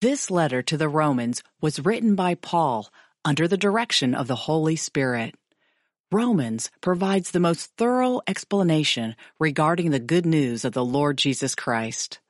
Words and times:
This 0.00 0.30
letter 0.30 0.62
to 0.62 0.76
the 0.76 0.88
Romans 0.88 1.42
was 1.60 1.84
written 1.84 2.14
by 2.14 2.36
Paul 2.36 2.88
under 3.24 3.48
the 3.48 3.56
direction 3.56 4.14
of 4.14 4.28
the 4.28 4.36
Holy 4.36 4.76
Spirit. 4.76 5.34
Romans 6.12 6.70
provides 6.80 7.32
the 7.32 7.40
most 7.40 7.72
thorough 7.76 8.20
explanation 8.28 9.16
regarding 9.40 9.90
the 9.90 9.98
good 9.98 10.24
news 10.24 10.64
of 10.64 10.72
the 10.72 10.84
Lord 10.84 11.18
Jesus 11.18 11.56
Christ. 11.56 12.20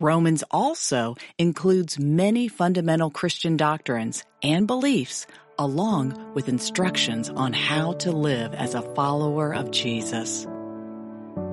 Romans 0.00 0.42
also 0.50 1.14
includes 1.38 1.96
many 1.96 2.48
fundamental 2.48 3.08
Christian 3.08 3.56
doctrines 3.56 4.24
and 4.42 4.66
beliefs 4.66 5.28
along 5.60 6.34
with 6.34 6.48
instructions 6.48 7.30
on 7.30 7.52
how 7.52 7.92
to 7.92 8.10
live 8.10 8.52
as 8.52 8.74
a 8.74 8.94
follower 8.96 9.54
of 9.54 9.70
Jesus. 9.70 10.44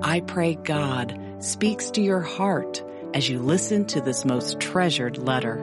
I 0.02 0.22
pray 0.22 0.56
God 0.56 1.16
speaks 1.38 1.92
to 1.92 2.02
your 2.02 2.22
heart 2.22 2.84
as 3.14 3.30
you 3.30 3.39
listen 3.39 3.86
to 3.86 4.02
this 4.02 4.26
most 4.26 4.60
treasured 4.60 5.18
letter. 5.18 5.58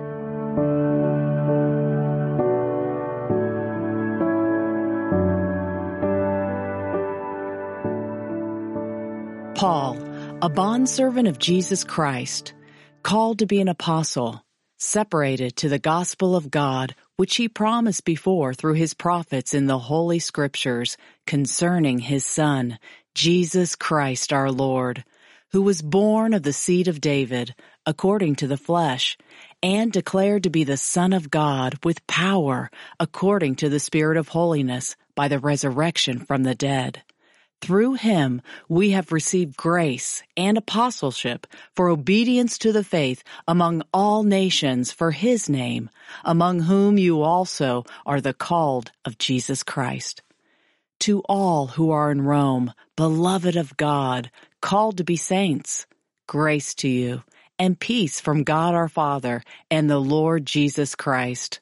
Paul, 9.57 9.97
a 10.43 10.51
bondservant 10.51 11.29
of 11.29 11.39
Jesus 11.39 11.83
Christ, 11.83 12.53
called 13.03 13.39
to 13.39 13.47
be 13.47 13.61
an 13.61 13.69
apostle, 13.69 14.45
separated 14.77 15.57
to 15.57 15.71
the 15.71 15.79
gospel 15.79 16.37
of 16.37 16.51
God, 16.51 16.95
which 17.17 17.37
he 17.37 17.49
promised 17.49 18.05
before 18.05 18.53
through 18.53 18.75
his 18.75 18.93
prophets 18.93 19.55
in 19.55 19.67
the 19.67 19.79
Holy 19.79 20.19
Scriptures 20.19 20.99
concerning 21.27 21.99
his 21.99 22.27
Son, 22.27 22.79
Jesus 23.15 23.77
Christ 23.77 24.31
our 24.31 24.51
Lord, 24.51 25.05
who 25.57 25.63
was 25.63 25.81
born 25.81 26.35
of 26.35 26.43
the 26.43 26.53
seed 26.53 26.87
of 26.87 27.01
David, 27.01 27.55
according 27.87 28.35
to 28.35 28.47
the 28.47 28.59
flesh, 28.59 29.17
and 29.63 29.91
declared 29.91 30.43
to 30.43 30.51
be 30.51 30.65
the 30.65 30.77
Son 30.77 31.15
of 31.15 31.31
God 31.31 31.83
with 31.83 32.07
power, 32.07 32.71
according 33.01 33.55
to 33.55 33.71
the 33.71 33.81
Spirit 33.81 34.19
of 34.19 34.29
holiness, 34.29 34.97
by 35.15 35.29
the 35.29 35.39
resurrection 35.39 36.19
from 36.19 36.43
the 36.43 36.55
dead. 36.55 37.03
Through 37.63 37.95
him 37.95 38.43
we 38.69 38.91
have 38.91 39.13
received 39.13 39.57
grace 39.57 40.23
and 40.37 40.59
apostleship 40.59 41.47
for 41.75 41.89
obedience 41.89 42.59
to 42.59 42.71
the 42.71 42.85
faith 42.85 43.25
among 43.49 43.83
all 43.95 44.25
nations 44.25 44.93
for 44.93 45.11
his 45.11 45.49
name, 45.49 45.89
among 46.23 46.61
whom 46.61 46.99
you 46.99 47.23
also 47.23 47.87
are 48.05 48.21
the 48.21 48.35
called 48.35 48.93
of 49.07 49.17
Jesus 49.17 49.63
Christ. 49.63 50.21
To 51.01 51.21
all 51.29 51.69
who 51.69 51.91
are 51.91 52.11
in 52.11 52.23
Rome, 52.23 52.73
beloved 52.97 53.57
of 53.57 53.77
God, 53.77 54.31
called 54.61 54.99
to 54.99 55.05
be 55.05 55.17
saints, 55.17 55.87
grace 56.27 56.75
to 56.77 56.89
you 56.89 57.23
and 57.59 57.79
peace 57.79 58.21
from 58.21 58.43
God 58.45 58.75
our 58.75 58.89
Father 58.89 59.43
and 59.71 59.89
the 59.89 59.99
Lord 59.99 60.47
Jesus 60.47 60.95
Christ. 60.95 61.61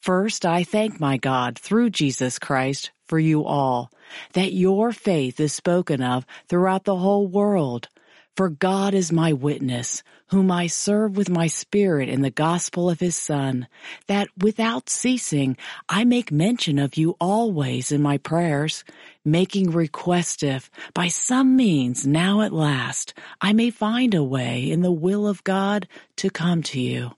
First, 0.00 0.46
I 0.46 0.62
thank 0.64 1.00
my 1.00 1.16
God 1.16 1.58
through 1.58 1.90
Jesus 1.90 2.38
Christ 2.38 2.90
for 3.06 3.18
you 3.18 3.44
all, 3.44 3.90
that 4.34 4.52
your 4.52 4.92
faith 4.92 5.40
is 5.40 5.52
spoken 5.52 6.02
of 6.02 6.26
throughout 6.48 6.84
the 6.84 6.96
whole 6.96 7.26
world. 7.26 7.88
For 8.36 8.48
God 8.48 8.94
is 8.94 9.10
my 9.10 9.32
witness, 9.32 10.02
whom 10.28 10.50
I 10.50 10.66
serve 10.66 11.16
with 11.16 11.28
my 11.28 11.46
spirit 11.46 12.08
in 12.08 12.22
the 12.22 12.30
gospel 12.30 12.90
of 12.90 12.98
his 12.98 13.16
Son, 13.16 13.68
that 14.08 14.28
without 14.36 14.88
ceasing 14.88 15.56
I 15.88 16.04
make 16.04 16.32
mention 16.32 16.78
of 16.78 16.96
you 16.96 17.16
always 17.20 17.92
in 17.92 18.02
my 18.02 18.18
prayers, 18.18 18.82
making 19.24 19.70
request 19.70 20.42
if, 20.42 20.68
by 20.94 21.08
some 21.08 21.54
means 21.54 22.06
now 22.06 22.40
at 22.40 22.52
last, 22.52 23.14
I 23.40 23.52
may 23.52 23.70
find 23.70 24.14
a 24.14 24.24
way 24.24 24.68
in 24.68 24.82
the 24.82 24.92
will 24.92 25.28
of 25.28 25.44
God 25.44 25.86
to 26.16 26.30
come 26.30 26.62
to 26.64 26.80
you. 26.80 27.12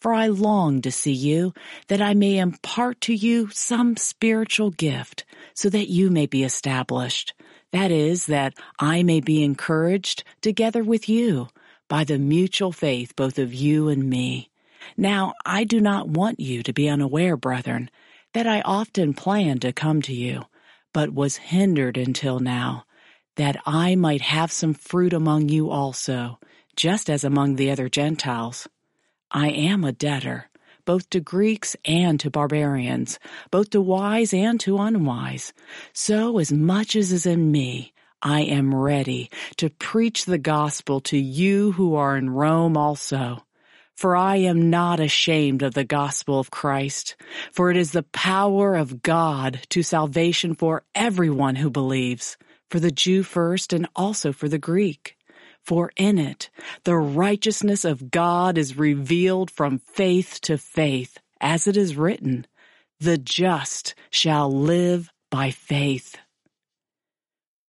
For 0.00 0.12
I 0.12 0.28
long 0.28 0.80
to 0.82 0.92
see 0.92 1.12
you, 1.12 1.52
that 1.88 2.00
I 2.00 2.14
may 2.14 2.38
impart 2.38 3.00
to 3.02 3.14
you 3.14 3.48
some 3.50 3.96
spiritual 3.96 4.70
gift, 4.70 5.24
so 5.54 5.68
that 5.70 5.90
you 5.90 6.10
may 6.10 6.26
be 6.26 6.42
established. 6.42 7.34
That 7.72 7.90
is, 7.90 8.26
that 8.26 8.54
I 8.78 9.02
may 9.02 9.20
be 9.20 9.44
encouraged 9.44 10.24
together 10.40 10.82
with 10.82 11.08
you 11.08 11.48
by 11.90 12.04
the 12.04 12.18
mutual 12.18 12.72
faith 12.72 13.14
both 13.16 13.38
of 13.38 13.52
you 13.52 13.90
and 13.90 14.08
me. 14.08 14.48
Now, 14.96 15.34
I 15.44 15.64
do 15.64 15.80
not 15.80 16.08
want 16.08 16.40
you 16.40 16.62
to 16.62 16.72
be 16.72 16.88
unaware, 16.88 17.36
brethren, 17.36 17.90
that 18.32 18.46
I 18.46 18.62
often 18.62 19.12
planned 19.12 19.60
to 19.62 19.72
come 19.74 20.00
to 20.02 20.14
you, 20.14 20.44
but 20.94 21.12
was 21.12 21.36
hindered 21.36 21.98
until 21.98 22.38
now, 22.38 22.84
that 23.36 23.56
I 23.66 23.96
might 23.96 24.22
have 24.22 24.52
some 24.52 24.72
fruit 24.72 25.12
among 25.12 25.50
you 25.50 25.70
also, 25.70 26.38
just 26.76 27.10
as 27.10 27.24
among 27.24 27.56
the 27.56 27.70
other 27.70 27.88
Gentiles. 27.88 28.68
I 29.30 29.50
am 29.50 29.84
a 29.84 29.92
debtor 29.92 30.50
both 30.84 31.08
to 31.10 31.20
Greeks 31.20 31.76
and 31.84 32.18
to 32.18 32.30
barbarians, 32.30 33.18
both 33.50 33.70
to 33.70 33.80
wise 33.80 34.32
and 34.32 34.58
to 34.60 34.78
unwise. 34.78 35.52
So 35.92 36.38
as 36.38 36.52
much 36.52 36.96
as 36.96 37.12
is 37.12 37.26
in 37.26 37.52
me, 37.52 37.92
I 38.22 38.42
am 38.42 38.74
ready 38.74 39.30
to 39.56 39.70
preach 39.70 40.26
the 40.26 40.38
gospel 40.38 41.00
to 41.02 41.16
you 41.16 41.72
who 41.72 41.94
are 41.94 42.16
in 42.16 42.28
Rome 42.28 42.76
also. 42.76 43.44
For 43.96 44.14
I 44.16 44.36
am 44.36 44.70
not 44.70 45.00
ashamed 45.00 45.62
of 45.62 45.74
the 45.74 45.84
gospel 45.84 46.38
of 46.38 46.50
Christ, 46.50 47.16
for 47.52 47.70
it 47.70 47.76
is 47.76 47.92
the 47.92 48.02
power 48.02 48.74
of 48.74 49.02
God 49.02 49.60
to 49.70 49.82
salvation 49.82 50.54
for 50.54 50.84
everyone 50.94 51.56
who 51.56 51.70
believes, 51.70 52.36
for 52.70 52.80
the 52.80 52.90
Jew 52.90 53.22
first 53.22 53.72
and 53.72 53.86
also 53.94 54.32
for 54.32 54.48
the 54.48 54.58
Greek. 54.58 55.16
For 55.62 55.92
in 55.96 56.18
it, 56.18 56.50
the 56.84 56.96
righteousness 56.96 57.84
of 57.84 58.10
God 58.10 58.56
is 58.56 58.78
revealed 58.78 59.50
from 59.50 59.78
faith 59.78 60.40
to 60.42 60.56
faith, 60.58 61.18
as 61.40 61.66
it 61.66 61.76
is 61.76 61.96
written, 61.96 62.46
the 62.98 63.18
just 63.18 63.94
shall 64.10 64.52
live 64.52 65.10
by 65.30 65.50
faith. 65.50 66.16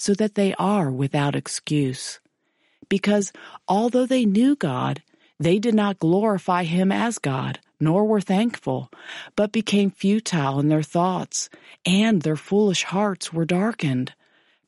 so 0.00 0.14
that 0.14 0.34
they 0.34 0.54
are 0.54 0.90
without 0.90 1.36
excuse. 1.36 2.20
Because 2.88 3.34
although 3.68 4.06
they 4.06 4.24
knew 4.24 4.56
God, 4.56 5.02
they 5.38 5.58
did 5.58 5.74
not 5.74 5.98
glorify 5.98 6.64
him 6.64 6.90
as 6.90 7.18
God, 7.18 7.60
nor 7.78 8.06
were 8.06 8.22
thankful, 8.22 8.90
but 9.36 9.52
became 9.52 9.90
futile 9.90 10.58
in 10.58 10.68
their 10.68 10.82
thoughts, 10.82 11.50
and 11.84 12.22
their 12.22 12.36
foolish 12.36 12.84
hearts 12.84 13.30
were 13.30 13.44
darkened. 13.44 14.14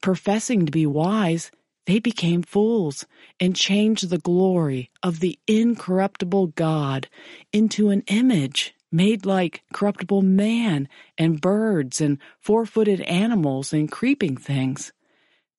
Professing 0.02 0.66
to 0.66 0.72
be 0.72 0.84
wise, 0.84 1.50
they 1.86 1.98
became 1.98 2.42
fools 2.42 3.06
and 3.40 3.56
changed 3.56 4.10
the 4.10 4.18
glory 4.18 4.90
of 5.02 5.20
the 5.20 5.38
incorruptible 5.46 6.48
God 6.48 7.08
into 7.54 7.88
an 7.88 8.02
image 8.08 8.74
made 8.90 9.24
like 9.24 9.62
corruptible 9.72 10.20
man 10.20 10.88
and 11.16 11.40
birds 11.40 12.02
and 12.02 12.18
four-footed 12.38 13.00
animals 13.02 13.72
and 13.72 13.90
creeping 13.90 14.36
things. 14.36 14.92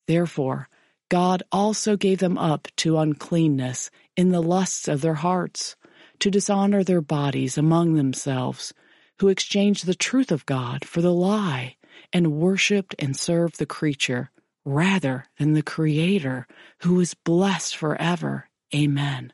Therefore, 0.06 0.68
God 1.10 1.42
also 1.52 1.96
gave 1.96 2.18
them 2.18 2.38
up 2.38 2.68
to 2.76 2.98
uncleanness 2.98 3.90
in 4.16 4.30
the 4.30 4.42
lusts 4.42 4.88
of 4.88 5.00
their 5.00 5.14
hearts, 5.14 5.76
to 6.20 6.30
dishonor 6.30 6.82
their 6.82 7.00
bodies 7.00 7.58
among 7.58 7.94
themselves, 7.94 8.72
who 9.20 9.28
exchanged 9.28 9.86
the 9.86 9.94
truth 9.94 10.32
of 10.32 10.46
God 10.46 10.84
for 10.84 11.00
the 11.02 11.12
lie, 11.12 11.76
and 12.12 12.32
worshipped 12.32 12.94
and 12.98 13.16
served 13.16 13.58
the 13.58 13.66
creature 13.66 14.30
rather 14.64 15.26
than 15.38 15.52
the 15.52 15.62
Creator, 15.62 16.46
who 16.80 16.98
is 17.00 17.14
blessed 17.14 17.76
forever. 17.76 18.48
Amen. 18.74 19.32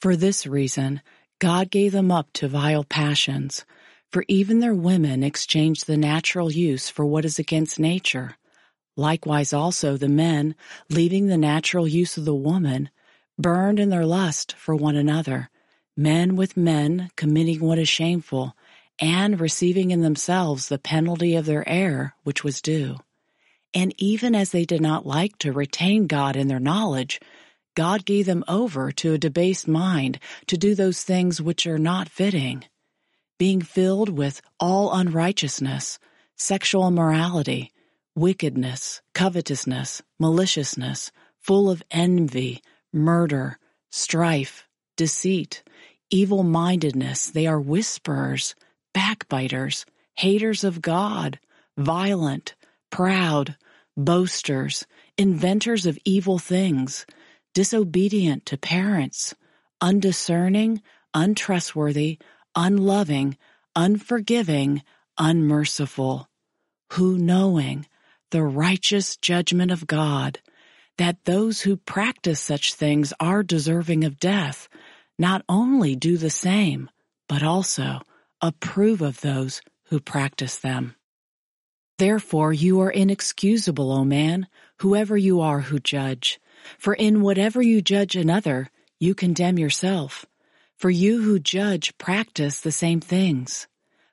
For 0.00 0.16
this 0.16 0.46
reason, 0.46 1.00
God 1.38 1.70
gave 1.70 1.92
them 1.92 2.10
up 2.10 2.32
to 2.34 2.48
vile 2.48 2.84
passions, 2.84 3.64
for 4.10 4.24
even 4.28 4.58
their 4.58 4.74
women 4.74 5.22
exchanged 5.22 5.86
the 5.86 5.96
natural 5.96 6.50
use 6.50 6.88
for 6.88 7.06
what 7.06 7.24
is 7.24 7.38
against 7.38 7.78
nature. 7.78 8.36
Likewise 8.96 9.52
also 9.52 9.96
the 9.96 10.08
men, 10.08 10.54
leaving 10.90 11.26
the 11.26 11.38
natural 11.38 11.88
use 11.88 12.16
of 12.16 12.24
the 12.24 12.34
woman, 12.34 12.90
burned 13.38 13.80
in 13.80 13.88
their 13.88 14.04
lust 14.04 14.54
for 14.54 14.74
one 14.74 14.96
another, 14.96 15.48
men 15.96 16.36
with 16.36 16.56
men 16.56 17.10
committing 17.16 17.60
what 17.60 17.78
is 17.78 17.88
shameful, 17.88 18.54
and 18.98 19.40
receiving 19.40 19.90
in 19.90 20.02
themselves 20.02 20.68
the 20.68 20.78
penalty 20.78 21.34
of 21.34 21.46
their 21.46 21.66
error 21.68 22.14
which 22.22 22.44
was 22.44 22.60
due. 22.60 22.96
And 23.74 23.94
even 23.96 24.34
as 24.34 24.50
they 24.50 24.66
did 24.66 24.82
not 24.82 25.06
like 25.06 25.38
to 25.38 25.52
retain 25.52 26.06
God 26.06 26.36
in 26.36 26.48
their 26.48 26.60
knowledge, 26.60 27.20
God 27.74 28.04
gave 28.04 28.26
them 28.26 28.44
over 28.46 28.92
to 28.92 29.14
a 29.14 29.18
debased 29.18 29.66
mind 29.66 30.18
to 30.46 30.58
do 30.58 30.74
those 30.74 31.02
things 31.02 31.40
which 31.40 31.66
are 31.66 31.78
not 31.78 32.10
fitting, 32.10 32.64
being 33.38 33.62
filled 33.62 34.10
with 34.10 34.42
all 34.60 34.92
unrighteousness, 34.92 35.98
sexual 36.36 36.86
immorality, 36.86 37.71
wickedness, 38.14 39.00
covetousness, 39.14 40.02
maliciousness, 40.18 41.10
full 41.38 41.70
of 41.70 41.82
envy, 41.90 42.62
murder, 42.92 43.58
strife, 43.90 44.66
deceit, 44.96 45.62
evil 46.10 46.42
mindedness. 46.42 47.30
They 47.30 47.46
are 47.46 47.60
whisperers, 47.60 48.54
backbiters, 48.92 49.86
haters 50.16 50.64
of 50.64 50.82
God, 50.82 51.38
violent, 51.76 52.54
proud, 52.90 53.56
boasters, 53.96 54.86
inventors 55.16 55.86
of 55.86 55.98
evil 56.04 56.38
things, 56.38 57.06
disobedient 57.54 58.46
to 58.46 58.58
parents, 58.58 59.34
undiscerning, 59.80 60.82
untrustworthy, 61.14 62.18
unloving, 62.54 63.36
unforgiving, 63.74 64.82
unmerciful, 65.18 66.28
who 66.92 67.18
knowing 67.18 67.86
the 68.32 68.42
righteous 68.42 69.16
judgment 69.18 69.70
of 69.70 69.86
God, 69.86 70.40
that 70.96 71.24
those 71.24 71.60
who 71.60 71.76
practice 71.76 72.40
such 72.40 72.74
things 72.74 73.12
are 73.20 73.42
deserving 73.42 74.04
of 74.04 74.18
death, 74.18 74.68
not 75.18 75.44
only 75.50 75.94
do 75.94 76.16
the 76.16 76.30
same, 76.30 76.90
but 77.28 77.42
also 77.42 78.00
approve 78.40 79.02
of 79.02 79.20
those 79.20 79.60
who 79.90 80.00
practice 80.00 80.56
them. 80.56 80.94
Therefore 81.98 82.54
you 82.54 82.80
are 82.80 82.90
inexcusable, 82.90 83.92
O 83.92 84.02
man, 84.02 84.48
whoever 84.78 85.16
you 85.16 85.42
are 85.42 85.60
who 85.60 85.78
judge. 85.78 86.40
For 86.78 86.94
in 86.94 87.20
whatever 87.20 87.60
you 87.60 87.82
judge 87.82 88.16
another, 88.16 88.70
you 88.98 89.14
condemn 89.14 89.58
yourself. 89.58 90.24
For 90.78 90.90
you 90.90 91.20
who 91.22 91.38
judge 91.38 91.96
practice 91.98 92.60
the 92.60 92.72
same 92.72 93.00
things. 93.00 93.68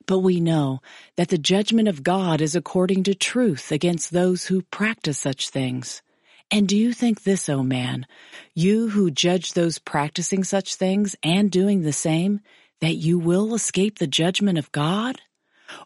But 0.10 0.20
we 0.22 0.40
know 0.40 0.82
that 1.18 1.28
the 1.28 1.38
judgment 1.38 1.88
of 1.88 2.02
God 2.02 2.42
is 2.42 2.56
according 2.56 3.04
to 3.04 3.14
truth 3.14 3.72
against 3.72 4.12
those 4.12 4.46
who 4.46 4.64
practice 4.64 5.20
such 5.20 5.50
things. 5.50 6.02
And 6.50 6.68
do 6.68 6.76
you 6.76 6.94
think 6.94 7.22
this, 7.22 7.48
O 7.48 7.62
man, 7.62 8.08
you 8.56 8.90
who 8.90 9.12
judge 9.12 9.54
those 9.54 9.78
practicing 9.78 10.44
such 10.44 10.74
things 10.74 11.16
and 11.22 11.52
doing 11.52 11.84
the 11.84 11.94
same, 11.94 12.40
that 12.82 12.96
you 12.96 13.20
will 13.20 13.54
escape 13.54 14.00
the 14.00 14.08
judgment 14.08 14.58
of 14.58 14.72
God? 14.72 15.22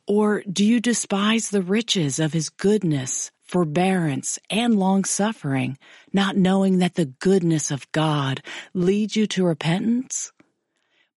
Or 0.08 0.42
do 0.50 0.64
you 0.64 0.80
despise 0.80 1.50
the 1.50 1.62
riches 1.62 2.18
of 2.18 2.32
his 2.32 2.48
goodness, 2.48 3.30
forbearance, 3.42 4.40
and 4.50 4.80
long 4.80 5.04
suffering, 5.04 5.78
not 6.14 6.38
knowing 6.38 6.78
that 6.78 6.96
the 6.96 7.08
goodness 7.08 7.72
of 7.72 7.92
God 7.92 8.42
leads 8.74 9.18
you 9.18 9.28
to 9.28 9.44
repentance? 9.44 10.32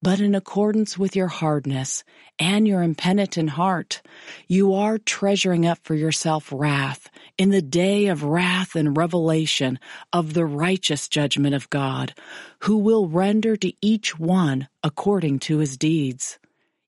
But 0.02 0.20
in 0.20 0.34
accordance 0.34 0.98
with 0.98 1.16
your 1.16 1.26
hardness 1.28 2.04
and 2.38 2.68
your 2.68 2.82
impenitent 2.82 3.50
heart, 3.50 4.02
you 4.46 4.74
are 4.74 4.98
treasuring 4.98 5.66
up 5.66 5.78
for 5.82 5.94
yourself 5.94 6.52
wrath 6.52 7.08
in 7.38 7.50
the 7.50 7.62
day 7.62 8.06
of 8.06 8.22
wrath 8.22 8.76
and 8.76 8.96
revelation 8.96 9.78
of 10.12 10.34
the 10.34 10.44
righteous 10.44 11.08
judgment 11.08 11.54
of 11.54 11.70
God, 11.70 12.14
who 12.60 12.76
will 12.76 13.08
render 13.08 13.56
to 13.56 13.72
each 13.80 14.18
one 14.18 14.68
according 14.84 15.38
to 15.40 15.58
his 15.58 15.76
deeds. 15.78 16.38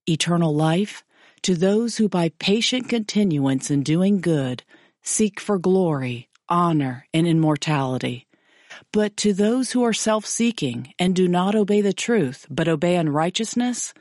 Eternal 0.06 0.54
life 0.54 1.02
to 1.42 1.54
those 1.54 1.96
who 1.96 2.08
by 2.08 2.28
patient 2.38 2.88
continuance 2.88 3.70
in 3.70 3.82
doing 3.82 4.20
good 4.20 4.62
seek 5.02 5.40
for 5.40 5.58
glory, 5.58 6.28
honor, 6.48 7.06
and 7.14 7.26
immortality. 7.26 8.27
But 8.92 9.16
to 9.18 9.32
those 9.32 9.72
who 9.72 9.82
are 9.84 9.92
self-seeking 9.92 10.94
and 10.98 11.14
do 11.14 11.28
not 11.28 11.54
obey 11.54 11.80
the 11.80 11.92
truth, 11.92 12.46
but 12.50 12.68
obey 12.68 12.96
unrighteousness, 12.96 13.94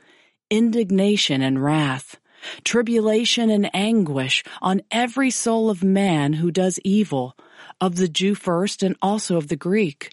indignation 0.50 1.42
and 1.42 1.62
wrath, 1.62 2.16
tribulation 2.64 3.50
and 3.50 3.70
anguish 3.74 4.44
on 4.62 4.82
every 4.90 5.30
soul 5.30 5.70
of 5.70 5.82
man 5.82 6.34
who 6.34 6.50
does 6.50 6.78
evil, 6.84 7.36
of 7.80 7.96
the 7.96 8.08
Jew 8.08 8.34
first 8.34 8.82
and 8.82 8.96
also 9.02 9.36
of 9.36 9.48
the 9.48 9.56
Greek, 9.56 10.12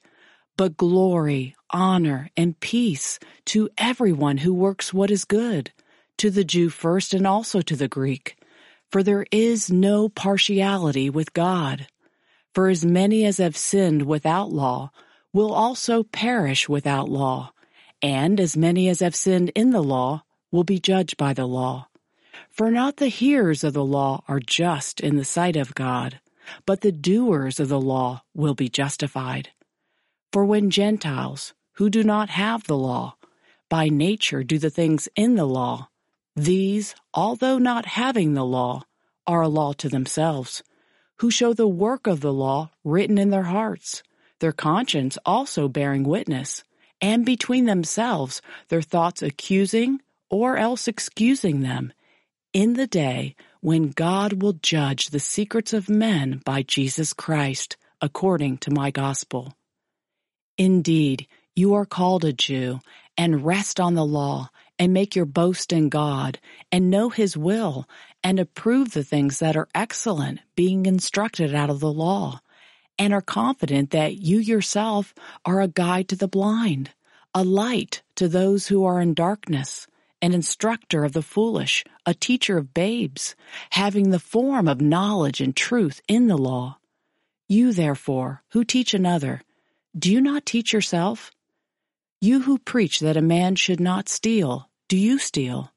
but 0.57 0.77
glory, 0.77 1.56
honor, 1.69 2.29
and 2.38 2.59
peace 2.59 3.19
to 3.45 3.69
everyone 3.77 4.38
who 4.38 4.53
works 4.53 4.94
what 4.94 5.12
is 5.12 5.25
good, 5.25 5.71
to 6.17 6.29
the 6.29 6.44
Jew 6.44 6.69
first 6.69 7.13
and 7.13 7.27
also 7.27 7.62
to 7.62 7.75
the 7.75 7.88
Greek. 7.88 8.38
For 8.91 9.03
there 9.03 9.25
is 9.31 9.71
no 9.71 10.09
partiality 10.09 11.09
with 11.09 11.33
God. 11.33 11.88
For 12.56 12.69
as 12.69 12.86
many 12.86 13.25
as 13.25 13.40
have 13.40 13.57
sinned 13.57 14.04
without 14.04 14.50
law 14.50 14.92
will 15.34 15.54
also 15.54 16.04
perish 16.04 16.69
without 16.69 17.10
law, 17.10 17.52
and 18.02 18.40
as 18.40 18.56
many 18.56 18.88
as 18.88 19.02
have 19.02 19.13
sinned 19.13 19.52
in 19.56 19.72
the 19.72 19.84
law 19.84 20.24
will 20.54 20.63
be 20.63 20.80
judged 20.80 21.18
by 21.18 21.34
the 21.34 21.46
law. 21.46 21.90
For 22.50 22.72
not 22.72 22.96
the 22.96 23.10
hearers 23.10 23.66
of 23.66 23.74
the 23.74 23.84
law 23.84 24.24
are 24.30 24.40
just 24.40 25.02
in 25.02 25.18
the 25.18 25.25
sight 25.25 25.57
of 25.57 25.75
God, 25.75 26.22
but 26.66 26.80
the 26.80 26.94
doers 26.94 27.60
of 27.60 27.68
the 27.68 27.81
law 27.81 28.24
will 28.34 28.56
be 28.56 28.69
justified. 28.69 29.50
For 30.31 30.46
when 30.46 30.69
Gentiles, 30.69 31.54
who 31.74 31.90
do 31.90 32.06
not 32.06 32.30
have 32.30 32.68
the 32.68 32.78
law, 32.78 33.18
by 33.68 33.90
nature 33.90 34.46
do 34.46 34.60
the 34.60 34.69
things 34.69 35.10
in 35.18 35.36
the 35.36 35.46
law, 35.46 35.90
these, 36.38 36.96
although 37.13 37.58
not 37.58 37.86
having 37.86 38.34
the 38.34 38.46
law, 38.46 38.84
are 39.28 39.42
a 39.42 39.50
law 39.50 39.74
to 39.74 39.90
themselves 39.90 40.63
who 41.17 41.31
show 41.31 41.53
the 41.53 41.67
work 41.67 42.07
of 42.07 42.21
the 42.21 42.33
law 42.33 42.69
written 42.83 43.17
in 43.17 43.29
their 43.29 43.44
hearts, 43.44 44.03
their 44.39 44.51
conscience 44.51 45.17
also 45.25 45.67
bearing 45.67 46.03
witness, 46.03 46.63
and 47.01 47.25
between 47.25 47.65
themselves 47.65 48.41
their 48.69 48.81
thoughts 48.81 49.21
accusing 49.21 50.01
or 50.29 50.57
else 50.57 50.88
excusing 50.88 51.62
them, 51.62 51.94
in 52.53 52.73
the 52.73 52.88
day 52.88 53.35
when 53.62 53.89
God 53.89 54.41
will 54.41 54.53
judge 54.53 55.09
the 55.09 55.19
secrets 55.19 55.73
of 55.73 55.89
men 55.89 56.41
by 56.45 56.62
Jesus 56.62 57.13
Christ, 57.13 57.77
according 58.01 58.57
to 58.59 58.71
my 58.71 58.91
gospel. 58.91 59.56
Indeed, 60.57 61.27
you 61.56 61.73
are 61.73 61.85
called 61.85 62.23
a 62.23 62.33
Jew, 62.33 62.79
and 63.17 63.45
rest 63.45 63.79
on 63.79 63.94
the 63.94 64.06
law, 64.06 64.50
and 64.77 64.94
make 64.94 65.15
your 65.15 65.25
boast 65.25 65.71
in 65.71 65.89
God, 65.89 66.39
and 66.71 66.89
know 66.89 67.09
his 67.09 67.38
will, 67.38 67.88
and 68.25 68.39
approve 68.39 68.94
the 68.94 69.04
things 69.04 69.38
that 69.38 69.56
are 69.56 69.68
excellent, 69.75 70.39
being 70.56 70.88
instructed 70.88 71.54
out 71.54 71.69
of 71.69 71.80
the 71.80 71.94
law, 71.94 72.42
and 72.98 73.13
are 73.13 73.22
confident 73.22 73.92
that 73.92 74.16
you 74.18 74.39
yourself 74.39 75.13
are 75.45 75.62
a 75.62 75.68
guide 75.68 76.10
to 76.10 76.16
the 76.16 76.27
blind, 76.27 76.89
a 77.36 77.44
light 77.44 78.01
to 78.16 78.27
those 78.27 78.66
who 78.66 78.83
are 78.83 79.00
in 79.00 79.13
darkness, 79.13 79.86
an 80.24 80.33
instructor 80.33 81.04
of 81.04 81.13
the 81.13 81.22
foolish, 81.22 81.83
a 82.04 82.16
teacher 82.16 82.58
of 82.58 82.74
babes, 82.74 83.36
having 83.70 84.10
the 84.10 84.17
form 84.17 84.67
of 84.67 84.82
knowledge 84.82 85.39
and 85.39 85.55
truth 85.55 86.01
in 86.08 86.25
the 86.25 86.38
law. 86.38 86.79
You, 87.48 87.74
therefore, 87.74 88.41
who 88.53 88.63
teach 88.63 88.96
another, 88.96 89.44
do 89.96 90.12
you 90.12 90.20
not 90.20 90.48
teach 90.48 90.74
yourself? 90.74 91.29
You 92.22 92.41
who 92.41 92.58
preach 92.58 93.01
that 93.01 93.17
a 93.17 93.22
man 93.22 93.55
should 93.55 93.79
not 93.79 94.10
steal, 94.10 94.67
do 94.88 94.98
you 94.98 95.20
steal? 95.20 95.75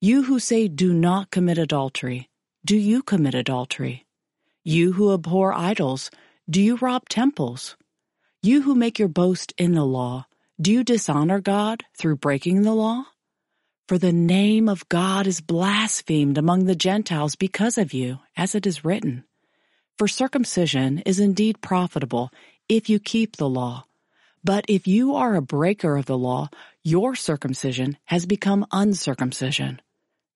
You 0.00 0.22
who 0.22 0.38
say 0.38 0.68
do 0.68 0.92
not 0.92 1.32
commit 1.32 1.58
adultery, 1.58 2.30
do 2.64 2.76
you 2.76 3.02
commit 3.02 3.34
adultery? 3.34 4.06
You 4.62 4.92
who 4.92 5.12
abhor 5.12 5.52
idols, 5.52 6.12
do 6.48 6.62
you 6.62 6.76
rob 6.76 7.08
temples? 7.08 7.76
You 8.40 8.62
who 8.62 8.76
make 8.76 9.00
your 9.00 9.08
boast 9.08 9.52
in 9.58 9.72
the 9.72 9.84
law, 9.84 10.26
do 10.60 10.70
you 10.70 10.84
dishonor 10.84 11.40
God 11.40 11.82
through 11.98 12.18
breaking 12.18 12.62
the 12.62 12.74
law? 12.74 13.06
For 13.88 13.98
the 13.98 14.12
name 14.12 14.68
of 14.68 14.88
God 14.88 15.26
is 15.26 15.40
blasphemed 15.40 16.38
among 16.38 16.66
the 16.66 16.76
Gentiles 16.76 17.34
because 17.34 17.76
of 17.76 17.92
you, 17.92 18.20
as 18.36 18.54
it 18.54 18.68
is 18.68 18.84
written. 18.84 19.24
For 19.96 20.06
circumcision 20.06 21.00
is 21.00 21.18
indeed 21.18 21.60
profitable 21.60 22.30
if 22.68 22.88
you 22.88 23.00
keep 23.00 23.34
the 23.34 23.48
law. 23.48 23.84
But 24.44 24.64
if 24.68 24.86
you 24.86 25.16
are 25.16 25.34
a 25.34 25.42
breaker 25.42 25.96
of 25.96 26.06
the 26.06 26.16
law, 26.16 26.50
your 26.84 27.16
circumcision 27.16 27.98
has 28.04 28.26
become 28.26 28.64
uncircumcision. 28.70 29.80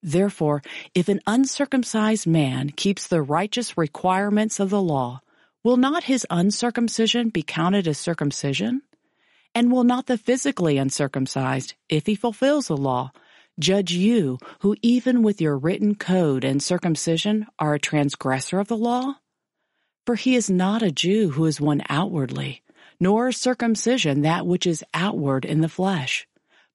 Therefore, 0.02 0.62
if 0.94 1.08
an 1.08 1.20
uncircumcised 1.26 2.26
man 2.26 2.70
keeps 2.70 3.06
the 3.06 3.22
righteous 3.22 3.78
requirements 3.78 4.58
of 4.58 4.70
the 4.70 4.82
law, 4.82 5.20
will 5.62 5.76
not 5.76 6.04
his 6.04 6.26
uncircumcision 6.28 7.28
be 7.28 7.42
counted 7.42 7.86
as 7.86 7.98
circumcision? 7.98 8.82
And 9.54 9.70
will 9.70 9.84
not 9.84 10.06
the 10.06 10.18
physically 10.18 10.76
uncircumcised, 10.76 11.74
if 11.88 12.06
he 12.06 12.16
fulfills 12.16 12.66
the 12.66 12.76
law, 12.76 13.12
judge 13.60 13.92
you 13.92 14.38
who 14.60 14.74
even 14.82 15.22
with 15.22 15.40
your 15.40 15.56
written 15.56 15.94
code 15.94 16.42
and 16.42 16.60
circumcision 16.60 17.46
are 17.58 17.74
a 17.74 17.78
transgressor 17.78 18.58
of 18.58 18.68
the 18.68 18.76
law? 18.76 19.16
For 20.04 20.16
he 20.16 20.34
is 20.34 20.50
not 20.50 20.82
a 20.82 20.90
Jew 20.90 21.30
who 21.30 21.44
is 21.44 21.60
one 21.60 21.82
outwardly, 21.88 22.62
nor 22.98 23.30
circumcision 23.30 24.22
that 24.22 24.46
which 24.46 24.66
is 24.66 24.84
outward 24.94 25.44
in 25.44 25.60
the 25.60 25.68
flesh 25.68 26.26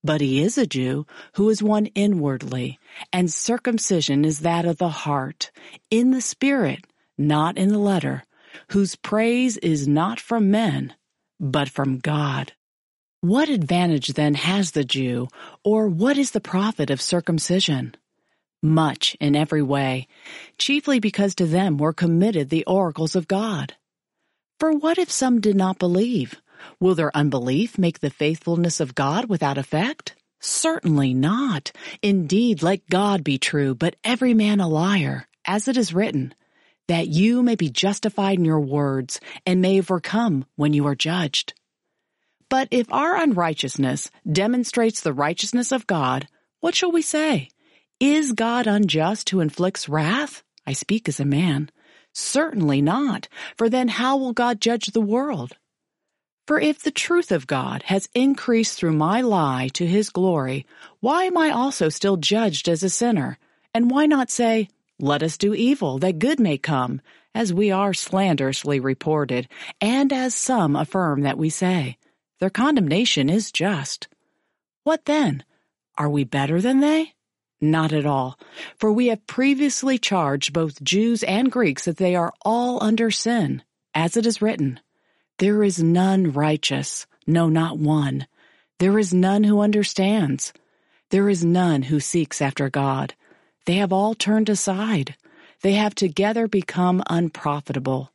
but 0.07 0.21
he 0.21 0.41
is 0.41 0.57
a 0.57 0.65
Jew 0.65 1.05
who 1.33 1.49
is 1.49 1.61
one 1.61 1.87
inwardly, 1.87 2.79
and 3.11 3.29
circumcision 3.31 4.23
is 4.23 4.39
that 4.39 4.63
of 4.63 4.77
the 4.77 4.87
heart, 4.87 5.51
in 5.91 6.11
the 6.11 6.21
spirit, 6.21 6.87
not 7.17 7.57
in 7.57 7.69
the 7.69 7.77
letter, 7.77 8.23
whose 8.71 8.95
praise 8.95 9.57
is 9.57 9.85
not 9.85 10.17
from 10.21 10.49
men, 10.49 10.95
but 11.41 11.67
from 11.67 11.99
God. 11.99 12.53
What 13.19 13.49
advantage 13.49 14.13
then 14.13 14.35
has 14.35 14.71
the 14.71 14.85
Jew, 14.85 15.27
or 15.65 15.89
what 15.89 16.17
is 16.17 16.31
the 16.31 16.39
profit 16.39 16.89
of 16.89 17.01
circumcision? 17.01 17.93
Much 18.63 19.17
in 19.19 19.35
every 19.35 19.61
way, 19.61 20.07
chiefly 20.57 21.01
because 21.01 21.35
to 21.35 21.45
them 21.45 21.77
were 21.77 21.91
committed 21.91 22.49
the 22.49 22.65
oracles 22.65 23.13
of 23.13 23.27
God. 23.27 23.75
For 24.57 24.71
what 24.71 24.97
if 24.97 25.11
some 25.11 25.41
did 25.41 25.57
not 25.57 25.79
believe? 25.79 26.35
Will 26.79 26.95
their 26.95 27.15
unbelief 27.15 27.77
make 27.77 27.99
the 27.99 28.09
faithfulness 28.09 28.79
of 28.79 28.95
God 28.95 29.29
without 29.29 29.57
effect? 29.57 30.15
Certainly 30.39 31.13
not. 31.13 31.71
Indeed, 32.01 32.61
let 32.61 32.89
God 32.89 33.23
be 33.23 33.37
true, 33.37 33.73
but 33.73 33.95
every 34.03 34.33
man 34.33 34.59
a 34.59 34.67
liar, 34.67 35.27
as 35.45 35.67
it 35.67 35.77
is 35.77 35.93
written, 35.93 36.33
that 36.87 37.07
you 37.07 37.41
may 37.41 37.55
be 37.55 37.69
justified 37.69 38.37
in 38.37 38.45
your 38.45 38.59
words 38.59 39.19
and 39.45 39.61
may 39.61 39.79
overcome 39.79 40.45
when 40.55 40.73
you 40.73 40.85
are 40.87 40.95
judged. 40.95 41.53
But 42.49 42.69
if 42.71 42.91
our 42.93 43.15
unrighteousness 43.21 44.09
demonstrates 44.31 45.01
the 45.01 45.13
righteousness 45.13 45.71
of 45.71 45.87
God, 45.87 46.27
what 46.59 46.75
shall 46.75 46.91
we 46.91 47.01
say? 47.01 47.49
Is 47.99 48.31
God 48.31 48.67
unjust 48.67 49.29
who 49.31 49.39
inflicts 49.39 49.89
wrath? 49.89 50.43
I 50.65 50.73
speak 50.73 51.09
as 51.09 51.19
a 51.19 51.25
man. 51.25 51.71
Certainly 52.13 52.81
not, 52.81 53.27
for 53.57 53.69
then 53.69 53.87
how 53.87 54.17
will 54.17 54.33
God 54.33 54.61
judge 54.61 54.87
the 54.87 55.01
world? 55.01 55.57
For 56.47 56.61
if 56.61 56.81
the 56.81 56.91
truth 56.91 57.33
of 57.33 57.45
God 57.45 57.83
has 57.83 58.07
increased 58.15 58.79
through 58.79 58.93
my 58.93 59.19
lie 59.19 59.67
to 59.73 59.85
his 59.85 60.09
glory, 60.09 60.65
why 61.01 61.25
am 61.25 61.37
I 61.37 61.49
also 61.49 61.89
still 61.89 62.15
judged 62.15 62.69
as 62.69 62.83
a 62.83 62.89
sinner? 62.89 63.37
And 63.73 63.91
why 63.91 64.05
not 64.05 64.31
say, 64.31 64.69
let 64.97 65.23
us 65.23 65.37
do 65.37 65.53
evil 65.53 65.99
that 65.99 66.19
good 66.19 66.39
may 66.39 66.57
come, 66.57 67.01
as 67.35 67.53
we 67.53 67.69
are 67.69 67.93
slanderously 67.93 68.79
reported, 68.79 69.49
and 69.81 70.13
as 70.13 70.33
some 70.33 70.77
affirm 70.77 71.23
that 71.23 71.37
we 71.37 71.49
say. 71.49 71.97
Their 72.39 72.49
condemnation 72.49 73.29
is 73.29 73.51
just. 73.51 74.07
What 74.85 75.03
then? 75.03 75.43
Are 75.97 76.09
we 76.09 76.23
better 76.23 76.61
than 76.61 76.79
they? 76.79 77.13
Not 77.59 77.91
at 77.91 78.05
all, 78.05 78.39
for 78.77 78.89
we 78.89 79.07
have 79.07 79.27
previously 79.27 79.97
charged 79.97 80.53
both 80.53 80.81
Jews 80.81 81.23
and 81.23 81.51
Greeks 81.51 81.83
that 81.83 81.97
they 81.97 82.15
are 82.15 82.33
all 82.43 82.81
under 82.81 83.11
sin, 83.11 83.63
as 83.93 84.15
it 84.15 84.25
is 84.25 84.41
written. 84.41 84.79
There 85.39 85.63
is 85.63 85.83
none 85.83 86.31
righteous, 86.31 87.05
no, 87.27 87.47
not 87.47 87.77
one. 87.77 88.25
There 88.79 88.97
is 88.97 89.13
none 89.13 89.43
who 89.43 89.59
understands. 89.59 90.51
There 91.11 91.29
is 91.29 91.45
none 91.45 91.83
who 91.83 91.99
seeks 91.99 92.41
after 92.41 92.71
God. 92.71 93.13
They 93.67 93.75
have 93.75 93.93
all 93.93 94.15
turned 94.15 94.49
aside. 94.49 95.15
They 95.61 95.73
have 95.73 95.93
together 95.93 96.47
become 96.47 97.03
unprofitable. 97.07 98.11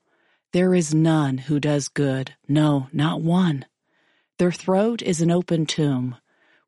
There 0.52 0.74
is 0.74 0.92
none 0.92 1.38
who 1.38 1.60
does 1.60 1.86
good, 1.86 2.34
no, 2.48 2.88
not 2.92 3.20
one. 3.20 3.66
Their 4.38 4.50
throat 4.50 5.00
is 5.00 5.20
an 5.20 5.30
open 5.30 5.64
tomb. 5.64 6.16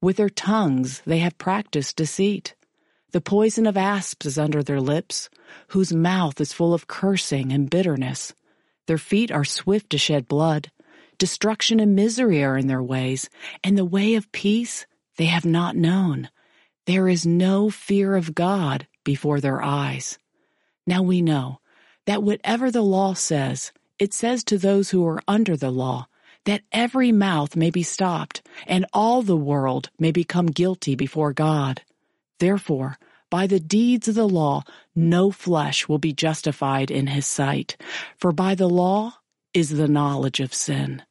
With 0.01 0.19
their 0.19 0.31
tongues 0.31 1.03
they 1.05 1.19
have 1.19 1.37
practiced 1.37 1.97
deceit. 1.97 2.55
The 3.11 3.21
poison 3.21 3.67
of 3.67 3.77
asps 3.77 4.25
is 4.27 4.39
under 4.39 4.63
their 4.63 4.81
lips, 4.81 5.29
whose 5.69 5.93
mouth 5.93 6.41
is 6.41 6.53
full 6.53 6.75
of 6.75 6.87
cursing 6.87 7.51
and 7.51 7.69
bitterness. 7.69 8.35
Their 8.87 8.99
feet 8.99 9.31
are 9.31 9.45
swift 9.45 9.91
to 9.91 9.99
shed 9.99 10.29
blood. 10.29 10.71
Destruction 11.19 11.81
and 11.81 11.95
misery 11.95 12.43
are 12.43 12.59
in 12.59 12.67
their 12.67 12.83
ways, 12.83 13.31
and 13.63 13.79
the 13.79 13.85
way 13.85 14.15
of 14.15 14.33
peace 14.33 14.87
they 15.17 15.27
have 15.27 15.45
not 15.45 15.77
known. 15.77 16.29
There 16.87 17.09
is 17.09 17.25
no 17.27 17.71
fear 17.71 18.15
of 18.17 18.35
God 18.35 18.87
before 19.05 19.41
their 19.41 19.63
eyes. 19.63 20.19
Now 20.87 21.03
we 21.03 21.23
know 21.23 21.61
that 22.07 22.23
whatever 22.23 22.71
the 22.71 22.83
law 22.83 23.15
says, 23.15 23.73
it 23.99 24.13
says 24.13 24.45
to 24.45 24.59
those 24.59 24.91
who 24.91 25.07
are 25.07 25.23
under 25.27 25.57
the 25.57 25.71
law, 25.71 26.09
that 26.45 26.63
every 26.73 27.11
mouth 27.11 27.57
may 27.57 27.71
be 27.71 27.83
stopped, 27.83 28.43
and 28.67 28.85
all 28.93 29.23
the 29.23 29.37
world 29.37 29.89
may 29.99 30.13
become 30.13 30.47
guilty 30.47 30.95
before 30.95 31.33
God. 31.33 31.83
Therefore, 32.39 32.99
by 33.31 33.47
the 33.47 33.61
deeds 33.61 34.09
of 34.09 34.15
the 34.15 34.29
law, 34.29 34.63
no 34.95 35.31
flesh 35.31 35.89
will 35.89 35.99
be 35.99 36.13
justified 36.13 36.91
in 36.91 37.09
his 37.09 37.27
sight, 37.27 37.77
for 38.17 38.33
by 38.33 38.55
the 38.55 38.69
law 38.69 39.15
is 39.53 39.71
the 39.71 39.89
knowledge 39.89 40.41
of 40.41 40.55
sin. 40.55 41.03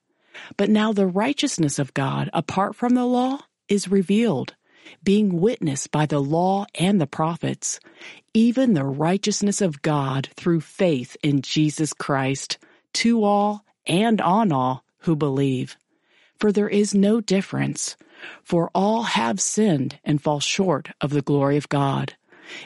But 0.57 0.69
now 0.69 0.93
the 0.93 1.07
righteousness 1.07 1.79
of 1.79 1.93
God, 1.93 2.29
apart 2.33 2.75
from 2.75 2.95
the 2.95 3.05
law, 3.05 3.39
is 3.67 3.87
revealed, 3.87 4.55
being 5.03 5.39
witnessed 5.39 5.91
by 5.91 6.05
the 6.05 6.19
law 6.19 6.65
and 6.75 6.99
the 6.99 7.07
prophets, 7.07 7.79
even 8.33 8.73
the 8.73 8.85
righteousness 8.85 9.61
of 9.61 9.81
God 9.81 10.29
through 10.35 10.61
faith 10.61 11.15
in 11.23 11.41
Jesus 11.41 11.93
Christ, 11.93 12.57
to 12.93 13.23
all 13.23 13.65
and 13.85 14.21
on 14.21 14.51
all 14.51 14.83
who 14.99 15.15
believe. 15.15 15.77
For 16.39 16.51
there 16.51 16.69
is 16.69 16.93
no 16.93 17.21
difference 17.21 17.95
for 18.43 18.69
all 18.73 19.03
have 19.03 19.39
sinned 19.39 19.99
and 20.03 20.21
fall 20.21 20.39
short 20.39 20.89
of 21.01 21.11
the 21.11 21.21
glory 21.21 21.57
of 21.57 21.69
God, 21.69 22.15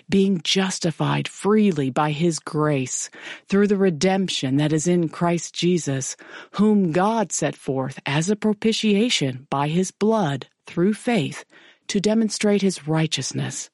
being 0.09 0.41
justified 0.43 1.27
freely 1.27 1.89
by 1.89 2.11
his 2.11 2.39
grace 2.39 3.09
through 3.47 3.67
the 3.67 3.77
redemption 3.77 4.57
that 4.57 4.73
is 4.73 4.87
in 4.87 5.09
Christ 5.09 5.53
Jesus, 5.53 6.15
whom 6.51 6.91
God 6.91 7.31
set 7.31 7.55
forth 7.55 7.99
as 8.05 8.29
a 8.29 8.35
propitiation 8.35 9.47
by 9.49 9.67
his 9.67 9.91
blood 9.91 10.47
through 10.65 10.93
faith 10.93 11.45
to 11.87 11.99
demonstrate 11.99 12.61
his 12.61 12.87
righteousness. 12.87 13.69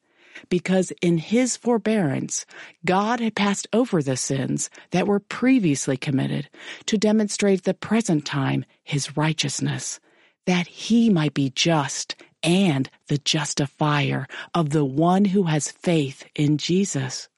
Because 0.50 0.92
in 1.02 1.20
his 1.20 1.56
forbearance, 1.56 2.46
God 2.84 3.20
had 3.20 3.36
passed 3.36 3.68
over 3.72 4.02
the 4.02 4.18
sins 4.18 4.70
that 4.92 5.08
were 5.08 5.20
previously 5.20 5.96
committed 5.96 6.50
to 6.88 6.98
demonstrate 6.98 7.64
the 7.64 7.74
present 7.74 8.26
time 8.26 8.66
his 8.84 9.16
righteousness 9.16 10.00
that 10.46 10.68
he 10.68 11.10
might 11.10 11.34
be 11.34 11.50
just 11.50 12.16
and 12.44 12.90
the 13.08 13.18
justifier 13.18 14.28
of 14.54 14.72
the 14.72 14.86
one 14.86 15.26
who 15.26 15.44
has 15.44 15.72
faith 15.72 16.26
in 16.36 16.58
Jesus. 16.58 17.30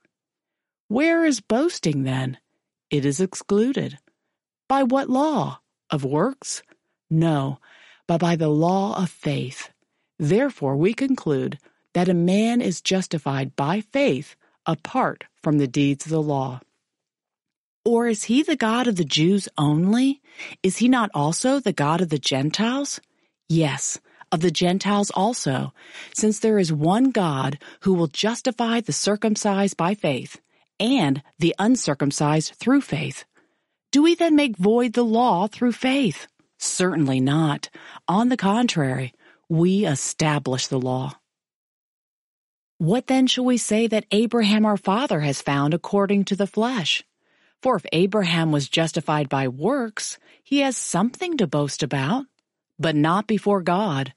Where 0.88 1.26
is 1.26 1.42
boasting 1.42 2.04
then? 2.04 2.38
It 2.90 3.06
is 3.06 3.20
excluded. 3.20 4.00
By 4.68 4.84
what 4.84 5.10
law? 5.10 5.60
Of 5.92 6.04
works? 6.04 6.64
No, 7.10 7.60
but 8.08 8.20
by 8.20 8.36
the 8.36 8.50
law 8.50 9.02
of 9.02 9.10
faith. 9.10 9.70
Therefore 10.18 10.76
we 10.76 10.94
conclude 10.94 11.60
that 11.94 12.10
a 12.10 12.14
man 12.14 12.62
is 12.62 12.82
justified 12.82 13.56
by 13.56 13.82
faith 13.82 14.36
apart 14.66 15.26
from 15.44 15.60
the 15.60 15.68
deeds 15.68 16.06
of 16.06 16.12
the 16.12 16.22
law. 16.22 16.60
Or 17.86 18.08
is 18.08 18.24
he 18.24 18.42
the 18.42 18.56
God 18.56 18.88
of 18.88 18.96
the 18.96 19.06
Jews 19.06 19.48
only? 19.60 20.20
Is 20.64 20.78
he 20.78 20.90
not 20.90 21.12
also 21.14 21.60
the 21.60 21.72
God 21.72 22.02
of 22.02 22.10
the 22.10 22.18
Gentiles? 22.18 23.00
Yes, 23.48 24.00
of 24.32 24.42
the 24.42 24.50
Gentiles 24.50 25.12
also, 25.12 25.72
since 26.16 26.40
there 26.40 26.58
is 26.58 26.74
one 26.74 27.12
God 27.12 27.60
who 27.82 27.94
will 27.94 28.08
justify 28.08 28.82
the 28.82 28.92
circumcised 28.92 29.78
by 29.78 29.94
faith 29.94 30.42
and 30.80 31.22
the 31.38 31.54
uncircumcised 31.60 32.56
through 32.56 32.82
faith. 32.82 33.24
Do 33.92 34.02
we 34.02 34.16
then 34.16 34.36
make 34.36 34.58
void 34.58 34.94
the 34.94 35.06
law 35.06 35.48
through 35.48 35.74
faith? 35.74 36.28
Certainly 36.58 37.20
not. 37.20 37.70
On 38.08 38.30
the 38.30 38.38
contrary, 38.38 39.14
we 39.48 39.86
establish 39.86 40.68
the 40.68 40.80
law. 40.80 41.14
What 42.80 43.08
then 43.08 43.28
shall 43.28 43.46
we 43.46 43.58
say 43.58 43.88
that 43.88 44.08
Abraham 44.12 44.66
our 44.66 44.76
father 44.76 45.22
has 45.22 45.42
found 45.42 45.74
according 45.74 46.26
to 46.26 46.36
the 46.36 46.48
flesh? 46.48 47.04
For 47.66 47.78
if 47.78 47.86
Abraham 47.94 48.52
was 48.52 48.70
justified 48.70 49.28
by 49.28 49.48
works, 49.48 50.20
he 50.44 50.60
has 50.60 50.78
something 50.78 51.36
to 51.38 51.48
boast 51.48 51.82
about, 51.82 52.28
but 52.78 52.96
not 52.96 53.26
before 53.26 53.64
God. 53.64 54.14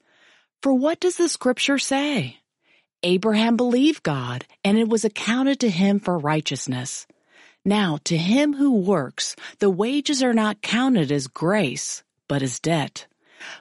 For 0.61 0.71
what 0.71 0.99
does 0.99 1.17
the 1.17 1.27
scripture 1.27 1.79
say? 1.79 2.37
Abraham 3.01 3.57
believed 3.57 4.03
God, 4.03 4.45
and 4.63 4.77
it 4.77 4.87
was 4.87 5.03
accounted 5.03 5.59
to 5.61 5.69
him 5.71 5.99
for 5.99 6.19
righteousness. 6.19 7.07
Now, 7.65 7.97
to 8.03 8.17
him 8.17 8.53
who 8.53 8.81
works, 8.81 9.35
the 9.57 9.71
wages 9.71 10.21
are 10.21 10.35
not 10.35 10.61
counted 10.61 11.11
as 11.11 11.25
grace, 11.25 12.03
but 12.27 12.43
as 12.43 12.59
debt. 12.59 13.07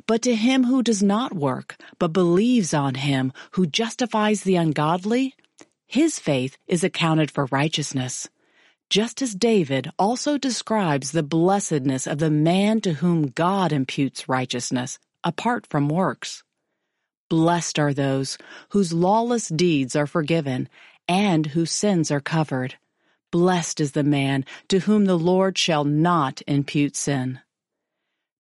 But 0.07 0.21
to 0.21 0.35
him 0.35 0.65
who 0.65 0.83
does 0.83 1.03
not 1.03 1.33
work, 1.33 1.77
but 1.99 2.13
believes 2.13 2.75
on 2.75 2.97
him 2.97 3.33
who 3.53 3.65
justifies 3.65 4.43
the 4.43 4.57
ungodly, 4.57 5.35
his 5.87 6.19
faith 6.19 6.59
is 6.67 6.85
accounted 6.85 7.31
for 7.31 7.47
righteousness 7.47 8.29
just 8.91 9.21
as 9.21 9.35
David 9.35 9.91
also 9.99 10.39
describes 10.39 11.13
the 11.13 11.23
blessedness 11.23 12.07
of 12.07 12.19
the 12.19 12.31
man 12.31 12.81
to 12.81 12.95
whom 12.95 13.29
God 13.29 13.73
imputes 13.73 14.29
righteousness, 14.29 14.99
apart 15.23 15.67
from 15.67 15.89
works. 15.89 16.43
Blessed 17.29 17.79
are 17.79 17.93
those 17.93 18.39
whose 18.71 18.93
lawless 18.93 19.49
deeds 19.49 19.95
are 19.95 20.07
forgiven 20.07 20.69
and 21.07 21.47
whose 21.47 21.71
sins 21.71 22.11
are 22.11 22.21
covered. 22.21 22.77
Blessed 23.31 23.81
is 23.81 23.93
the 23.93 24.05
man 24.05 24.47
to 24.69 24.81
whom 24.81 25.05
the 25.05 25.19
Lord 25.19 25.59
shall 25.59 25.85
not 25.85 26.41
impute 26.47 26.97
sin. 26.97 27.41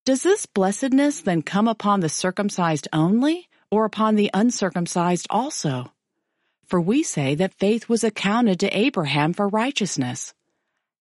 Does 0.07 0.23
this 0.23 0.47
blessedness 0.47 1.21
then 1.21 1.43
come 1.43 1.69
upon 1.69 2.01
the 2.01 2.09
circumcised 2.09 2.89
only, 2.95 3.49
or 3.71 3.85
upon 3.85 4.15
the 4.15 4.31
uncircumcised 4.33 5.27
also? 5.29 5.93
For 6.65 6.81
we 6.81 7.03
say 7.03 7.35
that 7.35 7.53
faith 7.53 7.91
was 7.91 8.03
accounted 8.05 8.61
to 8.61 8.79
Abraham 8.79 9.35
for 9.35 9.49
righteousness. 9.49 10.33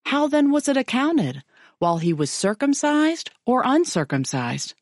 How 0.06 0.28
then 0.28 0.50
was 0.50 0.68
it 0.68 0.76
accounted? 0.76 1.42
while 1.78 1.98
he 1.98 2.12
was 2.12 2.30
circumcised 2.30 3.30
or 3.46 3.62
uncircumcised? 3.64 4.74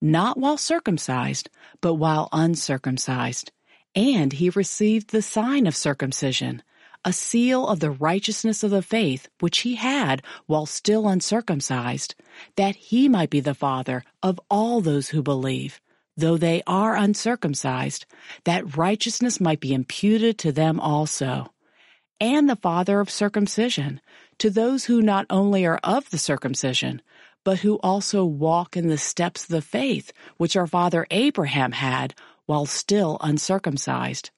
Not 0.00 0.38
while 0.38 0.58
circumcised, 0.58 1.48
but 1.80 1.94
while 1.94 2.28
uncircumcised. 2.32 3.52
And 3.94 4.32
he 4.32 4.50
received 4.50 5.10
the 5.10 5.22
sign 5.22 5.66
of 5.66 5.76
circumcision, 5.76 6.62
a 7.04 7.12
seal 7.12 7.68
of 7.68 7.80
the 7.80 7.90
righteousness 7.90 8.62
of 8.62 8.70
the 8.70 8.82
faith 8.82 9.28
which 9.40 9.60
he 9.60 9.76
had 9.76 10.22
while 10.46 10.66
still 10.66 11.06
uncircumcised, 11.08 12.14
that 12.56 12.74
he 12.76 13.08
might 13.08 13.30
be 13.30 13.40
the 13.40 13.54
father 13.54 14.04
of 14.22 14.40
all 14.50 14.80
those 14.80 15.10
who 15.10 15.22
believe, 15.22 15.80
though 16.16 16.36
they 16.36 16.62
are 16.66 16.96
uncircumcised, 16.96 18.06
that 18.44 18.76
righteousness 18.76 19.40
might 19.40 19.60
be 19.60 19.74
imputed 19.74 20.38
to 20.38 20.50
them 20.50 20.80
also. 20.80 21.52
And 22.20 22.48
the 22.48 22.56
father 22.56 23.00
of 23.00 23.10
circumcision, 23.10 24.00
to 24.38 24.50
those 24.50 24.84
who 24.84 25.02
not 25.02 25.26
only 25.30 25.64
are 25.66 25.80
of 25.82 26.10
the 26.10 26.18
circumcision, 26.18 27.02
but 27.44 27.60
who 27.60 27.76
also 27.82 28.24
walk 28.24 28.76
in 28.76 28.88
the 28.88 28.98
steps 28.98 29.44
of 29.44 29.48
the 29.48 29.62
faith 29.62 30.12
which 30.36 30.56
our 30.56 30.66
father 30.66 31.06
Abraham 31.10 31.72
had 31.72 32.14
while 32.46 32.66
still 32.66 33.18
uncircumcised. 33.20 34.30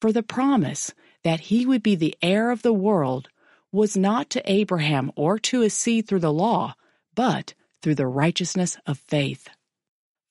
For 0.00 0.12
the 0.12 0.22
promise 0.22 0.92
that 1.24 1.40
he 1.40 1.66
would 1.66 1.82
be 1.82 1.94
the 1.94 2.16
heir 2.22 2.50
of 2.50 2.62
the 2.62 2.72
world 2.72 3.28
was 3.72 3.96
not 3.96 4.30
to 4.30 4.50
Abraham 4.50 5.12
or 5.14 5.38
to 5.38 5.60
his 5.60 5.74
seed 5.74 6.08
through 6.08 6.20
the 6.20 6.32
law, 6.32 6.74
but 7.14 7.54
through 7.82 7.94
the 7.94 8.06
righteousness 8.06 8.76
of 8.86 8.98
faith. 8.98 9.48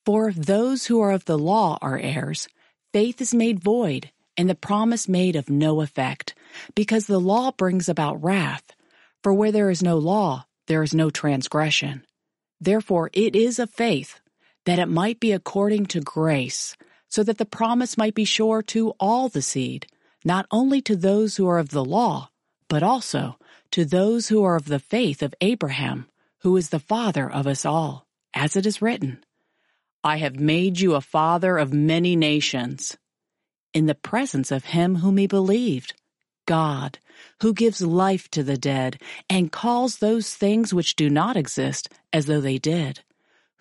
For 0.04 0.28
if 0.28 0.36
those 0.36 0.86
who 0.86 1.00
are 1.00 1.12
of 1.12 1.24
the 1.24 1.38
law 1.38 1.78
are 1.80 1.98
heirs, 1.98 2.48
faith 2.92 3.20
is 3.20 3.34
made 3.34 3.62
void, 3.62 4.10
and 4.36 4.48
the 4.48 4.54
promise 4.54 5.08
made 5.08 5.36
of 5.36 5.50
no 5.50 5.80
effect, 5.80 6.34
because 6.74 7.06
the 7.06 7.20
law 7.20 7.52
brings 7.52 7.88
about 7.88 8.22
wrath. 8.22 8.72
For 9.22 9.34
where 9.34 9.52
there 9.52 9.70
is 9.70 9.82
no 9.82 9.98
law, 9.98 10.46
there 10.66 10.82
is 10.82 10.94
no 10.94 11.10
transgression. 11.10 12.04
Therefore 12.60 13.10
it 13.12 13.36
is 13.36 13.58
of 13.58 13.70
faith, 13.70 14.20
that 14.64 14.78
it 14.78 14.86
might 14.86 15.20
be 15.20 15.32
according 15.32 15.86
to 15.86 16.00
grace, 16.00 16.76
so 17.08 17.22
that 17.24 17.38
the 17.38 17.44
promise 17.44 17.98
might 17.98 18.14
be 18.14 18.24
sure 18.24 18.62
to 18.62 18.90
all 19.00 19.28
the 19.28 19.42
seed, 19.42 19.86
not 20.24 20.46
only 20.50 20.80
to 20.82 20.96
those 20.96 21.36
who 21.36 21.48
are 21.48 21.58
of 21.58 21.70
the 21.70 21.84
law, 21.84 22.30
but 22.68 22.82
also 22.82 23.36
to 23.72 23.84
those 23.84 24.28
who 24.28 24.42
are 24.42 24.56
of 24.56 24.66
the 24.66 24.78
faith 24.78 25.22
of 25.22 25.34
Abraham, 25.40 26.08
who 26.38 26.56
is 26.56 26.70
the 26.70 26.78
father 26.78 27.30
of 27.30 27.46
us 27.46 27.64
all, 27.64 28.06
as 28.34 28.56
it 28.56 28.66
is 28.66 28.82
written, 28.82 29.22
I 30.02 30.16
have 30.16 30.40
made 30.40 30.80
you 30.80 30.94
a 30.94 31.00
father 31.00 31.58
of 31.58 31.72
many 31.72 32.16
nations, 32.16 32.96
in 33.74 33.86
the 33.86 33.94
presence 33.94 34.50
of 34.50 34.64
him 34.64 34.96
whom 34.96 35.18
he 35.18 35.26
believed, 35.26 35.94
God, 36.46 36.98
who 37.42 37.52
gives 37.52 37.82
life 37.82 38.28
to 38.30 38.42
the 38.42 38.56
dead 38.56 39.00
and 39.28 39.52
calls 39.52 39.98
those 39.98 40.34
things 40.34 40.74
which 40.74 40.96
do 40.96 41.08
not 41.08 41.36
exist 41.36 41.88
as 42.12 42.26
though 42.26 42.40
they 42.40 42.58
did, 42.58 43.00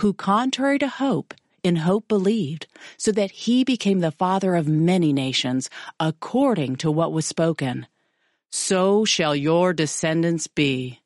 who 0.02 0.14
contrary 0.14 0.80
to 0.80 0.88
hope, 0.88 1.34
in 1.64 1.78
hope 1.78 2.08
believed, 2.08 2.68
so 2.98 3.12
that 3.12 3.32
he 3.32 3.64
became 3.64 4.00
the 4.00 4.12
father 4.12 4.56
of 4.56 4.68
many 4.68 5.14
nations, 5.14 5.70
according 6.00 6.78
to 6.78 6.92
what 6.92 7.12
was 7.12 7.26
spoken. 7.26 7.88
So 8.52 9.06
shall 9.06 9.36
your 9.36 9.74
descendants 9.74 10.48
be. 10.48 11.00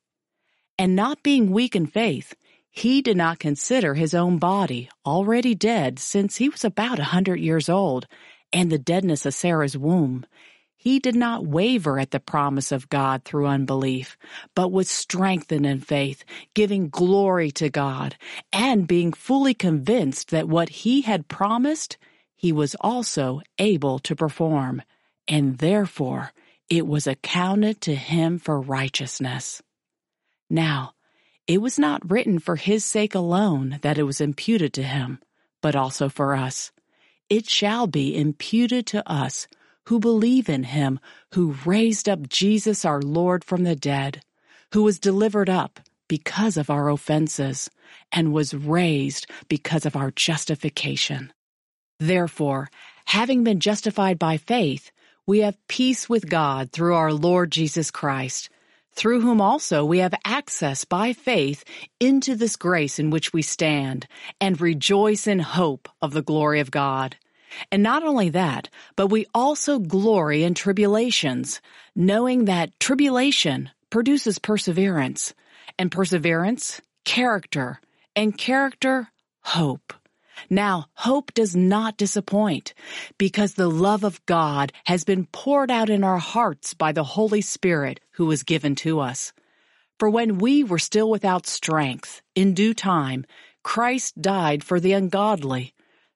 And 0.78 0.96
not 0.96 1.24
being 1.24 1.52
weak 1.52 1.76
in 1.76 1.88
faith, 1.88 2.36
he 2.70 3.02
did 3.02 3.18
not 3.18 3.38
consider 3.38 3.94
his 3.94 4.14
own 4.14 4.40
body 4.40 4.90
already 5.06 5.54
dead 5.54 6.00
since 6.00 6.38
he 6.38 6.50
was 6.50 6.64
about 6.64 6.98
a 6.98 7.04
hundred 7.04 7.40
years 7.40 7.70
old, 7.70 8.08
and 8.52 8.72
the 8.72 8.80
deadness 8.80 9.26
of 9.26 9.34
Sarah's 9.34 9.78
womb. 9.78 10.26
He 10.84 11.00
did 11.00 11.16
not 11.16 11.48
waver 11.48 11.98
at 11.98 12.12
the 12.12 12.20
promise 12.20 12.74
of 12.74 12.90
God 12.90 13.24
through 13.24 13.48
unbelief, 13.48 14.18
but 14.54 14.70
was 14.70 14.90
strengthened 14.90 15.66
in 15.66 15.80
faith, 15.80 16.26
giving 16.54 16.90
glory 16.90 17.52
to 17.52 17.70
God, 17.70 18.18
and 18.52 18.86
being 18.86 19.14
fully 19.14 19.54
convinced 19.54 20.32
that 20.32 20.50
what 20.50 20.68
he 20.68 21.00
had 21.00 21.30
promised, 21.30 21.98
he 22.36 22.52
was 22.52 22.76
also 22.82 23.40
able 23.58 23.98
to 24.00 24.14
perform, 24.14 24.82
and 25.26 25.60
therefore 25.60 26.34
it 26.70 26.86
was 26.86 27.08
accounted 27.08 27.80
to 27.80 27.96
him 27.96 28.38
for 28.38 28.60
righteousness. 28.60 29.62
Now, 30.50 30.96
it 31.48 31.62
was 31.62 31.80
not 31.80 32.12
written 32.12 32.40
for 32.40 32.58
his 32.58 32.84
sake 32.84 33.16
alone 33.16 33.80
that 33.84 33.98
it 33.98 34.04
was 34.04 34.20
imputed 34.20 34.74
to 34.74 34.84
him, 34.84 35.20
but 35.62 35.78
also 35.78 36.10
for 36.10 36.36
us. 36.36 36.74
It 37.30 37.48
shall 37.48 37.88
be 37.88 38.18
imputed 38.18 38.86
to 38.88 39.10
us 39.10 39.48
who 39.86 40.00
believe 40.00 40.50
in 40.50 40.64
him 40.64 41.00
who 41.34 41.56
raised 41.66 42.08
up 42.08 42.28
Jesus 42.30 42.86
our 42.86 43.02
Lord 43.02 43.44
from 43.44 43.64
the 43.64 43.76
dead, 43.76 44.22
who 44.74 44.84
was 44.84 45.00
delivered 45.00 45.50
up 45.50 45.80
because 46.08 46.58
of 46.58 46.70
our 46.70 46.90
offenses 46.90 47.70
and 48.12 48.34
was 48.34 48.54
raised 48.54 49.28
because 49.48 49.86
of 49.86 49.96
our 49.96 50.12
justification. 50.12 51.34
Therefore, 52.00 52.70
having 53.06 53.44
been 53.44 53.60
justified 53.60 54.20
by 54.20 54.38
faith, 54.38 54.92
we 55.26 55.40
have 55.40 55.68
peace 55.68 56.10
with 56.10 56.30
God 56.30 56.72
through 56.72 56.96
our 56.96 57.14
Lord 57.14 57.52
Jesus 57.52 57.92
Christ, 57.92 58.50
through 58.94 59.22
whom 59.22 59.42
also 59.42 59.86
we 59.86 60.00
have 60.00 60.14
access 60.26 60.86
by 60.86 61.14
faith 61.14 61.64
into 62.00 62.36
this 62.36 62.56
grace 62.56 63.00
in 63.00 63.10
which 63.10 63.34
we 63.34 63.42
stand 63.42 64.08
and 64.42 64.60
rejoice 64.60 65.28
in 65.28 65.40
hope 65.40 65.88
of 66.02 66.12
the 66.12 66.22
glory 66.22 66.60
of 66.60 66.72
God. 66.72 67.16
And 67.72 67.84
not 67.84 68.04
only 68.04 68.30
that, 68.30 68.70
but 68.96 69.08
we 69.08 69.26
also 69.34 69.80
glory 69.80 70.44
in 70.44 70.54
tribulations, 70.54 71.62
knowing 71.96 72.46
that 72.46 72.80
tribulation 72.80 73.70
produces 73.90 74.40
perseverance, 74.40 75.34
and 75.78 75.92
perseverance, 75.92 76.82
character, 77.06 77.80
and 78.16 78.38
character, 78.38 79.10
hope. 79.42 79.94
Now, 80.50 80.88
hope 80.96 81.34
does 81.34 81.56
not 81.56 81.98
disappoint 81.98 82.74
because 83.18 83.54
the 83.54 83.70
love 83.70 84.04
of 84.04 84.26
God 84.26 84.72
has 84.86 85.04
been 85.04 85.28
poured 85.28 85.72
out 85.72 85.90
in 85.90 86.04
our 86.04 86.18
hearts 86.18 86.74
by 86.74 86.92
the 86.92 87.04
Holy 87.04 87.42
Spirit 87.42 88.00
who 88.12 88.26
was 88.26 88.44
given 88.44 88.76
to 88.76 89.00
us. 89.00 89.34
For 90.00 90.10
when 90.10 90.38
we 90.38 90.64
were 90.64 90.80
still 90.80 91.10
without 91.10 91.48
strength, 91.48 92.22
in 92.36 92.54
due 92.54 92.74
time, 92.74 93.26
Christ 93.64 94.22
died 94.22 94.64
for 94.64 94.80
the 94.80 94.94
ungodly. 94.94 95.74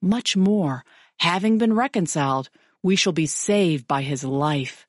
much 0.00 0.36
more, 0.36 0.84
having 1.18 1.58
been 1.58 1.74
reconciled, 1.74 2.50
we 2.82 2.96
shall 2.96 3.12
be 3.12 3.26
saved 3.26 3.86
by 3.86 4.02
his 4.02 4.24
life. 4.24 4.86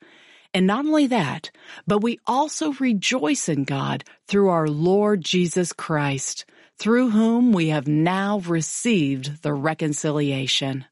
And 0.53 0.67
not 0.67 0.85
only 0.85 1.07
that, 1.07 1.51
but 1.87 1.99
we 1.99 2.19
also 2.27 2.73
rejoice 2.73 3.47
in 3.47 3.63
God 3.63 4.03
through 4.27 4.49
our 4.49 4.67
Lord 4.67 5.21
Jesus 5.21 5.71
Christ, 5.73 6.45
through 6.77 7.11
whom 7.11 7.53
we 7.53 7.69
have 7.69 7.87
now 7.87 8.39
received 8.39 9.43
the 9.43 9.53
reconciliation. 9.53 10.85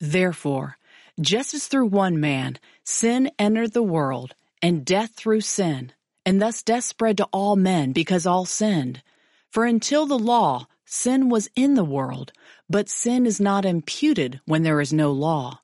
Therefore, 0.00 0.76
just 1.20 1.54
as 1.54 1.66
through 1.66 1.86
one 1.86 2.20
man 2.20 2.58
sin 2.84 3.30
entered 3.38 3.72
the 3.72 3.82
world, 3.82 4.34
and 4.60 4.84
death 4.84 5.12
through 5.14 5.40
sin, 5.42 5.92
and 6.24 6.42
thus 6.42 6.62
death 6.62 6.84
spread 6.84 7.16
to 7.18 7.28
all 7.32 7.56
men 7.56 7.92
because 7.92 8.26
all 8.26 8.44
sinned. 8.44 9.02
For 9.50 9.64
until 9.64 10.06
the 10.06 10.18
law, 10.18 10.66
sin 10.86 11.28
was 11.28 11.50
in 11.54 11.74
the 11.74 11.84
world, 11.84 12.32
but 12.70 12.88
sin 12.88 13.26
is 13.26 13.40
not 13.40 13.64
imputed 13.64 14.40
when 14.46 14.62
there 14.62 14.80
is 14.80 14.92
no 14.92 15.12
law. 15.12 15.60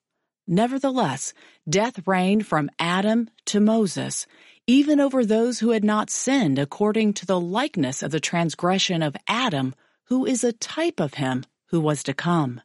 Nevertheless, 0.47 1.33
death 1.69 2.07
reigned 2.07 2.47
from 2.47 2.71
Adam 2.79 3.31
to 3.47 3.61
Moses, 3.61 4.27
even 4.67 5.01
over 5.01 5.25
those 5.25 5.61
who 5.61 5.71
had 5.71 5.85
not 5.85 6.11
sinned 6.11 6.59
according 6.59 7.15
to 7.15 7.27
the 7.27 7.41
likeness 7.41 8.03
of 8.03 8.11
the 8.11 8.21
transgression 8.21 9.03
of 9.03 9.17
Adam, 9.27 9.75
who 10.07 10.27
is 10.27 10.45
a 10.45 10.53
type 10.53 11.01
of 11.01 11.15
him 11.15 11.45
who 11.67 11.81
was 11.81 12.03
to 12.03 12.13
come. 12.13 12.61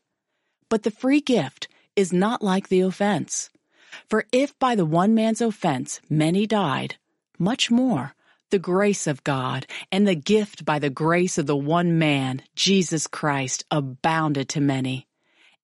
But 0.70 0.84
the 0.84 0.92
free 0.92 1.22
gift 1.22 1.68
is 1.96 2.12
not 2.12 2.44
like 2.44 2.68
the 2.68 2.82
offense. 2.82 3.50
For 4.10 4.26
if 4.32 4.58
by 4.60 4.76
the 4.76 4.86
one 4.86 5.16
man's 5.16 5.42
offense 5.42 6.02
many 6.10 6.46
died, 6.46 6.98
much 7.40 7.72
more 7.72 8.14
the 8.50 8.60
grace 8.60 9.08
of 9.08 9.24
God 9.24 9.66
and 9.92 10.08
the 10.08 10.16
gift 10.16 10.66
by 10.66 10.80
the 10.80 10.90
grace 10.90 11.38
of 11.38 11.46
the 11.46 11.56
one 11.56 11.98
man, 12.00 12.42
Jesus 12.56 13.08
Christ, 13.08 13.66
abounded 13.72 14.50
to 14.50 14.62
many. 14.62 15.08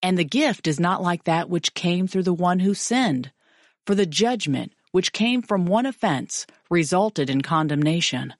And 0.01 0.17
the 0.17 0.25
gift 0.25 0.67
is 0.67 0.79
not 0.79 1.01
like 1.01 1.23
that 1.23 1.49
which 1.49 1.73
came 1.73 2.07
through 2.07 2.23
the 2.23 2.33
one 2.33 2.59
who 2.59 2.73
sinned. 2.73 3.31
For 3.85 3.95
the 3.95 4.05
judgment 4.05 4.73
which 4.91 5.13
came 5.13 5.41
from 5.41 5.65
one 5.65 5.85
offense 5.85 6.45
resulted 6.69 7.29
in 7.29 7.41
condemnation. 7.41 8.33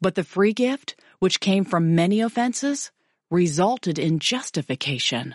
But 0.00 0.14
the 0.14 0.24
free 0.24 0.52
gift, 0.52 0.94
which 1.18 1.40
came 1.40 1.64
from 1.64 1.94
many 1.94 2.20
offenses, 2.20 2.90
resulted 3.30 3.98
in 3.98 4.18
justification. 4.18 5.34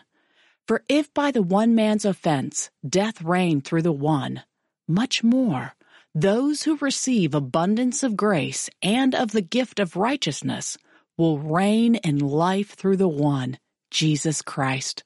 For 0.67 0.83
if 0.87 1.13
by 1.13 1.31
the 1.31 1.41
one 1.41 1.75
man's 1.75 2.05
offense 2.05 2.69
death 2.87 3.21
reigned 3.21 3.65
through 3.65 3.81
the 3.81 3.91
one, 3.91 4.43
much 4.87 5.23
more 5.23 5.73
those 6.13 6.63
who 6.63 6.75
receive 6.77 7.33
abundance 7.33 8.03
of 8.03 8.17
grace 8.17 8.69
and 8.81 9.15
of 9.15 9.31
the 9.31 9.41
gift 9.41 9.79
of 9.79 9.95
righteousness 9.95 10.77
will 11.17 11.39
reign 11.39 11.95
in 11.95 12.19
life 12.19 12.71
through 12.71 12.97
the 12.97 13.07
one, 13.07 13.57
Jesus 13.89 14.41
Christ. 14.41 15.03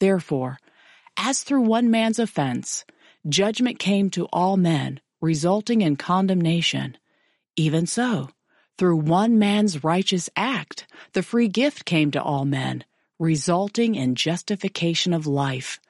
Therefore, 0.00 0.58
as 1.16 1.42
through 1.42 1.62
one 1.62 1.90
man's 1.90 2.18
offense, 2.18 2.84
judgment 3.28 3.78
came 3.78 4.10
to 4.10 4.26
all 4.32 4.56
men, 4.56 5.00
resulting 5.20 5.82
in 5.82 5.96
condemnation, 5.96 6.96
even 7.56 7.86
so, 7.86 8.30
through 8.78 8.96
one 8.96 9.38
man's 9.38 9.84
righteous 9.84 10.28
act, 10.36 10.86
the 11.12 11.22
free 11.22 11.48
gift 11.48 11.84
came 11.84 12.10
to 12.10 12.22
all 12.22 12.44
men, 12.44 12.84
resulting 13.18 13.94
in 13.94 14.14
justification 14.14 15.12
of 15.12 15.26
life. 15.26 15.80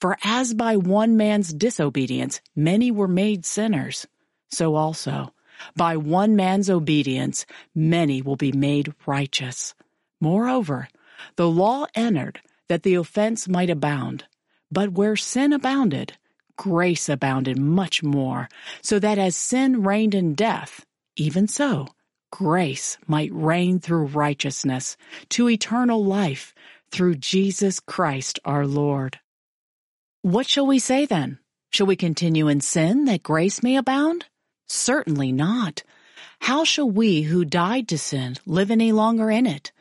For 0.00 0.16
as 0.24 0.54
by 0.54 0.76
one 0.76 1.16
man's 1.16 1.52
disobedience 1.52 2.40
many 2.56 2.90
were 2.90 3.08
made 3.08 3.44
sinners, 3.44 4.06
so 4.48 4.74
also 4.74 5.34
by 5.76 5.96
one 5.96 6.36
man's 6.36 6.70
obedience 6.70 7.44
many 7.74 8.22
will 8.22 8.36
be 8.36 8.52
made 8.52 8.94
righteous. 9.06 9.74
Moreover, 10.20 10.88
the 11.36 11.48
law 11.48 11.86
entered 11.94 12.40
that 12.68 12.82
the 12.82 12.94
offense 12.94 13.46
might 13.46 13.68
abound. 13.68 14.24
But 14.72 14.92
where 14.92 15.16
sin 15.16 15.52
abounded, 15.52 16.16
grace 16.56 17.08
abounded 17.08 17.58
much 17.58 18.02
more, 18.02 18.48
so 18.80 18.98
that 19.00 19.18
as 19.18 19.36
sin 19.36 19.82
reigned 19.82 20.14
in 20.14 20.34
death, 20.34 20.86
even 21.16 21.46
so 21.48 21.88
grace 22.30 22.96
might 23.06 23.30
reign 23.32 23.80
through 23.80 24.06
righteousness 24.06 24.96
to 25.30 25.50
eternal 25.50 26.04
life 26.04 26.54
through 26.90 27.16
Jesus 27.16 27.80
Christ 27.80 28.38
our 28.44 28.66
Lord. 28.66 29.18
What 30.22 30.46
shall 30.46 30.66
we 30.66 30.78
say 30.78 31.06
then? 31.06 31.38
Shall 31.70 31.86
we 31.86 31.96
continue 31.96 32.48
in 32.48 32.60
sin 32.60 33.06
that 33.06 33.22
grace 33.22 33.62
may 33.62 33.76
abound? 33.76 34.26
Certainly 34.68 35.32
not. 35.32 35.82
How 36.40 36.62
shall 36.64 36.90
we 36.90 37.22
who 37.22 37.42
died 37.46 37.88
to 37.88 37.96
sin 37.96 38.36
live 38.44 38.70
any 38.70 38.92
longer 38.92 39.30
in 39.30 39.46
it? 39.46 39.72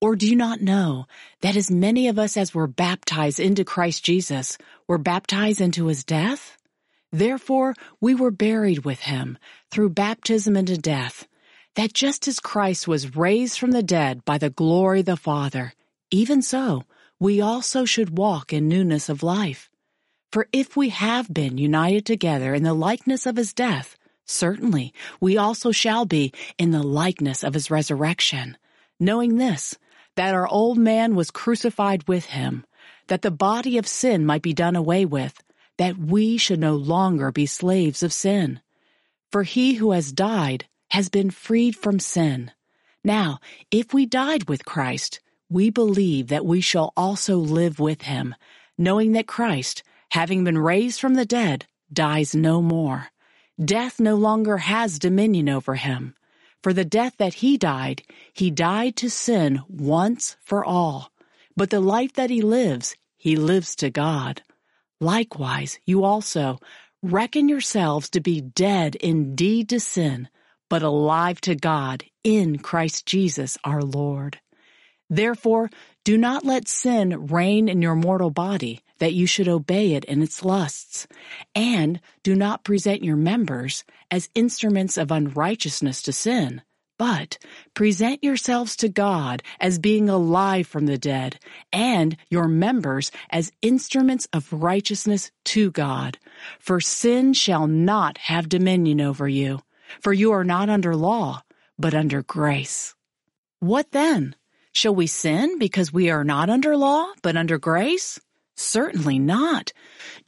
Or 0.00 0.16
do 0.16 0.28
you 0.28 0.34
not 0.34 0.60
know 0.60 1.06
that 1.42 1.54
as 1.54 1.70
many 1.70 2.08
of 2.08 2.18
us 2.18 2.36
as 2.36 2.52
were 2.52 2.66
baptized 2.66 3.38
into 3.38 3.64
Christ 3.64 4.04
Jesus 4.04 4.58
were 4.88 4.98
baptized 4.98 5.60
into 5.60 5.86
his 5.86 6.02
death? 6.02 6.58
Therefore 7.12 7.76
we 8.00 8.16
were 8.16 8.32
buried 8.32 8.84
with 8.84 8.98
him 8.98 9.38
through 9.70 9.90
baptism 9.90 10.56
into 10.56 10.76
death, 10.76 11.28
that 11.76 11.92
just 11.92 12.26
as 12.26 12.40
Christ 12.40 12.88
was 12.88 13.14
raised 13.14 13.60
from 13.60 13.70
the 13.70 13.82
dead 13.82 14.24
by 14.24 14.38
the 14.38 14.50
glory 14.50 15.00
of 15.00 15.06
the 15.06 15.16
Father, 15.16 15.72
even 16.10 16.42
so 16.42 16.82
we 17.20 17.40
also 17.40 17.84
should 17.84 18.18
walk 18.18 18.52
in 18.52 18.66
newness 18.66 19.08
of 19.08 19.22
life. 19.22 19.70
For 20.32 20.48
if 20.52 20.76
we 20.76 20.88
have 20.88 21.32
been 21.32 21.58
united 21.58 22.04
together 22.04 22.54
in 22.54 22.62
the 22.62 22.74
likeness 22.74 23.26
of 23.26 23.36
his 23.36 23.52
death, 23.52 23.96
certainly 24.26 24.92
we 25.20 25.36
also 25.36 25.70
shall 25.70 26.04
be 26.04 26.32
in 26.58 26.70
the 26.70 26.82
likeness 26.82 27.44
of 27.44 27.54
his 27.54 27.70
resurrection, 27.70 28.56
knowing 28.98 29.36
this, 29.36 29.78
that 30.16 30.34
our 30.34 30.48
old 30.48 30.78
man 30.78 31.14
was 31.14 31.30
crucified 31.30 32.06
with 32.08 32.26
him, 32.26 32.64
that 33.08 33.22
the 33.22 33.30
body 33.30 33.78
of 33.78 33.86
sin 33.86 34.24
might 34.24 34.42
be 34.42 34.52
done 34.52 34.76
away 34.76 35.04
with, 35.04 35.42
that 35.78 35.98
we 35.98 36.36
should 36.36 36.60
no 36.60 36.74
longer 36.74 37.32
be 37.32 37.46
slaves 37.46 38.02
of 38.02 38.12
sin. 38.12 38.60
For 39.30 39.42
he 39.42 39.74
who 39.74 39.90
has 39.90 40.12
died 40.12 40.66
has 40.90 41.08
been 41.08 41.30
freed 41.30 41.74
from 41.76 41.98
sin. 41.98 42.52
Now, 43.02 43.40
if 43.70 43.92
we 43.92 44.06
died 44.06 44.48
with 44.48 44.64
Christ, 44.64 45.20
we 45.50 45.70
believe 45.70 46.28
that 46.28 46.46
we 46.46 46.60
shall 46.60 46.92
also 46.96 47.36
live 47.36 47.78
with 47.78 48.02
him, 48.02 48.34
knowing 48.78 49.12
that 49.12 49.26
Christ, 49.26 49.82
having 50.10 50.44
been 50.44 50.58
raised 50.58 51.00
from 51.00 51.14
the 51.14 51.26
dead, 51.26 51.66
dies 51.92 52.34
no 52.34 52.62
more. 52.62 53.08
Death 53.62 54.00
no 54.00 54.16
longer 54.16 54.58
has 54.58 54.98
dominion 54.98 55.48
over 55.48 55.74
him. 55.74 56.14
For 56.62 56.72
the 56.72 56.84
death 56.84 57.16
that 57.18 57.34
he 57.34 57.58
died, 57.58 58.02
he 58.32 58.50
died 58.50 58.96
to 58.96 59.10
sin 59.10 59.62
once 59.68 60.36
for 60.42 60.64
all. 60.64 61.12
But 61.56 61.70
the 61.70 61.80
life 61.80 62.14
that 62.14 62.30
he 62.30 62.42
lives, 62.42 62.96
he 63.16 63.36
lives 63.36 63.76
to 63.76 63.90
God. 63.90 64.42
Likewise, 65.00 65.78
you 65.84 66.04
also 66.04 66.58
reckon 67.02 67.48
yourselves 67.48 68.08
to 68.10 68.20
be 68.20 68.40
dead 68.40 68.96
indeed 68.96 69.68
to 69.68 69.78
sin, 69.78 70.28
but 70.70 70.82
alive 70.82 71.40
to 71.42 71.54
God 71.54 72.04
in 72.24 72.58
Christ 72.58 73.06
Jesus 73.06 73.58
our 73.62 73.82
Lord. 73.82 74.40
Therefore, 75.10 75.70
do 76.04 76.16
not 76.16 76.44
let 76.44 76.66
sin 76.66 77.26
reign 77.26 77.68
in 77.68 77.82
your 77.82 77.94
mortal 77.94 78.30
body, 78.30 78.80
that 78.98 79.12
you 79.12 79.26
should 79.26 79.48
obey 79.48 79.94
it 79.94 80.04
in 80.04 80.22
its 80.22 80.44
lusts. 80.44 81.06
And 81.54 82.00
do 82.22 82.34
not 82.34 82.64
present 82.64 83.04
your 83.04 83.16
members 83.16 83.84
as 84.10 84.30
instruments 84.34 84.96
of 84.96 85.10
unrighteousness 85.10 86.02
to 86.02 86.12
sin, 86.12 86.62
but 86.98 87.38
present 87.74 88.22
yourselves 88.22 88.76
to 88.76 88.88
God 88.88 89.42
as 89.60 89.78
being 89.78 90.08
alive 90.08 90.66
from 90.66 90.86
the 90.86 90.98
dead, 90.98 91.38
and 91.72 92.16
your 92.30 92.46
members 92.46 93.10
as 93.30 93.52
instruments 93.62 94.28
of 94.32 94.52
righteousness 94.52 95.30
to 95.44 95.70
God. 95.70 96.18
For 96.60 96.80
sin 96.80 97.32
shall 97.32 97.66
not 97.66 98.18
have 98.18 98.48
dominion 98.48 99.00
over 99.00 99.28
you, 99.28 99.60
for 100.00 100.12
you 100.12 100.32
are 100.32 100.44
not 100.44 100.70
under 100.70 100.94
law, 100.94 101.42
but 101.78 101.94
under 101.94 102.22
grace. 102.22 102.94
What 103.58 103.90
then? 103.92 104.36
Shall 104.72 104.94
we 104.94 105.06
sin 105.06 105.58
because 105.58 105.92
we 105.92 106.10
are 106.10 106.24
not 106.24 106.50
under 106.50 106.76
law, 106.76 107.06
but 107.22 107.36
under 107.36 107.58
grace? 107.58 108.20
Certainly 108.56 109.18
not. 109.18 109.72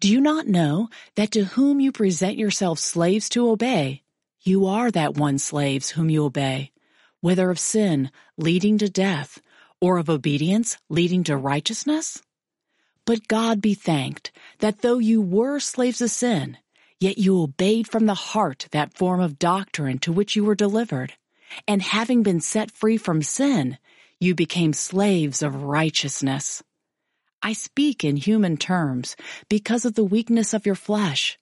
Do 0.01 0.09
you 0.11 0.21
not 0.21 0.49
know 0.49 0.89
that 1.15 1.31
to 1.33 1.45
whom 1.45 1.81
you 1.81 1.93
present 1.93 2.37
yourselves 2.37 2.83
slaves 2.83 3.29
to 3.31 3.49
obey, 3.49 4.03
you 4.43 4.67
are 4.67 4.91
that 4.91 5.17
one 5.17 5.39
slaves 5.39 5.91
whom 5.91 6.11
you 6.11 6.25
obey, 6.25 6.73
whether 7.21 7.51
of 7.51 7.59
sin 7.59 8.11
leading 8.37 8.79
to 8.79 8.89
death 8.89 9.41
or 9.81 9.99
of 9.99 10.11
obedience 10.11 10.79
leading 10.89 11.25
to 11.25 11.37
righteousness? 11.37 12.23
But 13.05 13.29
God 13.29 13.61
be 13.61 13.75
thanked 13.75 14.33
that 14.59 14.83
though 14.83 14.99
you 14.99 15.23
were 15.23 15.61
slaves 15.61 16.01
of 16.01 16.11
sin, 16.11 16.59
yet 16.99 17.19
you 17.19 17.41
obeyed 17.41 17.87
from 17.87 18.07
the 18.07 18.15
heart 18.15 18.67
that 18.73 18.95
form 18.95 19.21
of 19.21 19.39
doctrine 19.39 19.99
to 20.01 20.12
which 20.12 20.35
you 20.35 20.45
were 20.45 20.57
delivered, 20.57 21.12
and 21.69 21.81
having 21.81 22.25
been 22.25 22.41
set 22.41 22.73
free 22.73 22.97
from 22.97 23.23
sin, 23.23 23.79
you 24.19 24.35
became 24.35 24.73
slaves 24.73 25.43
of 25.43 25.62
righteousness. 25.62 26.65
I 27.47 27.53
speak 27.53 28.03
in 28.03 28.17
human 28.17 28.57
terms 28.57 29.15
because 29.49 29.85
of 29.85 29.95
the 29.95 30.03
weakness 30.03 30.53
of 30.53 30.67
your 30.67 30.75
flesh. 30.75 31.39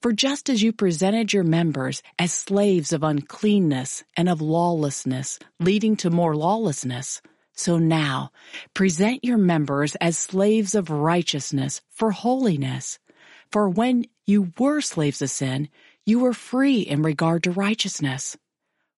For 0.00 0.12
just 0.12 0.48
as 0.48 0.62
you 0.62 0.72
presented 0.72 1.32
your 1.32 1.42
members 1.42 2.00
as 2.16 2.32
slaves 2.32 2.92
of 2.92 3.02
uncleanness 3.02 4.04
and 4.16 4.28
of 4.28 4.40
lawlessness, 4.40 5.40
leading 5.58 5.96
to 5.96 6.10
more 6.10 6.36
lawlessness, 6.36 7.20
so 7.54 7.76
now 7.76 8.30
present 8.72 9.24
your 9.24 9.36
members 9.36 9.96
as 9.96 10.16
slaves 10.16 10.76
of 10.76 10.90
righteousness 10.90 11.80
for 11.90 12.12
holiness. 12.12 13.00
For 13.50 13.68
when 13.68 14.04
you 14.26 14.52
were 14.60 14.80
slaves 14.80 15.22
of 15.22 15.30
sin, 15.30 15.70
you 16.06 16.20
were 16.20 16.34
free 16.34 16.82
in 16.82 17.02
regard 17.02 17.42
to 17.42 17.50
righteousness. 17.50 18.36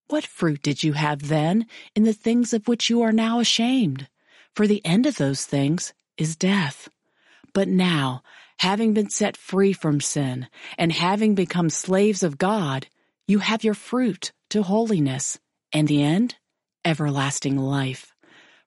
What 0.08 0.26
fruit 0.26 0.60
did 0.60 0.84
you 0.84 0.92
have 0.92 1.28
then 1.28 1.64
in 1.96 2.04
the 2.04 2.12
things 2.12 2.52
of 2.52 2.68
which 2.68 2.90
you 2.90 3.00
are 3.00 3.12
now 3.12 3.40
ashamed? 3.40 4.08
For 4.54 4.66
the 4.66 4.84
end 4.84 5.06
of 5.06 5.16
those 5.16 5.46
things 5.46 5.94
is 6.20 6.36
death. 6.36 6.88
But 7.52 7.68
now, 7.68 8.22
having 8.58 8.94
been 8.94 9.10
set 9.10 9.36
free 9.36 9.72
from 9.72 10.00
sin 10.00 10.48
and 10.78 10.92
having 10.92 11.34
become 11.34 11.70
slaves 11.70 12.22
of 12.22 12.38
God, 12.38 12.86
you 13.26 13.38
have 13.38 13.64
your 13.64 13.74
fruit 13.74 14.32
to 14.50 14.62
holiness, 14.62 15.38
and 15.72 15.86
the 15.86 16.02
end, 16.02 16.34
everlasting 16.84 17.56
life. 17.56 18.12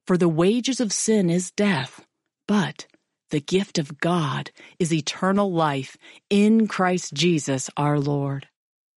For 0.08 0.18
the 0.18 0.30
wages 0.30 0.80
of 0.80 0.94
sin 0.94 1.30
is 1.30 1.52
death, 1.52 2.06
but 2.48 2.88
the 3.30 3.42
gift 3.42 3.78
of 3.78 4.00
God 4.00 4.52
is 4.80 4.94
eternal 4.94 5.52
life 5.52 5.98
in 6.30 6.68
Christ 6.68 7.14
Jesus 7.14 7.70
our 7.76 8.00
Lord. 8.00 8.48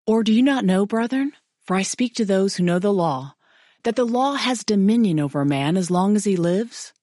Or 0.05 0.23
do 0.23 0.31
you 0.31 0.43
not 0.43 0.65
know, 0.65 0.85
brethren? 0.85 1.33
For 1.65 1.75
I 1.75 1.81
speak 1.81 2.13
to 2.15 2.25
those 2.25 2.55
who 2.55 2.63
know 2.63 2.79
the 2.79 2.93
law, 2.93 3.35
that 3.83 3.95
the 3.95 4.05
law 4.05 4.35
has 4.35 4.63
dominion 4.63 5.19
over 5.19 5.41
a 5.41 5.45
man 5.45 5.77
as 5.77 5.89
long 5.89 6.15
as 6.15 6.25
he 6.25 6.35
lives. 6.35 6.93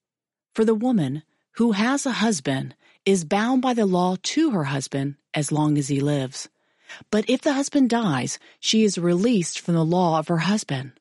For 0.55 0.63
the 0.63 0.75
woman 0.75 1.23
who 1.53 1.71
has 1.71 2.05
a 2.05 2.11
husband 2.11 2.75
is 3.05 3.25
bound 3.25 3.61
by 3.61 3.73
the 3.73 3.85
law 3.85 4.15
to 4.21 4.51
her 4.51 4.65
husband 4.65 5.15
as 5.33 5.51
long 5.51 5.77
as 5.77 5.87
he 5.87 5.99
lives. 5.99 6.49
But 7.09 7.25
if 7.27 7.41
the 7.41 7.53
husband 7.53 7.89
dies, 7.89 8.39
she 8.59 8.83
is 8.83 8.97
released 8.97 9.59
from 9.59 9.73
the 9.73 9.85
law 9.85 10.19
of 10.19 10.27
her 10.27 10.39
husband. 10.39 10.93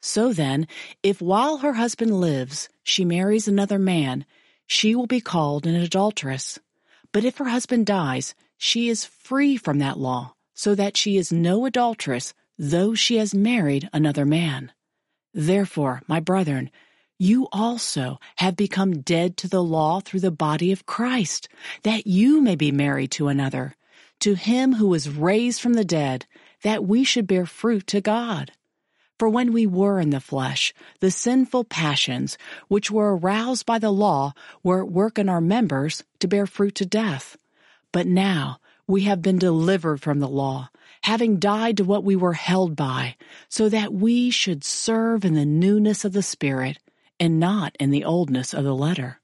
So 0.00 0.32
then, 0.32 0.66
if 1.02 1.22
while 1.22 1.58
her 1.58 1.74
husband 1.74 2.20
lives, 2.20 2.68
she 2.82 3.04
marries 3.04 3.48
another 3.48 3.78
man, 3.78 4.24
she 4.66 4.94
will 4.94 5.06
be 5.06 5.20
called 5.20 5.66
an 5.66 5.74
adulteress. 5.74 6.58
But 7.12 7.24
if 7.24 7.38
her 7.38 7.48
husband 7.48 7.86
dies, 7.86 8.34
she 8.58 8.88
is 8.88 9.04
free 9.04 9.56
from 9.56 9.78
that 9.78 9.98
law, 9.98 10.34
so 10.54 10.74
that 10.74 10.96
she 10.96 11.16
is 11.16 11.32
no 11.32 11.66
adulteress 11.66 12.34
though 12.58 12.94
she 12.94 13.16
has 13.16 13.34
married 13.34 13.88
another 13.92 14.24
man. 14.24 14.72
Therefore, 15.32 16.02
my 16.06 16.20
brethren, 16.20 16.70
you 17.18 17.46
also 17.52 18.18
have 18.36 18.56
become 18.56 19.00
dead 19.00 19.36
to 19.36 19.48
the 19.48 19.62
law 19.62 20.00
through 20.00 20.20
the 20.20 20.30
body 20.30 20.72
of 20.72 20.86
Christ, 20.86 21.48
that 21.82 22.06
you 22.06 22.40
may 22.40 22.56
be 22.56 22.72
married 22.72 23.12
to 23.12 23.28
another, 23.28 23.76
to 24.20 24.34
him 24.34 24.74
who 24.74 24.88
was 24.88 25.08
raised 25.08 25.60
from 25.60 25.74
the 25.74 25.84
dead, 25.84 26.26
that 26.62 26.84
we 26.84 27.04
should 27.04 27.26
bear 27.26 27.46
fruit 27.46 27.86
to 27.88 28.00
God. 28.00 28.52
For 29.18 29.28
when 29.28 29.52
we 29.52 29.64
were 29.64 30.00
in 30.00 30.10
the 30.10 30.20
flesh, 30.20 30.74
the 30.98 31.10
sinful 31.10 31.64
passions, 31.64 32.36
which 32.66 32.90
were 32.90 33.16
aroused 33.16 33.64
by 33.64 33.78
the 33.78 33.92
law, 33.92 34.32
were 34.64 34.82
at 34.82 34.90
work 34.90 35.18
in 35.18 35.28
our 35.28 35.40
members 35.40 36.02
to 36.18 36.26
bear 36.26 36.46
fruit 36.46 36.74
to 36.76 36.86
death. 36.86 37.36
But 37.92 38.08
now 38.08 38.58
we 38.88 39.02
have 39.02 39.22
been 39.22 39.38
delivered 39.38 40.00
from 40.00 40.18
the 40.18 40.28
law, 40.28 40.68
having 41.02 41.38
died 41.38 41.76
to 41.76 41.84
what 41.84 42.02
we 42.02 42.16
were 42.16 42.32
held 42.32 42.74
by, 42.74 43.14
so 43.48 43.68
that 43.68 43.92
we 43.92 44.30
should 44.30 44.64
serve 44.64 45.24
in 45.24 45.34
the 45.34 45.46
newness 45.46 46.04
of 46.04 46.12
the 46.12 46.22
Spirit 46.22 46.78
and 47.18 47.38
not 47.40 47.76
in 47.78 47.90
the 47.90 48.04
oldness 48.04 48.52
of 48.54 48.64
the 48.64 48.74
letter. 48.74 49.20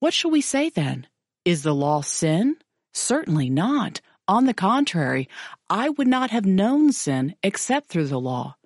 What 0.00 0.14
shall 0.14 0.30
we 0.30 0.40
say 0.40 0.70
then? 0.70 1.06
Is 1.44 1.62
the 1.62 1.74
law 1.74 2.00
sin? 2.00 2.56
Certainly 2.92 3.50
not. 3.50 4.00
On 4.28 4.46
the 4.46 4.54
contrary, 4.54 5.28
I 5.70 5.88
would 5.90 6.08
not 6.08 6.30
have 6.30 6.44
known 6.44 6.92
sin 6.92 7.36
except 7.42 7.88
through 7.88 8.08
the 8.08 8.20
law. 8.20 8.56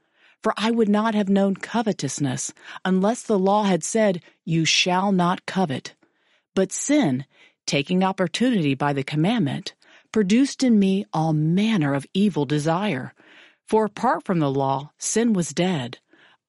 For 0.43 0.55
I 0.57 0.71
would 0.71 0.89
not 0.89 1.15
have 1.15 1.29
known 1.29 1.55
covetousness 1.55 2.55
unless 2.85 3.23
the 3.23 3.39
law 3.39 3.65
had 3.65 3.85
said, 3.85 4.23
You 4.45 4.65
shall 4.65 5.13
not 5.13 5.45
covet. 5.45 5.95
But 6.55 6.73
sin, 6.73 7.27
taking 7.67 8.03
opportunity 8.03 8.75
by 8.75 8.95
the 8.95 9.05
commandment, 9.05 9.75
produced 10.13 10.63
in 10.63 10.79
me 10.79 11.05
all 11.13 11.35
manner 11.35 11.93
of 11.93 12.07
evil 12.15 12.47
desire. 12.47 13.13
For 13.69 13.85
apart 13.85 14.25
from 14.25 14.39
the 14.39 14.51
law, 14.51 14.93
sin 14.99 15.35
was 15.35 15.51
dead. 15.51 15.99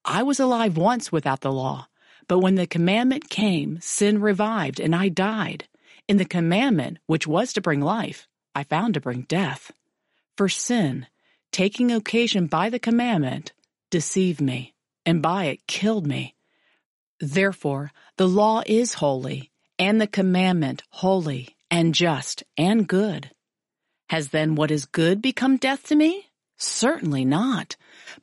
I 0.06 0.24
was 0.24 0.40
alive 0.40 0.78
once 0.78 1.12
without 1.12 1.42
the 1.42 1.52
law, 1.52 1.88
but 2.28 2.40
when 2.40 2.56
the 2.56 2.68
commandment 2.68 3.30
came, 3.30 3.80
sin 3.82 4.22
revived, 4.22 4.80
and 4.80 4.96
I 4.96 5.10
died. 5.10 5.68
In 6.08 6.18
the 6.18 6.26
commandment, 6.26 6.98
which 7.06 7.28
was 7.28 7.54
to 7.54 7.62
bring 7.62 7.82
life, 7.82 8.28
I 8.56 8.64
found 8.64 8.96
to 8.96 9.02
bring 9.02 9.22
death. 9.24 9.72
For 10.36 10.50
sin, 10.50 11.08
taking 11.52 11.92
occasion 11.92 12.48
by 12.48 12.70
the 12.70 12.80
commandment, 12.80 13.54
deceived 13.90 14.42
me, 14.42 14.74
and 15.06 15.22
by 15.22 15.46
it 15.46 15.68
killed 15.68 16.08
me. 16.08 16.36
Therefore, 17.20 17.92
the 18.18 18.28
law 18.28 18.64
is 18.66 18.96
holy, 18.96 19.52
and 19.78 20.02
the 20.02 20.08
commandment 20.08 20.84
holy, 20.90 21.56
and 21.70 21.94
just, 21.94 22.44
and 22.58 22.88
good. 22.88 23.32
Has 24.10 24.30
then 24.30 24.56
what 24.56 24.72
is 24.72 24.86
good 24.86 25.22
become 25.22 25.58
death 25.58 25.84
to 25.88 25.96
me? 25.96 26.28
Certainly 26.58 27.26
not. 27.26 27.78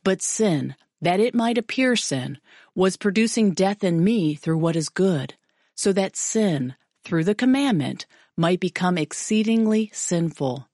But 0.05 0.21
sin, 0.21 0.75
that 1.01 1.21
it 1.21 1.35
might 1.35 1.59
appear 1.59 1.97
sin, 1.97 2.39
was 2.75 2.97
producing 2.97 3.53
death 3.53 3.85
in 3.85 4.03
me 4.03 4.35
through 4.35 4.59
what 4.59 4.77
is 4.77 4.89
good, 4.89 5.35
so 5.75 5.93
that 5.93 6.17
sin, 6.17 6.75
through 7.05 7.25
the 7.25 7.35
commandment, 7.35 8.07
might 8.37 8.61
become 8.61 8.99
exceedingly 8.99 9.91
sinful. 9.93 10.69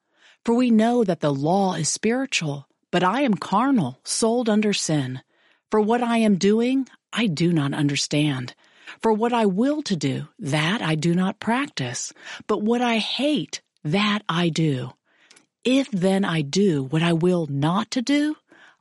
For 0.45 0.55
we 0.55 0.71
know 0.71 1.05
that 1.05 1.21
the 1.21 1.33
law 1.33 1.75
is 1.75 1.89
spiritual, 1.89 2.69
but 2.91 3.03
I 3.03 3.23
am 3.23 3.35
carnal, 3.35 3.99
sold 4.05 4.49
under 4.49 4.73
sin. 4.73 5.23
For 5.71 5.81
what 5.81 6.03
I 6.03 6.19
am 6.19 6.37
doing, 6.37 6.89
I 7.13 7.27
do 7.27 7.53
not 7.53 7.73
understand. 7.73 8.55
For 9.03 9.13
what 9.13 9.33
I 9.33 9.47
will 9.47 9.83
to 9.83 9.97
do, 9.97 10.29
that 10.39 10.83
I 10.83 10.95
do 10.95 11.15
not 11.15 11.41
practice. 11.41 12.13
But 12.47 12.63
what 12.63 12.83
I 12.83 12.99
hate, 12.99 13.63
that 13.83 14.21
I 14.29 14.51
do. 14.51 14.93
If 15.65 15.91
then 15.91 16.25
I 16.25 16.43
do 16.43 16.85
what 16.85 17.03
I 17.03 17.15
will 17.15 17.47
not 17.47 17.91
to 17.93 18.03
do, 18.03 18.37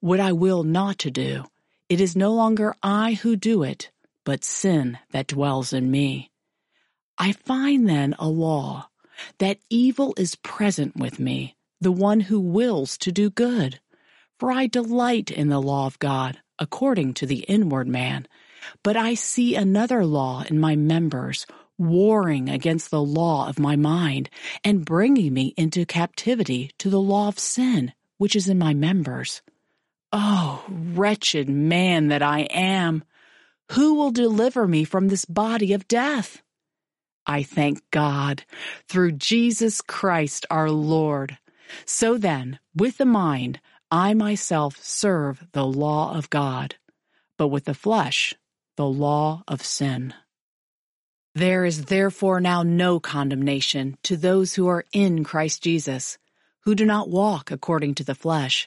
what 0.00 0.20
I 0.20 0.32
will 0.32 0.62
not 0.62 0.98
to 0.98 1.10
do, 1.10 1.44
it 1.88 2.00
is 2.00 2.16
no 2.16 2.32
longer 2.34 2.74
I 2.82 3.14
who 3.14 3.36
do 3.36 3.62
it, 3.62 3.90
but 4.24 4.44
sin 4.44 4.98
that 5.12 5.28
dwells 5.28 5.72
in 5.72 5.90
me. 5.90 6.30
I 7.18 7.32
find 7.32 7.88
then 7.88 8.14
a 8.18 8.28
law, 8.28 8.88
that 9.38 9.58
evil 9.70 10.14
is 10.16 10.34
present 10.34 10.96
with 10.96 11.18
me, 11.18 11.56
the 11.80 11.92
one 11.92 12.20
who 12.20 12.40
wills 12.40 12.98
to 12.98 13.12
do 13.12 13.30
good. 13.30 13.80
For 14.38 14.52
I 14.52 14.66
delight 14.66 15.30
in 15.30 15.48
the 15.48 15.62
law 15.62 15.86
of 15.86 15.98
God, 15.98 16.38
according 16.58 17.14
to 17.14 17.26
the 17.26 17.40
inward 17.48 17.88
man. 17.88 18.26
But 18.82 18.96
I 18.96 19.14
see 19.14 19.54
another 19.54 20.04
law 20.04 20.44
in 20.48 20.58
my 20.58 20.76
members, 20.76 21.46
warring 21.78 22.48
against 22.48 22.90
the 22.90 23.02
law 23.02 23.48
of 23.48 23.58
my 23.58 23.76
mind, 23.76 24.28
and 24.64 24.84
bringing 24.84 25.32
me 25.32 25.54
into 25.56 25.86
captivity 25.86 26.72
to 26.78 26.90
the 26.90 27.00
law 27.00 27.28
of 27.28 27.38
sin, 27.38 27.92
which 28.18 28.36
is 28.36 28.48
in 28.48 28.58
my 28.58 28.74
members. 28.74 29.40
Oh, 30.18 30.64
wretched 30.66 31.46
man 31.50 32.08
that 32.08 32.22
I 32.22 32.48
am! 32.48 33.04
Who 33.72 33.96
will 33.96 34.10
deliver 34.10 34.66
me 34.66 34.82
from 34.82 35.08
this 35.08 35.26
body 35.26 35.74
of 35.74 35.86
death? 35.88 36.40
I 37.26 37.42
thank 37.42 37.82
God 37.90 38.44
through 38.88 39.12
Jesus 39.12 39.82
Christ 39.82 40.46
our 40.50 40.70
Lord. 40.70 41.36
So 41.84 42.16
then, 42.16 42.58
with 42.74 42.96
the 42.96 43.04
mind, 43.04 43.60
I 43.90 44.14
myself 44.14 44.82
serve 44.82 45.46
the 45.52 45.66
law 45.66 46.16
of 46.16 46.30
God, 46.30 46.76
but 47.36 47.48
with 47.48 47.66
the 47.66 47.74
flesh, 47.74 48.32
the 48.78 48.86
law 48.86 49.42
of 49.46 49.62
sin. 49.62 50.14
There 51.34 51.66
is 51.66 51.84
therefore 51.84 52.40
now 52.40 52.62
no 52.62 53.00
condemnation 53.00 53.98
to 54.04 54.16
those 54.16 54.54
who 54.54 54.66
are 54.66 54.86
in 54.92 55.24
Christ 55.24 55.62
Jesus, 55.62 56.16
who 56.60 56.74
do 56.74 56.86
not 56.86 57.10
walk 57.10 57.50
according 57.50 57.96
to 57.96 58.04
the 58.04 58.14
flesh, 58.14 58.66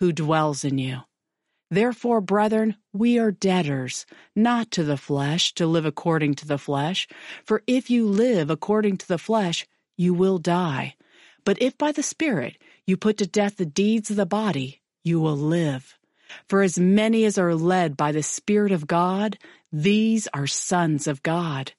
who 0.00 0.12
dwells 0.12 0.64
in 0.64 0.78
you. 0.78 1.00
Therefore, 1.70 2.20
brethren, 2.20 2.76
we 2.92 3.18
are 3.18 3.30
debtors, 3.30 4.04
not 4.34 4.72
to 4.72 4.82
the 4.82 4.96
flesh, 4.96 5.54
to 5.54 5.66
live 5.68 5.84
according 5.84 6.34
to 6.36 6.46
the 6.46 6.58
flesh. 6.58 7.06
For 7.44 7.62
if 7.68 7.90
you 7.90 8.06
live 8.06 8.50
according 8.50 8.96
to 8.98 9.08
the 9.08 9.18
flesh, 9.18 9.66
you 9.96 10.12
will 10.12 10.38
die. 10.38 10.96
But 11.44 11.62
if 11.62 11.78
by 11.78 11.92
the 11.92 12.02
Spirit 12.02 12.56
you 12.86 12.96
put 12.96 13.18
to 13.18 13.26
death 13.26 13.56
the 13.56 13.66
deeds 13.66 14.10
of 14.10 14.16
the 14.16 14.26
body, 14.26 14.80
you 15.04 15.20
will 15.20 15.36
live. 15.36 15.96
For 16.48 16.62
as 16.62 16.78
many 16.78 17.24
as 17.24 17.38
are 17.38 17.54
led 17.54 17.96
by 17.96 18.10
the 18.10 18.22
Spirit 18.22 18.72
of 18.72 18.86
God, 18.86 19.38
these 19.72 20.26
are 20.34 20.46
sons 20.46 21.06
of 21.06 21.22
God. 21.22 21.72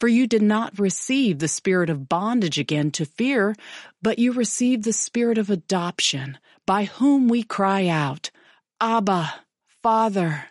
For 0.00 0.08
you 0.08 0.26
did 0.26 0.42
not 0.42 0.78
receive 0.78 1.38
the 1.38 1.48
spirit 1.48 1.88
of 1.88 2.08
bondage 2.08 2.58
again 2.58 2.90
to 2.92 3.04
fear, 3.04 3.54
but 4.02 4.18
you 4.18 4.32
received 4.32 4.84
the 4.84 4.92
spirit 4.92 5.38
of 5.38 5.50
adoption, 5.50 6.38
by 6.66 6.84
whom 6.84 7.28
we 7.28 7.42
cry 7.42 7.86
out, 7.86 8.30
Abba, 8.80 9.34
Father. 9.82 10.46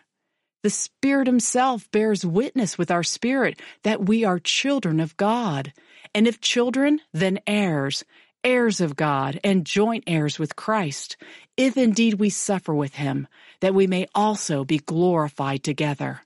The 0.62 0.70
Spirit 0.70 1.26
Himself 1.26 1.90
bears 1.90 2.24
witness 2.24 2.78
with 2.78 2.90
our 2.90 3.02
spirit 3.02 3.60
that 3.82 4.06
we 4.06 4.24
are 4.24 4.38
children 4.38 4.98
of 4.98 5.16
God. 5.18 5.74
And 6.14 6.26
if 6.26 6.40
children, 6.40 7.00
then 7.12 7.38
heirs, 7.46 8.02
heirs 8.42 8.80
of 8.80 8.96
God, 8.96 9.38
and 9.44 9.66
joint 9.66 10.04
heirs 10.06 10.38
with 10.38 10.56
Christ, 10.56 11.18
if 11.58 11.76
indeed 11.76 12.14
we 12.14 12.30
suffer 12.30 12.74
with 12.74 12.94
Him, 12.94 13.28
that 13.60 13.74
we 13.74 13.86
may 13.86 14.06
also 14.14 14.64
be 14.64 14.78
glorified 14.78 15.62
together. 15.62 16.22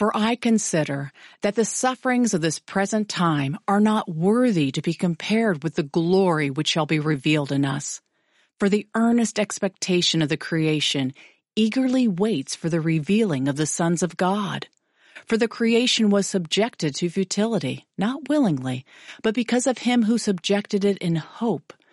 For 0.00 0.16
I 0.16 0.34
consider 0.34 1.12
that 1.42 1.56
the 1.56 1.64
sufferings 1.66 2.32
of 2.32 2.40
this 2.40 2.58
present 2.58 3.06
time 3.06 3.58
are 3.68 3.80
not 3.80 4.08
worthy 4.08 4.72
to 4.72 4.80
be 4.80 4.94
compared 4.94 5.62
with 5.62 5.74
the 5.74 5.82
glory 5.82 6.48
which 6.48 6.68
shall 6.68 6.86
be 6.86 6.98
revealed 6.98 7.52
in 7.52 7.66
us. 7.66 8.00
For 8.58 8.70
the 8.70 8.86
earnest 8.94 9.38
expectation 9.38 10.22
of 10.22 10.30
the 10.30 10.38
creation 10.38 11.12
eagerly 11.54 12.08
waits 12.08 12.56
for 12.56 12.70
the 12.70 12.80
revealing 12.80 13.46
of 13.46 13.56
the 13.56 13.66
sons 13.66 14.02
of 14.02 14.16
God. 14.16 14.68
For 15.26 15.36
the 15.36 15.48
creation 15.48 16.08
was 16.08 16.26
subjected 16.26 16.94
to 16.94 17.10
futility, 17.10 17.84
not 17.98 18.26
willingly, 18.26 18.86
but 19.22 19.34
because 19.34 19.66
of 19.66 19.76
him 19.76 20.04
who 20.04 20.16
subjected 20.16 20.82
it 20.82 20.96
in 20.96 21.16
hope, 21.16 21.74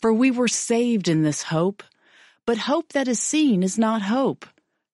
For 0.00 0.12
we 0.12 0.30
were 0.30 0.48
saved 0.48 1.08
in 1.08 1.22
this 1.22 1.44
hope. 1.44 1.82
But 2.44 2.58
hope 2.58 2.92
that 2.92 3.08
is 3.08 3.20
seen 3.20 3.62
is 3.62 3.78
not 3.78 4.02
hope. 4.02 4.46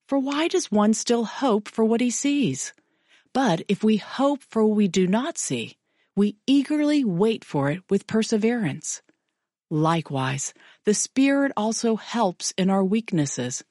For 0.09 0.19
why 0.19 0.49
does 0.49 0.71
one 0.71 0.95
still 0.95 1.25
hope 1.25 1.69
for 1.69 1.85
what 1.85 2.01
he 2.01 2.11
sees? 2.11 2.73
But 3.33 3.63
if 3.69 3.83
we 3.83 3.97
hope 3.97 4.43
for 4.43 4.65
what 4.65 4.77
we 4.77 4.89
do 4.89 5.07
not 5.07 5.39
see, 5.39 5.77
we 6.15 6.37
eagerly 6.47 7.05
wait 7.05 7.45
for 7.45 7.71
it 7.71 7.83
with 7.89 8.07
perseverance. 8.07 9.03
Likewise, 9.71 10.53
the 10.85 10.93
Spirit 10.93 11.53
also 11.57 11.97
helps 11.97 12.53
in 12.59 12.69
our 12.69 12.85
weaknesses, 12.85 13.65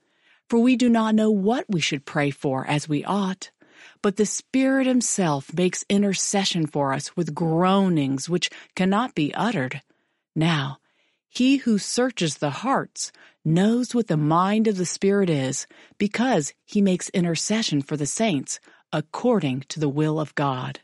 for 0.50 0.58
we 0.58 0.76
do 0.76 0.90
not 0.90 1.14
know 1.14 1.30
what 1.30 1.66
we 1.70 1.80
should 1.80 2.06
pray 2.06 2.32
for 2.32 2.66
as 2.66 2.90
we 2.90 3.06
ought. 3.06 3.52
But 4.02 4.18
the 4.18 4.26
Spirit 4.26 4.88
Himself 4.88 5.54
makes 5.54 5.86
intercession 5.90 6.66
for 6.66 6.92
us 6.94 7.16
with 7.16 7.36
groanings 7.36 8.28
which 8.28 8.50
cannot 8.76 9.14
be 9.14 9.34
uttered. 9.36 9.82
Now, 10.36 10.80
He 11.34 11.58
who 11.58 11.78
searches 11.78 12.36
the 12.36 12.50
hearts 12.50 13.14
knows 13.46 13.96
what 13.96 14.08
the 14.08 14.18
mind 14.18 14.68
of 14.68 14.76
the 14.76 14.86
Spirit 14.86 15.30
is, 15.30 15.66
because 15.98 16.54
He 16.66 16.82
makes 16.82 17.08
intercession 17.10 17.82
for 17.82 17.96
the 17.96 18.06
saints 18.06 18.60
according 18.92 19.62
to 19.70 19.80
the 19.80 19.88
will 19.88 20.20
of 20.20 20.36
God. 20.36 20.82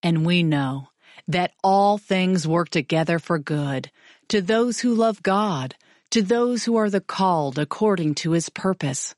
And 0.00 0.24
we 0.24 0.44
know 0.44 0.90
that 1.26 1.50
all 1.64 1.98
things 1.98 2.46
work 2.46 2.68
together 2.68 3.18
for 3.18 3.40
good 3.40 3.90
to 4.28 4.40
those 4.40 4.78
who 4.80 4.94
love 4.94 5.20
God, 5.24 5.74
to 6.10 6.22
those 6.22 6.62
who 6.62 6.76
are 6.76 6.88
the 6.88 7.00
called 7.00 7.58
according 7.58 8.14
to 8.14 8.30
his 8.30 8.50
purpose. 8.50 9.16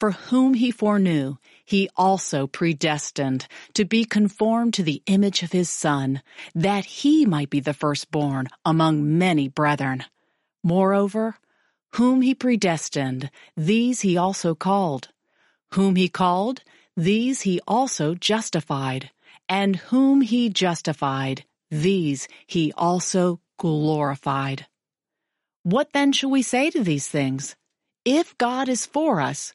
For 0.00 0.12
whom 0.12 0.54
he 0.54 0.70
foreknew, 0.70 1.36
he 1.64 1.88
also 1.96 2.46
predestined 2.46 3.46
to 3.74 3.84
be 3.84 4.04
conformed 4.04 4.74
to 4.74 4.82
the 4.82 5.02
image 5.06 5.42
of 5.42 5.52
his 5.52 5.70
Son, 5.70 6.22
that 6.54 6.84
he 6.84 7.24
might 7.24 7.50
be 7.50 7.60
the 7.60 7.74
firstborn 7.74 8.48
among 8.64 9.18
many 9.18 9.48
brethren. 9.48 10.04
Moreover, 10.62 11.36
whom 11.94 12.22
he 12.22 12.34
predestined, 12.34 13.30
these 13.56 14.00
he 14.00 14.16
also 14.16 14.54
called. 14.54 15.08
Whom 15.74 15.96
he 15.96 16.08
called, 16.08 16.62
these 16.96 17.42
he 17.42 17.60
also 17.66 18.14
justified 18.14 19.10
and 19.48 19.76
whom 19.76 20.20
he 20.20 20.48
justified, 20.48 21.44
these 21.70 22.28
he 22.46 22.72
also 22.76 23.40
glorified. 23.58 24.66
What 25.62 25.92
then 25.92 26.12
shall 26.12 26.30
we 26.30 26.42
say 26.42 26.70
to 26.70 26.82
these 26.82 27.08
things? 27.08 27.56
If 28.04 28.36
God 28.38 28.68
is 28.68 28.86
for 28.86 29.20
us, 29.20 29.54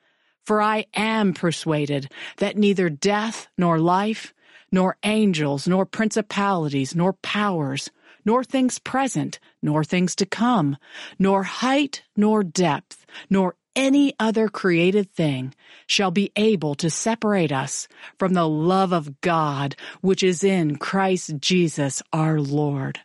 For 0.45 0.61
I 0.61 0.85
am 0.93 1.33
persuaded 1.33 2.11
that 2.37 2.57
neither 2.57 2.89
death 2.89 3.47
nor 3.57 3.79
life, 3.79 4.33
nor 4.71 4.97
angels, 5.03 5.67
nor 5.67 5.85
principalities, 5.85 6.95
nor 6.95 7.13
powers, 7.13 7.89
nor 8.25 8.43
things 8.43 8.79
present, 8.79 9.39
nor 9.61 9.83
things 9.83 10.15
to 10.15 10.25
come, 10.25 10.77
nor 11.19 11.43
height, 11.43 12.03
nor 12.15 12.43
depth, 12.43 13.05
nor 13.29 13.55
any 13.75 14.13
other 14.19 14.49
created 14.49 15.11
thing 15.11 15.53
shall 15.87 16.11
be 16.11 16.31
able 16.35 16.75
to 16.75 16.89
separate 16.89 17.51
us 17.51 17.87
from 18.19 18.33
the 18.33 18.47
love 18.47 18.91
of 18.91 19.21
God 19.21 19.75
which 20.01 20.23
is 20.23 20.43
in 20.43 20.75
Christ 20.77 21.37
Jesus 21.39 22.01
our 22.11 22.39
Lord. 22.39 22.99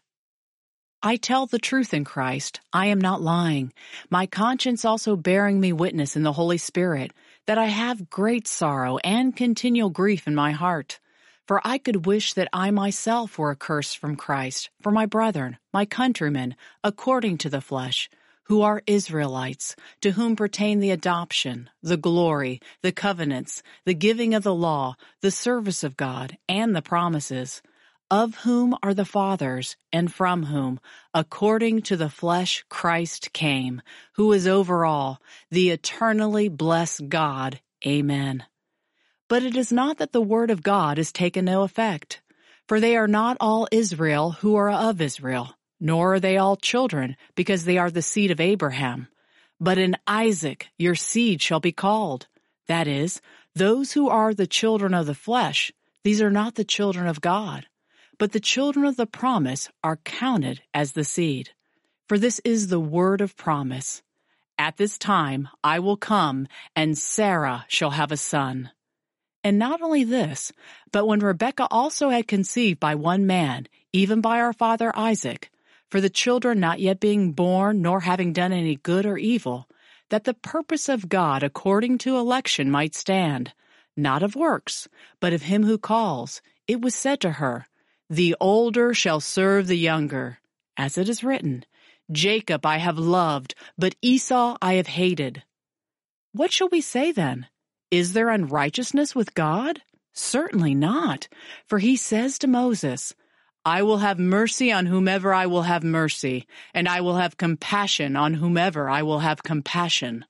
I 1.02 1.16
tell 1.16 1.46
the 1.46 1.60
truth 1.60 1.94
in 1.94 2.04
Christ. 2.04 2.60
I 2.72 2.86
am 2.86 3.00
not 3.00 3.22
lying. 3.22 3.72
My 4.10 4.26
conscience 4.26 4.84
also 4.84 5.14
bearing 5.14 5.60
me 5.60 5.72
witness 5.72 6.16
in 6.16 6.24
the 6.24 6.32
Holy 6.32 6.58
Spirit 6.58 7.12
that 7.46 7.58
I 7.58 7.66
have 7.66 8.10
great 8.10 8.46
sorrow 8.46 8.98
and 8.98 9.34
continual 9.34 9.90
grief 9.90 10.26
in 10.26 10.34
my 10.34 10.52
heart. 10.52 11.00
For 11.46 11.60
I 11.64 11.78
could 11.78 12.06
wish 12.06 12.32
that 12.32 12.48
I 12.52 12.70
myself 12.72 13.38
were 13.38 13.52
accursed 13.52 13.98
from 13.98 14.16
Christ 14.16 14.70
for 14.82 14.90
my 14.90 15.06
brethren, 15.06 15.58
my 15.72 15.86
countrymen, 15.86 16.56
according 16.82 17.38
to 17.38 17.48
the 17.48 17.60
flesh, 17.60 18.10
who 18.44 18.62
are 18.62 18.82
Israelites, 18.86 19.76
to 20.00 20.12
whom 20.12 20.34
pertain 20.34 20.80
the 20.80 20.90
adoption, 20.90 21.70
the 21.82 21.96
glory, 21.96 22.60
the 22.82 22.92
covenants, 22.92 23.62
the 23.84 23.94
giving 23.94 24.34
of 24.34 24.42
the 24.42 24.54
law, 24.54 24.96
the 25.20 25.30
service 25.30 25.84
of 25.84 25.96
God, 25.96 26.36
and 26.48 26.74
the 26.74 26.82
promises 26.82 27.62
of 28.10 28.36
whom 28.36 28.76
are 28.82 28.94
the 28.94 29.04
fathers, 29.04 29.76
and 29.92 30.12
from 30.12 30.44
whom, 30.44 30.80
according 31.12 31.82
to 31.82 31.96
the 31.96 32.08
flesh, 32.08 32.64
Christ 32.68 33.32
came, 33.32 33.82
who 34.14 34.32
is 34.32 34.46
over 34.46 34.84
all, 34.84 35.20
the 35.50 35.70
eternally 35.70 36.48
blessed 36.48 37.08
God. 37.08 37.60
Amen. 37.86 38.44
But 39.28 39.42
it 39.42 39.56
is 39.56 39.72
not 39.72 39.98
that 39.98 40.12
the 40.12 40.20
word 40.20 40.50
of 40.50 40.62
God 40.62 40.98
is 40.98 41.10
taken 41.10 41.46
no 41.46 41.62
effect. 41.62 42.20
For 42.68 42.80
they 42.80 42.96
are 42.96 43.08
not 43.08 43.36
all 43.40 43.68
Israel 43.70 44.32
who 44.32 44.56
are 44.56 44.70
of 44.70 45.00
Israel, 45.00 45.56
nor 45.78 46.14
are 46.14 46.20
they 46.20 46.36
all 46.36 46.56
children, 46.56 47.16
because 47.34 47.64
they 47.64 47.78
are 47.78 47.90
the 47.90 48.02
seed 48.02 48.30
of 48.30 48.40
Abraham. 48.40 49.08
But 49.60 49.78
in 49.78 49.96
Isaac 50.06 50.68
your 50.76 50.96
seed 50.96 51.40
shall 51.40 51.60
be 51.60 51.72
called. 51.72 52.26
That 52.66 52.88
is, 52.88 53.20
those 53.54 53.92
who 53.92 54.08
are 54.08 54.34
the 54.34 54.48
children 54.48 54.94
of 54.94 55.06
the 55.06 55.14
flesh, 55.14 55.72
these 56.02 56.20
are 56.20 56.30
not 56.30 56.56
the 56.56 56.64
children 56.64 57.06
of 57.06 57.20
God. 57.20 57.66
But 58.18 58.32
the 58.32 58.40
children 58.40 58.86
of 58.86 58.96
the 58.96 59.06
promise 59.06 59.68
are 59.84 59.98
counted 59.98 60.62
as 60.72 60.92
the 60.92 61.04
seed. 61.04 61.50
For 62.08 62.18
this 62.18 62.40
is 62.44 62.68
the 62.68 62.80
word 62.80 63.20
of 63.20 63.36
promise. 63.36 64.02
At 64.58 64.78
this 64.78 64.96
time 64.96 65.48
I 65.62 65.80
will 65.80 65.96
come, 65.96 66.48
and 66.74 66.96
Sarah 66.96 67.66
shall 67.68 67.90
have 67.90 68.10
a 68.10 68.16
son. 68.16 68.70
And 69.44 69.58
not 69.58 69.82
only 69.82 70.02
this, 70.02 70.50
but 70.92 71.06
when 71.06 71.20
Rebekah 71.20 71.68
also 71.70 72.08
had 72.08 72.26
conceived 72.26 72.80
by 72.80 72.94
one 72.94 73.26
man, 73.26 73.68
even 73.92 74.20
by 74.20 74.40
our 74.40 74.52
father 74.52 74.90
Isaac, 74.96 75.50
for 75.90 76.00
the 76.00 76.10
children 76.10 76.58
not 76.58 76.80
yet 76.80 77.00
being 77.00 77.32
born 77.32 77.82
nor 77.82 78.00
having 78.00 78.32
done 78.32 78.52
any 78.52 78.76
good 78.76 79.04
or 79.06 79.18
evil, 79.18 79.68
that 80.08 80.24
the 80.24 80.34
purpose 80.34 80.88
of 80.88 81.08
God 81.08 81.42
according 81.42 81.98
to 81.98 82.16
election 82.16 82.70
might 82.70 82.94
stand, 82.94 83.52
not 83.96 84.22
of 84.22 84.34
works, 84.34 84.88
but 85.20 85.32
of 85.32 85.42
him 85.42 85.64
who 85.64 85.78
calls, 85.78 86.40
it 86.66 86.80
was 86.80 86.94
said 86.94 87.20
to 87.20 87.32
her, 87.32 87.66
The 88.08 88.36
older 88.40 88.94
shall 88.94 89.18
serve 89.18 89.66
the 89.66 89.76
younger, 89.76 90.38
as 90.76 90.96
it 90.96 91.08
is 91.08 91.24
written, 91.24 91.64
Jacob 92.12 92.64
I 92.64 92.76
have 92.76 92.98
loved, 92.98 93.56
but 93.76 93.96
Esau 94.00 94.56
I 94.62 94.74
have 94.74 94.86
hated. 94.86 95.42
What 96.32 96.52
shall 96.52 96.68
we 96.68 96.80
say 96.80 97.10
then? 97.10 97.48
Is 97.90 98.12
there 98.12 98.28
unrighteousness 98.28 99.16
with 99.16 99.34
God? 99.34 99.82
Certainly 100.12 100.76
not. 100.76 101.26
For 101.66 101.80
he 101.80 101.96
says 101.96 102.38
to 102.38 102.46
Moses, 102.46 103.12
I 103.64 103.82
will 103.82 103.98
have 103.98 104.20
mercy 104.20 104.70
on 104.70 104.86
whomever 104.86 105.34
I 105.34 105.46
will 105.46 105.62
have 105.62 105.82
mercy, 105.82 106.46
and 106.72 106.88
I 106.88 107.00
will 107.00 107.16
have 107.16 107.36
compassion 107.36 108.14
on 108.14 108.34
whomever 108.34 108.88
I 108.88 109.02
will 109.02 109.18
have 109.18 109.42
compassion. 109.42 110.24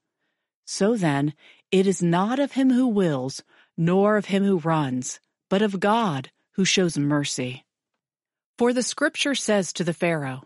So 0.64 0.97
then, 0.97 1.35
it 1.70 1.87
is 1.87 2.03
not 2.03 2.39
of 2.39 2.53
him 2.53 2.70
who 2.70 2.87
wills, 2.87 3.45
nor 3.77 4.16
of 4.16 4.27
him 4.27 4.45
who 4.45 4.57
runs, 4.57 5.20
but 5.51 5.61
of 5.61 5.79
God 5.79 6.31
who 6.53 6.64
shows 6.64 6.97
mercy. 6.97 7.66
For 8.59 8.73
the 8.73 8.83
scripture 8.83 9.35
says 9.35 9.73
to 9.75 9.85
the 9.85 9.93
Pharaoh, 9.93 10.43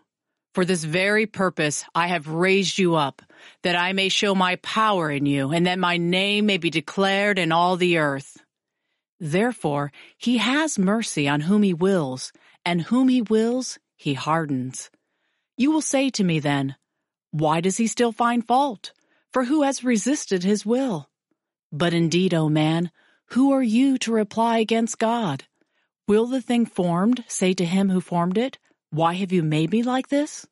for 0.52 0.64
this 0.64 0.82
very 0.82 1.26
purpose 1.26 1.84
I 1.94 2.08
have 2.08 2.26
raised 2.26 2.76
you 2.76 2.96
up, 2.96 3.22
that 3.62 3.76
I 3.76 3.92
may 3.92 4.08
show 4.08 4.34
my 4.34 4.56
power 4.56 5.08
in 5.10 5.26
you, 5.26 5.52
and 5.52 5.66
that 5.66 5.78
my 5.78 5.96
name 5.96 6.46
may 6.46 6.58
be 6.58 6.70
declared 6.70 7.38
in 7.38 7.52
all 7.52 7.76
the 7.76 7.98
earth. 7.98 8.38
Therefore 9.20 9.92
he 10.18 10.38
has 10.38 10.76
mercy 10.78 11.28
on 11.28 11.42
whom 11.42 11.62
he 11.62 11.72
wills, 11.72 12.32
and 12.64 12.82
whom 12.82 13.08
he 13.08 13.22
wills 13.22 13.78
he 13.94 14.14
hardens. 14.14 14.90
You 15.56 15.70
will 15.70 15.82
say 15.82 16.10
to 16.10 16.24
me 16.24 16.40
then, 16.40 16.74
Why 17.30 17.60
does 17.60 17.76
he 17.76 17.86
still 17.86 18.12
find 18.12 18.44
fault? 18.44 18.92
For 19.32 19.44
who 19.44 19.62
has 19.62 19.84
resisted 19.84 20.42
his 20.42 20.66
will? 20.66 21.08
But 21.70 21.94
indeed, 21.94 22.34
O 22.34 22.48
man, 22.48 22.90
who 23.26 23.52
are 23.52 23.62
you 23.62 23.98
to 23.98 24.10
reply 24.10 24.58
against 24.58 24.98
God? 24.98 25.44
Will 26.10 26.26
the 26.26 26.40
thing 26.40 26.66
formed 26.66 27.22
say 27.28 27.52
to 27.52 27.64
him 27.64 27.88
who 27.88 28.00
formed 28.00 28.36
it, 28.36 28.58
why 28.90 29.14
have 29.14 29.30
you 29.30 29.44
made 29.44 29.70
me 29.70 29.84
like 29.84 30.08
this? 30.08 30.44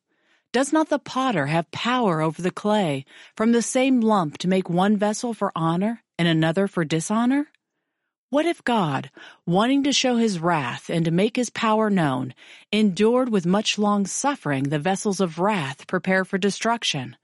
Does 0.53 0.73
not 0.73 0.89
the 0.89 1.01
potter 1.01 1.47
have 1.47 1.69
power 1.73 2.21
over 2.21 2.41
the 2.41 2.53
clay 2.53 3.05
from 3.37 3.51
the 3.51 3.61
same 3.61 4.01
lump 4.01 4.39
to 4.39 4.47
make 4.47 4.71
one 4.71 4.97
vessel 4.97 5.35
for 5.35 5.51
honor 5.57 6.05
and 6.17 6.29
another 6.29 6.69
for 6.69 6.85
dishonor? 6.85 7.49
What 8.31 8.47
if 8.47 8.63
God, 8.63 9.11
wanting 9.47 9.83
to 9.83 9.93
show 9.93 10.15
his 10.15 10.39
wrath 10.39 10.89
and 10.89 11.05
to 11.07 11.11
make 11.11 11.35
his 11.35 11.51
power 11.51 11.91
known, 11.91 12.35
endured 12.71 13.29
with 13.29 13.45
much 13.45 13.81
long 13.81 14.07
suffering 14.07 14.69
the 14.69 14.79
vessels 14.79 15.19
of 15.19 15.41
wrath 15.41 15.89
prepared 15.89 16.29
for 16.29 16.39
destruction, 16.39 17.17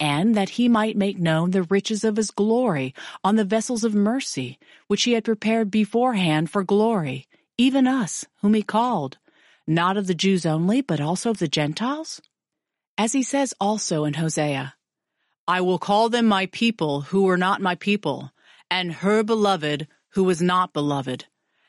and 0.00 0.34
that 0.34 0.48
he 0.48 0.70
might 0.70 0.96
make 0.96 1.18
known 1.18 1.50
the 1.50 1.64
riches 1.64 2.02
of 2.02 2.16
his 2.16 2.30
glory 2.30 2.94
on 3.22 3.36
the 3.36 3.44
vessels 3.44 3.84
of 3.84 3.94
mercy, 3.94 4.58
which 4.86 5.02
he 5.02 5.12
had 5.12 5.22
prepared 5.22 5.70
beforehand 5.70 6.48
for 6.48 6.64
glory, 6.64 7.26
even 7.56 7.86
us, 7.86 8.24
whom 8.40 8.54
he 8.54 8.62
called, 8.62 9.18
not 9.66 9.96
of 9.96 10.06
the 10.06 10.14
Jews 10.14 10.44
only, 10.44 10.80
but 10.80 11.00
also 11.00 11.30
of 11.30 11.38
the 11.38 11.48
Gentiles? 11.48 12.20
As 12.96 13.12
he 13.12 13.22
says 13.22 13.54
also 13.60 14.04
in 14.04 14.14
Hosea, 14.14 14.74
I 15.46 15.60
will 15.60 15.78
call 15.78 16.08
them 16.08 16.26
my 16.26 16.46
people 16.46 17.02
who 17.02 17.24
were 17.24 17.36
not 17.36 17.60
my 17.60 17.74
people, 17.74 18.32
and 18.70 18.92
her 18.92 19.22
beloved 19.22 19.86
who 20.10 20.24
was 20.24 20.40
not 20.40 20.72
beloved. 20.72 21.26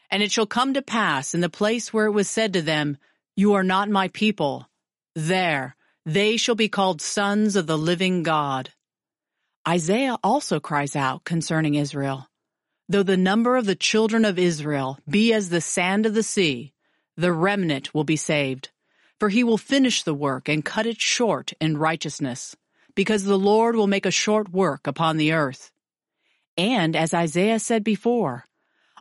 And 0.09 0.23
it 0.23 0.31
shall 0.31 0.45
come 0.45 0.73
to 0.73 0.81
pass 0.81 1.33
in 1.33 1.41
the 1.41 1.49
place 1.49 1.91
where 1.91 2.05
it 2.05 2.11
was 2.11 2.29
said 2.29 2.53
to 2.53 2.61
them, 2.61 2.97
You 3.36 3.53
are 3.53 3.63
not 3.63 3.89
my 3.89 4.07
people, 4.09 4.69
there 5.15 5.75
they 6.05 6.38
shall 6.38 6.55
be 6.55 6.69
called 6.69 7.01
sons 7.01 7.55
of 7.55 7.65
the 7.65 7.77
living 7.77 8.21
God. 8.21 8.71
Isaiah 9.67 10.17
also 10.23 10.59
cries 10.59 10.95
out 10.95 11.23
concerning 11.23 11.73
Israel, 11.73 12.27
Though 12.88 13.03
the 13.03 13.17
number 13.17 13.57
of 13.57 13.65
the 13.65 13.75
children 13.75 14.25
of 14.25 14.38
Israel 14.38 14.99
be 15.09 15.33
as 15.33 15.49
the 15.49 15.61
sand 15.61 16.05
of 16.05 16.13
the 16.13 16.23
sea, 16.23 16.73
the 17.17 17.31
remnant 17.31 17.93
will 17.93 18.03
be 18.03 18.15
saved. 18.15 18.69
For 19.19 19.29
he 19.29 19.43
will 19.43 19.57
finish 19.57 20.03
the 20.03 20.13
work 20.13 20.49
and 20.49 20.65
cut 20.65 20.86
it 20.86 20.99
short 20.99 21.53
in 21.61 21.77
righteousness, 21.77 22.55
because 22.95 23.23
the 23.23 23.39
Lord 23.39 23.75
will 23.75 23.88
make 23.88 24.05
a 24.05 24.11
short 24.11 24.49
work 24.49 24.88
upon 24.88 25.15
the 25.15 25.31
earth. 25.31 25.71
And 26.57 26.95
as 26.95 27.13
Isaiah 27.13 27.59
said 27.59 27.83
before, 27.83 28.45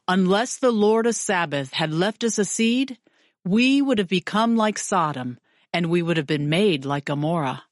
unless 0.07 0.57
the 0.57 0.71
Lord 0.71 1.07
of 1.07 1.17
Sabaoth 1.17 1.73
had 1.73 1.93
left 1.93 2.23
us 2.23 2.39
a 2.39 2.45
seed, 2.45 2.97
we 3.45 3.83
would 3.83 3.99
have 3.99 4.09
become 4.09 4.57
like 4.57 4.79
Sodom, 4.79 5.39
and 5.73 5.87
we 5.87 6.01
would 6.01 6.17
have 6.17 6.27
been 6.27 6.49
made 6.49 6.85
like 6.85 7.07
Gomorrah. 7.07 7.65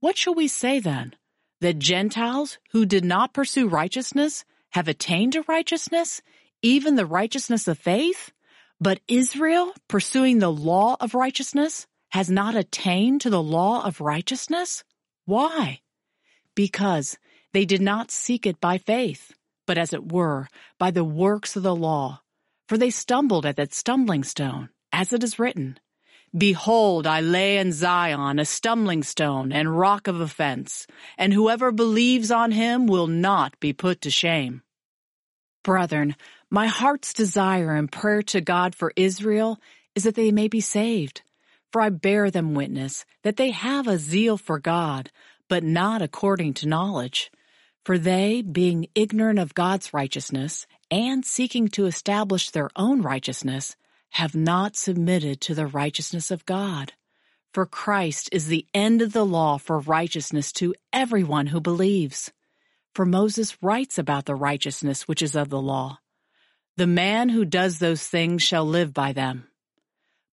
What 0.00 0.16
shall 0.16 0.34
we 0.34 0.48
say 0.48 0.80
then? 0.80 1.14
That 1.60 1.78
Gentiles 1.78 2.58
who 2.70 2.86
did 2.86 3.04
not 3.04 3.34
pursue 3.34 3.68
righteousness 3.68 4.44
have 4.74 4.88
attained 4.88 5.32
to 5.32 5.44
righteousness, 5.46 6.20
even 6.60 6.96
the 6.96 7.06
righteousness 7.06 7.68
of 7.68 7.78
faith? 7.78 8.32
But 8.80 9.00
Israel, 9.06 9.72
pursuing 9.88 10.40
the 10.40 10.50
law 10.50 10.96
of 11.00 11.14
righteousness, 11.14 11.86
has 12.10 12.28
not 12.28 12.56
attained 12.56 13.20
to 13.20 13.30
the 13.30 13.42
law 13.42 13.84
of 13.84 14.00
righteousness? 14.00 14.82
Why? 15.26 15.80
Because 16.56 17.16
they 17.52 17.64
did 17.64 17.80
not 17.80 18.10
seek 18.10 18.46
it 18.46 18.60
by 18.60 18.78
faith, 18.78 19.32
but 19.64 19.78
as 19.78 19.92
it 19.92 20.12
were, 20.12 20.48
by 20.76 20.90
the 20.90 21.04
works 21.04 21.54
of 21.54 21.62
the 21.62 21.74
law. 21.74 22.22
For 22.68 22.76
they 22.76 22.90
stumbled 22.90 23.46
at 23.46 23.56
that 23.56 23.72
stumbling 23.72 24.24
stone, 24.24 24.70
as 24.92 25.12
it 25.12 25.22
is 25.22 25.38
written, 25.38 25.78
Behold, 26.36 27.06
I 27.06 27.20
lay 27.20 27.58
in 27.58 27.70
Zion 27.70 28.40
a 28.40 28.44
stumbling 28.44 29.04
stone 29.04 29.52
and 29.52 29.78
rock 29.78 30.08
of 30.08 30.20
offense, 30.20 30.88
and 31.16 31.32
whoever 31.32 31.70
believes 31.70 32.32
on 32.32 32.50
him 32.50 32.88
will 32.88 33.06
not 33.06 33.58
be 33.60 33.72
put 33.72 34.00
to 34.00 34.10
shame. 34.10 34.63
Brethren, 35.64 36.14
my 36.50 36.68
heart's 36.68 37.12
desire 37.12 37.74
and 37.74 37.90
prayer 37.90 38.22
to 38.22 38.40
God 38.40 38.76
for 38.76 38.92
Israel 38.94 39.58
is 39.96 40.04
that 40.04 40.14
they 40.14 40.30
may 40.30 40.46
be 40.46 40.60
saved. 40.60 41.22
For 41.72 41.80
I 41.80 41.88
bear 41.88 42.30
them 42.30 42.54
witness 42.54 43.04
that 43.24 43.36
they 43.36 43.50
have 43.50 43.88
a 43.88 43.98
zeal 43.98 44.36
for 44.36 44.60
God, 44.60 45.10
but 45.48 45.64
not 45.64 46.02
according 46.02 46.54
to 46.54 46.68
knowledge. 46.68 47.32
For 47.84 47.98
they, 47.98 48.42
being 48.42 48.86
ignorant 48.94 49.40
of 49.40 49.54
God's 49.54 49.92
righteousness 49.92 50.66
and 50.90 51.24
seeking 51.24 51.66
to 51.70 51.86
establish 51.86 52.50
their 52.50 52.70
own 52.76 53.02
righteousness, 53.02 53.74
have 54.10 54.36
not 54.36 54.76
submitted 54.76 55.40
to 55.40 55.54
the 55.54 55.66
righteousness 55.66 56.30
of 56.30 56.46
God. 56.46 56.92
For 57.52 57.66
Christ 57.66 58.28
is 58.32 58.46
the 58.46 58.66
end 58.72 59.02
of 59.02 59.12
the 59.12 59.26
law 59.26 59.58
for 59.58 59.80
righteousness 59.80 60.52
to 60.52 60.74
everyone 60.92 61.48
who 61.48 61.60
believes. 61.60 62.32
For 62.94 63.04
Moses 63.04 63.56
writes 63.62 63.98
about 63.98 64.24
the 64.24 64.34
righteousness 64.34 65.08
which 65.08 65.22
is 65.22 65.34
of 65.34 65.48
the 65.48 65.60
law 65.60 65.98
the 66.76 66.86
man 66.88 67.28
who 67.28 67.44
does 67.44 67.78
those 67.78 68.06
things 68.06 68.42
shall 68.42 68.66
live 68.66 68.92
by 68.92 69.12
them. 69.12 69.46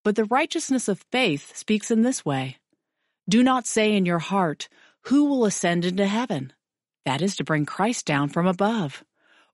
But 0.03 0.15
the 0.15 0.25
righteousness 0.25 0.87
of 0.87 1.05
faith 1.11 1.55
speaks 1.55 1.91
in 1.91 2.01
this 2.01 2.25
way. 2.25 2.57
Do 3.29 3.43
not 3.43 3.67
say 3.67 3.95
in 3.95 4.07
your 4.07 4.19
heart, 4.19 4.67
Who 5.05 5.25
will 5.25 5.45
ascend 5.45 5.85
into 5.85 6.07
heaven? 6.07 6.51
That 7.05 7.21
is 7.21 7.35
to 7.35 7.43
bring 7.43 7.65
Christ 7.65 8.05
down 8.07 8.29
from 8.29 8.47
above. 8.47 9.03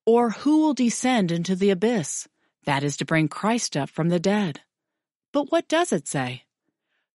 Or 0.06 0.30
who 0.30 0.62
will 0.62 0.74
descend 0.74 1.32
into 1.32 1.56
the 1.56 1.72
abyss? 1.72 2.28
That 2.64 2.84
is 2.84 2.96
to 2.98 3.06
bring 3.06 3.28
Christ 3.28 3.76
up 3.76 3.90
from 3.90 4.08
the 4.08 4.20
dead. 4.20 4.62
But 5.34 5.52
what 5.52 5.68
does 5.68 5.92
it 5.92 6.08
say? 6.08 6.44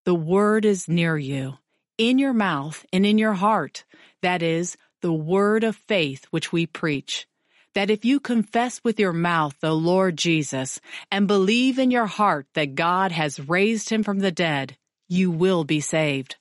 The 0.03 0.15
word 0.15 0.65
is 0.65 0.89
near 0.89 1.17
you, 1.17 1.59
in 1.97 2.19
your 2.19 2.33
mouth 2.33 2.85
and 2.91 3.05
in 3.05 3.17
your 3.17 3.33
heart. 3.33 3.85
That 4.21 4.41
is, 4.41 4.75
the 5.01 5.13
word 5.13 5.63
of 5.63 5.75
faith 5.75 6.25
which 6.31 6.51
we 6.51 6.65
preach 6.65 7.27
that 7.73 7.89
if 7.89 8.03
you 8.03 8.19
confess 8.19 8.81
with 8.83 8.99
your 8.99 9.13
mouth 9.13 9.55
the 9.59 9.73
Lord 9.73 10.17
Jesus 10.17 10.81
and 11.09 11.27
believe 11.27 11.79
in 11.79 11.91
your 11.91 12.05
heart 12.05 12.47
that 12.53 12.75
God 12.75 13.11
has 13.11 13.47
raised 13.47 13.89
him 13.89 14.03
from 14.03 14.19
the 14.19 14.31
dead, 14.31 14.77
you 15.07 15.31
will 15.31 15.63
be 15.63 15.79
saved. 15.79 16.35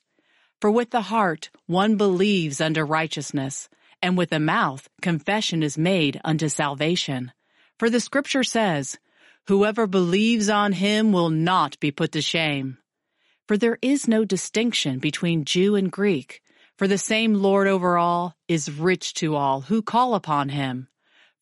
For 0.60 0.70
with 0.70 0.90
the 0.90 1.02
heart 1.02 1.50
one 1.66 1.96
believes 1.96 2.60
unto 2.60 2.82
righteousness, 2.82 3.68
and 4.02 4.16
with 4.16 4.30
the 4.30 4.40
mouth 4.40 4.88
confession 5.00 5.62
is 5.62 5.78
made 5.78 6.20
unto 6.24 6.48
salvation. 6.48 7.32
For 7.78 7.88
the 7.88 8.00
scripture 8.00 8.44
says, 8.44 8.98
Whoever 9.46 9.86
believes 9.86 10.48
on 10.48 10.72
him 10.72 11.12
will 11.12 11.30
not 11.30 11.78
be 11.80 11.90
put 11.90 12.12
to 12.12 12.22
shame. 12.22 12.78
For 13.46 13.56
there 13.56 13.78
is 13.82 14.06
no 14.06 14.24
distinction 14.24 14.98
between 14.98 15.44
Jew 15.44 15.74
and 15.76 15.90
Greek, 15.90 16.42
for 16.80 16.88
the 16.88 16.96
same 16.96 17.34
Lord 17.34 17.68
over 17.68 17.98
all 17.98 18.34
is 18.48 18.70
rich 18.70 19.12
to 19.20 19.36
all 19.36 19.60
who 19.60 19.82
call 19.82 20.14
upon 20.14 20.48
him. 20.48 20.88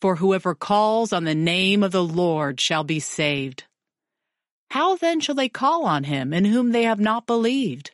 For 0.00 0.16
whoever 0.16 0.52
calls 0.52 1.12
on 1.12 1.22
the 1.22 1.32
name 1.32 1.84
of 1.84 1.92
the 1.92 2.02
Lord 2.02 2.60
shall 2.60 2.82
be 2.82 2.98
saved. 2.98 3.62
How 4.72 4.96
then 4.96 5.20
shall 5.20 5.36
they 5.36 5.48
call 5.48 5.86
on 5.86 6.02
him 6.02 6.32
in 6.32 6.44
whom 6.44 6.72
they 6.72 6.82
have 6.82 6.98
not 6.98 7.28
believed? 7.28 7.92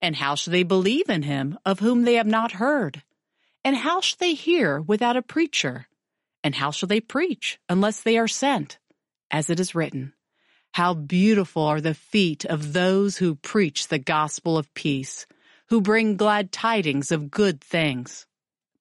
And 0.00 0.14
how 0.14 0.36
shall 0.36 0.52
they 0.52 0.62
believe 0.62 1.10
in 1.10 1.22
him 1.22 1.58
of 1.64 1.80
whom 1.80 2.04
they 2.04 2.14
have 2.14 2.28
not 2.28 2.52
heard? 2.52 3.02
And 3.64 3.74
how 3.74 4.00
shall 4.00 4.18
they 4.20 4.34
hear 4.34 4.80
without 4.80 5.16
a 5.16 5.22
preacher? 5.22 5.88
And 6.44 6.54
how 6.54 6.70
shall 6.70 6.86
they 6.86 7.00
preach 7.00 7.58
unless 7.68 8.02
they 8.02 8.18
are 8.18 8.28
sent? 8.28 8.78
As 9.32 9.50
it 9.50 9.58
is 9.58 9.74
written, 9.74 10.12
How 10.74 10.94
beautiful 10.94 11.64
are 11.64 11.80
the 11.80 11.92
feet 11.92 12.44
of 12.44 12.72
those 12.72 13.16
who 13.16 13.34
preach 13.34 13.88
the 13.88 13.98
gospel 13.98 14.56
of 14.56 14.72
peace, 14.74 15.26
who 15.68 15.80
bring 15.80 16.16
glad 16.16 16.52
tidings 16.52 17.10
of 17.10 17.30
good 17.30 17.60
things. 17.60 18.26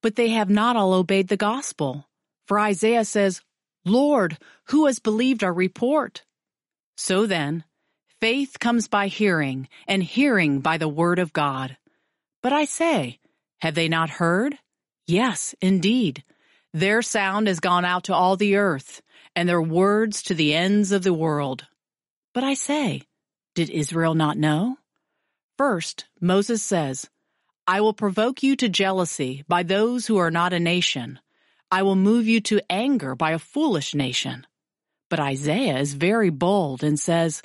But 0.01 0.15
they 0.15 0.29
have 0.29 0.49
not 0.49 0.75
all 0.75 0.93
obeyed 0.93 1.29
the 1.29 1.37
gospel. 1.37 2.07
For 2.47 2.59
Isaiah 2.59 3.05
says, 3.05 3.41
Lord, 3.85 4.37
who 4.65 4.85
has 4.85 4.99
believed 4.99 5.43
our 5.43 5.53
report? 5.53 6.23
So 6.97 7.25
then, 7.25 7.63
faith 8.19 8.59
comes 8.59 8.87
by 8.87 9.07
hearing, 9.07 9.67
and 9.87 10.03
hearing 10.03 10.59
by 10.59 10.77
the 10.77 10.87
word 10.87 11.19
of 11.19 11.33
God. 11.33 11.77
But 12.41 12.53
I 12.53 12.65
say, 12.65 13.19
have 13.61 13.75
they 13.75 13.87
not 13.87 14.09
heard? 14.09 14.57
Yes, 15.07 15.55
indeed. 15.61 16.23
Their 16.73 17.01
sound 17.01 17.47
has 17.47 17.59
gone 17.59 17.85
out 17.85 18.05
to 18.05 18.13
all 18.13 18.35
the 18.35 18.57
earth, 18.57 19.01
and 19.35 19.47
their 19.47 19.61
words 19.61 20.23
to 20.23 20.33
the 20.33 20.53
ends 20.53 20.91
of 20.91 21.03
the 21.03 21.13
world. 21.13 21.65
But 22.33 22.43
I 22.43 22.55
say, 22.55 23.03
did 23.55 23.69
Israel 23.69 24.15
not 24.15 24.37
know? 24.37 24.77
First, 25.65 26.07
Moses 26.19 26.61
says, 26.61 27.09
I 27.65 27.79
will 27.79 27.93
provoke 27.93 28.43
you 28.43 28.57
to 28.57 28.67
jealousy 28.67 29.45
by 29.47 29.63
those 29.63 30.05
who 30.05 30.17
are 30.17 30.29
not 30.29 30.51
a 30.51 30.59
nation. 30.59 31.21
I 31.71 31.83
will 31.83 31.95
move 31.95 32.27
you 32.27 32.41
to 32.41 32.59
anger 32.69 33.15
by 33.15 33.31
a 33.31 33.39
foolish 33.39 33.95
nation. 33.95 34.45
But 35.09 35.21
Isaiah 35.21 35.77
is 35.77 35.93
very 35.93 36.29
bold 36.29 36.83
and 36.83 36.99
says, 36.99 37.41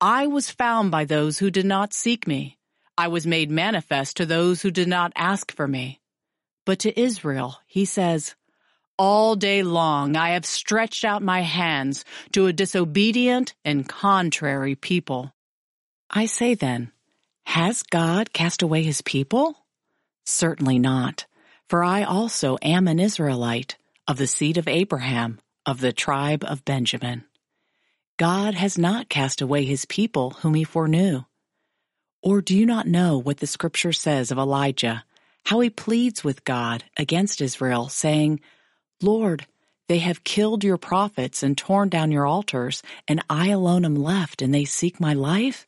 I 0.00 0.26
was 0.26 0.50
found 0.50 0.90
by 0.90 1.04
those 1.04 1.38
who 1.38 1.50
did 1.50 1.66
not 1.66 1.92
seek 1.92 2.26
me. 2.26 2.56
I 2.96 3.08
was 3.08 3.26
made 3.26 3.50
manifest 3.50 4.16
to 4.16 4.24
those 4.24 4.62
who 4.62 4.70
did 4.70 4.88
not 4.88 5.12
ask 5.14 5.54
for 5.54 5.68
me. 5.68 6.00
But 6.64 6.78
to 6.78 6.98
Israel, 6.98 7.58
he 7.66 7.84
says, 7.84 8.36
All 8.96 9.36
day 9.36 9.62
long 9.62 10.16
I 10.16 10.30
have 10.30 10.46
stretched 10.46 11.04
out 11.04 11.22
my 11.22 11.42
hands 11.42 12.06
to 12.32 12.46
a 12.46 12.54
disobedient 12.54 13.52
and 13.66 13.86
contrary 13.86 14.76
people. 14.76 15.34
I 16.08 16.24
say 16.24 16.54
then, 16.54 16.92
has 17.46 17.82
God 17.82 18.32
cast 18.32 18.62
away 18.62 18.82
his 18.82 19.02
people? 19.02 19.56
Certainly 20.24 20.78
not, 20.78 21.26
for 21.68 21.82
I 21.82 22.02
also 22.02 22.58
am 22.62 22.88
an 22.88 23.00
Israelite, 23.00 23.76
of 24.06 24.16
the 24.16 24.26
seed 24.26 24.58
of 24.58 24.66
Abraham, 24.68 25.40
of 25.64 25.80
the 25.80 25.92
tribe 25.92 26.44
of 26.44 26.64
Benjamin. 26.64 27.24
God 28.18 28.54
has 28.54 28.76
not 28.76 29.08
cast 29.08 29.40
away 29.40 29.64
his 29.64 29.84
people 29.84 30.30
whom 30.42 30.54
he 30.54 30.64
foreknew. 30.64 31.22
Or 32.22 32.42
do 32.42 32.56
you 32.56 32.66
not 32.66 32.86
know 32.86 33.18
what 33.18 33.38
the 33.38 33.46
scripture 33.46 33.92
says 33.92 34.30
of 34.30 34.38
Elijah, 34.38 35.04
how 35.44 35.60
he 35.60 35.70
pleads 35.70 36.22
with 36.22 36.44
God 36.44 36.84
against 36.96 37.40
Israel, 37.40 37.88
saying, 37.88 38.40
Lord, 39.00 39.46
they 39.88 39.98
have 39.98 40.22
killed 40.22 40.62
your 40.62 40.76
prophets 40.76 41.42
and 41.42 41.56
torn 41.56 41.88
down 41.88 42.12
your 42.12 42.26
altars, 42.26 42.82
and 43.08 43.24
I 43.30 43.48
alone 43.48 43.84
am 43.84 43.94
left, 43.94 44.42
and 44.42 44.52
they 44.52 44.64
seek 44.64 45.00
my 45.00 45.14
life? 45.14 45.66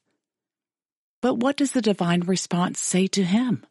But 1.22 1.34
what 1.34 1.56
does 1.56 1.72
the 1.72 1.80
divine 1.80 2.20
response 2.20 2.80
say 2.80 3.06
to 3.06 3.24
him? 3.24 3.64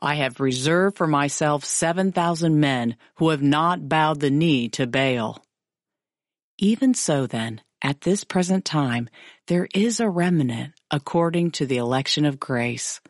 I 0.00 0.16
have 0.16 0.40
reserved 0.40 0.96
for 0.96 1.06
myself 1.06 1.64
7,000 1.64 2.58
men 2.58 2.96
who 3.16 3.28
have 3.28 3.42
not 3.42 3.88
bowed 3.88 4.18
the 4.18 4.30
knee 4.30 4.68
to 4.70 4.88
Baal. 4.88 5.44
Even 6.58 6.94
so 6.94 7.26
then, 7.26 7.60
at 7.82 8.00
this 8.00 8.24
present 8.24 8.64
time, 8.64 9.08
there 9.46 9.68
is 9.74 10.00
a 10.00 10.08
remnant 10.08 10.72
according 10.90 11.52
to 11.52 11.66
the 11.66 11.76
election 11.76 12.24
of 12.24 12.40
grace. 12.40 13.00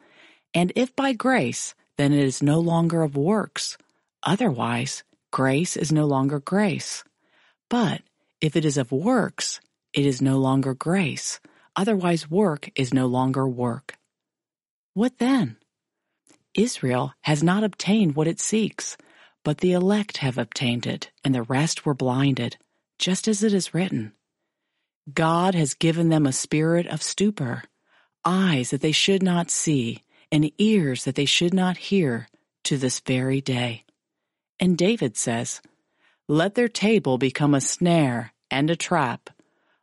And 0.53 0.73
if 0.77 0.95
by 0.95 1.13
grace, 1.13 1.75
then 1.97 2.13
it 2.13 2.25
is 2.25 2.43
no 2.43 2.59
longer 2.61 3.03
of 3.03 3.17
works. 3.17 3.79
Otherwise, 4.23 5.05
grace 5.31 5.77
is 5.77 5.93
no 5.93 6.07
longer 6.07 6.41
grace. 6.41 7.05
But 7.71 8.03
if 8.41 8.57
it 8.57 8.65
is 8.65 8.77
of 8.77 8.93
works, 8.93 9.61
it 9.93 10.05
is 10.05 10.21
no 10.21 10.39
longer 10.39 10.75
grace. 10.75 11.41
Otherwise, 11.77 12.31
work 12.31 12.71
is 12.75 12.93
no 12.93 13.07
longer 13.07 13.49
work. 13.49 13.95
What 14.95 15.19
then? 15.19 15.57
Israel 16.55 17.15
has 17.23 17.43
not 17.43 17.65
obtained 17.65 18.15
what 18.15 18.29
it 18.29 18.41
seeks, 18.41 18.97
but 19.45 19.59
the 19.59 19.73
elect 19.73 20.19
have 20.19 20.39
obtained 20.39 20.87
it, 20.87 21.11
and 21.25 21.35
the 21.35 21.43
rest 21.43 21.87
were 21.87 21.95
blinded, 21.95 22.59
just 22.99 23.27
as 23.27 23.43
it 23.43 23.55
is 23.55 23.75
written. 23.75 24.13
God 25.13 25.55
has 25.55 25.75
given 25.75 26.11
them 26.11 26.27
a 26.27 26.33
spirit 26.33 26.87
of 26.87 27.03
stupor, 27.03 27.65
eyes 28.25 28.71
that 28.71 28.83
they 28.83 28.93
should 28.93 29.23
not 29.23 29.51
see, 29.51 30.05
and 30.31 30.53
ears 30.59 31.05
that 31.05 31.15
they 31.15 31.25
should 31.25 31.55
not 31.55 31.77
hear, 31.77 32.29
to 32.65 32.77
this 32.77 33.01
very 33.01 33.41
day. 33.41 33.85
And 34.61 34.79
David 34.79 35.17
says, 35.17 35.61
Let 36.29 36.55
their 36.55 36.69
table 36.69 37.19
become 37.19 37.55
a 37.55 37.61
snare 37.61 38.33
and 38.51 38.71
a 38.71 38.77
trap, 38.77 39.31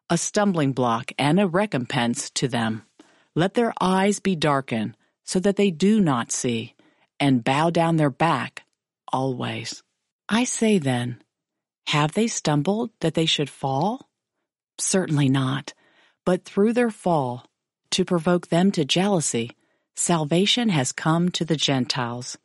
a 0.10 0.18
stumbling 0.18 0.74
block 0.74 1.12
and 1.18 1.40
a 1.40 1.48
recompense 1.48 2.30
to 2.32 2.48
them. 2.48 2.84
Let 3.36 3.54
their 3.54 3.74
eyes 3.80 4.20
be 4.20 4.36
darkened 4.36 4.98
so 5.24 5.40
that 5.40 5.56
they 5.56 5.70
do 5.70 6.00
not 6.00 6.32
see, 6.32 6.74
and 7.20 7.44
bow 7.44 7.70
down 7.70 7.98
their 7.98 8.10
back 8.10 8.64
always. 9.12 9.84
I 10.28 10.44
say 10.44 10.80
then, 10.80 11.22
have 11.88 12.14
they 12.14 12.28
stumbled 12.28 12.92
that 13.02 13.14
they 13.14 13.26
should 13.26 13.50
fall? 13.50 14.10
Certainly 14.80 15.30
not, 15.30 15.74
but 16.26 16.46
through 16.46 16.74
their 16.74 16.92
fall, 16.92 17.46
to 17.92 18.06
provoke 18.06 18.48
them 18.48 18.72
to 18.72 18.86
jealousy, 18.86 19.52
salvation 19.96 20.70
has 20.70 20.92
come 20.92 21.30
to 21.30 21.46
the 21.46 21.56
Gentiles. 21.56 22.38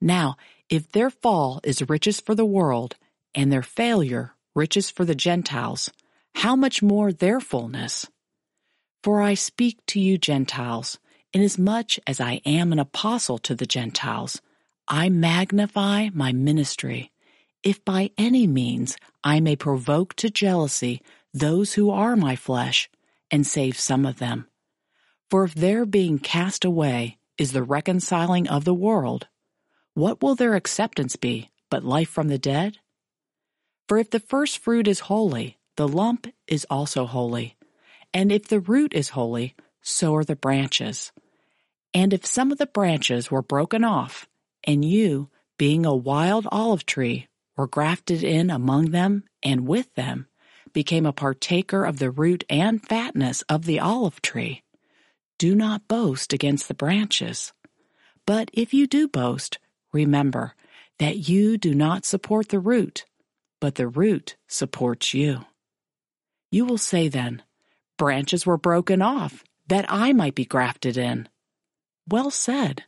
Now, 0.00 0.36
if 0.68 0.92
their 0.92 1.10
fall 1.10 1.60
is 1.64 1.88
riches 1.88 2.20
for 2.20 2.34
the 2.34 2.44
world, 2.44 2.96
and 3.34 3.52
their 3.52 3.62
failure 3.62 4.34
riches 4.54 4.90
for 4.90 5.04
the 5.04 5.14
Gentiles, 5.14 5.90
how 6.34 6.56
much 6.56 6.82
more 6.82 7.12
their 7.12 7.40
fullness? 7.40 8.06
For 9.02 9.22
I 9.22 9.34
speak 9.34 9.78
to 9.88 10.00
you 10.00 10.18
Gentiles, 10.18 10.98
inasmuch 11.32 11.92
as 12.06 12.20
I 12.20 12.40
am 12.44 12.72
an 12.72 12.78
apostle 12.78 13.38
to 13.38 13.54
the 13.54 13.66
Gentiles, 13.66 14.40
I 14.88 15.08
magnify 15.08 16.08
my 16.12 16.32
ministry, 16.32 17.12
if 17.62 17.84
by 17.84 18.10
any 18.18 18.46
means 18.46 18.96
I 19.22 19.40
may 19.40 19.56
provoke 19.56 20.14
to 20.16 20.30
jealousy 20.30 21.02
those 21.32 21.74
who 21.74 21.90
are 21.90 22.16
my 22.16 22.36
flesh, 22.36 22.90
and 23.30 23.46
save 23.46 23.78
some 23.78 24.04
of 24.04 24.18
them. 24.18 24.48
For 25.30 25.44
if 25.44 25.54
their 25.54 25.86
being 25.86 26.18
cast 26.18 26.64
away 26.64 27.18
is 27.38 27.52
the 27.52 27.62
reconciling 27.62 28.48
of 28.48 28.64
the 28.64 28.74
world, 28.74 29.28
what 29.94 30.20
will 30.22 30.34
their 30.34 30.54
acceptance 30.54 31.14
be 31.14 31.50
but 31.70 31.84
life 31.84 32.08
from 32.08 32.26
the 32.28 32.38
dead? 32.38 32.78
For 33.88 33.98
if 33.98 34.10
the 34.10 34.18
first 34.18 34.58
fruit 34.58 34.88
is 34.88 35.00
holy, 35.00 35.59
the 35.80 35.88
lump 35.88 36.26
is 36.46 36.66
also 36.68 37.06
holy. 37.06 37.56
And 38.12 38.30
if 38.30 38.48
the 38.48 38.60
root 38.60 38.92
is 38.92 39.08
holy, 39.08 39.54
so 39.80 40.14
are 40.14 40.24
the 40.24 40.36
branches. 40.36 41.10
And 41.94 42.12
if 42.12 42.26
some 42.26 42.52
of 42.52 42.58
the 42.58 42.66
branches 42.66 43.30
were 43.30 43.40
broken 43.40 43.82
off, 43.82 44.28
and 44.62 44.84
you, 44.84 45.30
being 45.56 45.86
a 45.86 45.96
wild 45.96 46.46
olive 46.52 46.84
tree, 46.84 47.28
were 47.56 47.66
grafted 47.66 48.22
in 48.22 48.50
among 48.50 48.90
them 48.90 49.24
and 49.42 49.66
with 49.66 49.94
them, 49.94 50.26
became 50.74 51.06
a 51.06 51.14
partaker 51.14 51.86
of 51.86 51.98
the 51.98 52.10
root 52.10 52.44
and 52.50 52.86
fatness 52.86 53.40
of 53.48 53.64
the 53.64 53.80
olive 53.80 54.20
tree, 54.20 54.62
do 55.38 55.54
not 55.54 55.88
boast 55.88 56.34
against 56.34 56.68
the 56.68 56.74
branches. 56.74 57.54
But 58.26 58.50
if 58.52 58.74
you 58.74 58.86
do 58.86 59.08
boast, 59.08 59.58
remember 59.94 60.54
that 60.98 61.30
you 61.30 61.56
do 61.56 61.74
not 61.74 62.04
support 62.04 62.50
the 62.50 62.60
root, 62.60 63.06
but 63.62 63.76
the 63.76 63.88
root 63.88 64.36
supports 64.46 65.14
you. 65.14 65.46
You 66.50 66.64
will 66.64 66.78
say 66.78 67.08
then, 67.08 67.42
Branches 68.00 68.46
were 68.46 68.56
broken 68.56 69.02
off, 69.02 69.44
that 69.66 69.84
I 69.88 70.14
might 70.14 70.34
be 70.34 70.46
grafted 70.46 70.96
in. 70.96 71.28
Well 72.08 72.30
said. 72.30 72.84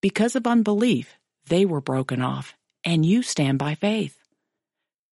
Because 0.00 0.34
of 0.34 0.48
unbelief, 0.48 1.16
they 1.46 1.64
were 1.64 1.80
broken 1.80 2.20
off, 2.20 2.56
and 2.84 3.06
you 3.06 3.22
stand 3.22 3.60
by 3.60 3.76
faith. 3.76 4.18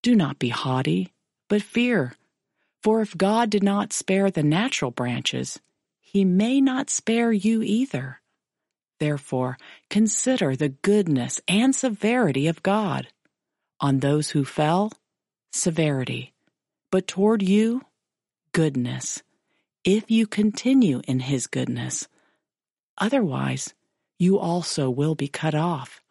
Do 0.03 0.17
not 0.17 0.41
be 0.41 0.49
haughty, 0.49 1.13
but 1.49 1.63
fear. 1.63 2.15
For 2.83 3.03
if 3.03 3.17
God 3.17 3.51
did 3.51 3.63
not 3.63 3.93
spare 3.93 4.33
the 4.33 4.43
natural 4.43 4.91
branches, 4.91 5.61
he 6.01 6.25
may 6.25 6.61
not 6.61 6.91
spare 6.91 7.31
you 7.31 7.63
either. 7.63 8.21
Therefore, 8.99 9.59
consider 9.89 10.57
the 10.57 10.71
goodness 10.71 11.41
and 11.47 11.73
severity 11.73 12.49
of 12.49 12.65
God. 12.65 13.09
On 13.81 14.01
those 14.01 14.31
who 14.31 14.45
fell, 14.45 14.93
severity 15.53 16.33
but 16.91 17.07
toward 17.07 17.43
you, 17.43 17.83
goodness, 18.53 19.23
if 19.85 20.11
you 20.11 20.27
continue 20.27 21.01
in 21.07 21.21
his 21.21 21.47
goodness. 21.47 22.09
Otherwise, 22.99 23.75
you 24.19 24.39
also 24.39 24.91
will 24.91 25.15
be 25.15 25.29
cut 25.29 25.55
off. 25.55 26.03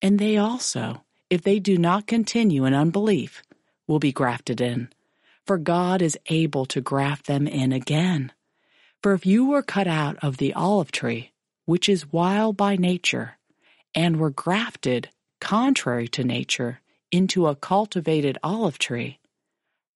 And 0.00 0.18
they 0.18 0.36
also, 0.36 1.04
if 1.28 1.42
they 1.42 1.58
do 1.58 1.76
not 1.76 2.06
continue 2.06 2.64
in 2.64 2.74
unbelief, 2.74 3.42
will 3.86 3.98
be 3.98 4.12
grafted 4.12 4.60
in. 4.60 4.88
For 5.46 5.58
God 5.58 6.00
is 6.00 6.18
able 6.30 6.64
to 6.66 6.80
graft 6.80 7.26
them 7.26 7.46
in 7.46 7.72
again. 7.72 8.32
For 9.02 9.12
if 9.12 9.26
you 9.26 9.46
were 9.46 9.62
cut 9.62 9.86
out 9.86 10.16
of 10.22 10.38
the 10.38 10.54
olive 10.54 10.90
tree, 10.90 11.32
which 11.66 11.88
is 11.88 12.10
wild 12.10 12.56
by 12.56 12.76
nature, 12.76 13.36
and 13.94 14.18
were 14.18 14.30
grafted, 14.30 15.10
contrary 15.40 16.08
to 16.08 16.24
nature, 16.24 16.80
into 17.10 17.46
a 17.46 17.54
cultivated 17.54 18.38
olive 18.42 18.78
tree, 18.78 19.18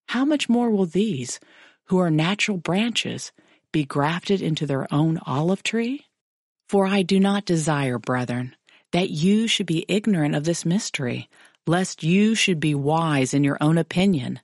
how 0.09 0.25
much 0.25 0.49
more 0.49 0.71
will 0.71 0.87
these, 0.87 1.39
who 1.85 1.99
are 1.99 2.09
natural 2.09 2.57
branches, 2.57 3.31
be 3.71 3.85
grafted 3.85 4.41
into 4.41 4.65
their 4.65 4.91
own 4.91 5.19
olive 5.23 5.61
tree? 5.61 6.07
For 6.67 6.87
I 6.87 7.03
do 7.03 7.19
not 7.19 7.45
desire, 7.45 7.99
brethren, 7.99 8.55
that 8.91 9.11
you 9.11 9.45
should 9.45 9.67
be 9.67 9.85
ignorant 9.87 10.33
of 10.33 10.45
this 10.45 10.65
mystery, 10.65 11.29
lest 11.67 12.01
you 12.01 12.33
should 12.33 12.59
be 12.59 12.73
wise 12.73 13.35
in 13.35 13.43
your 13.43 13.59
own 13.61 13.77
opinion, 13.77 14.39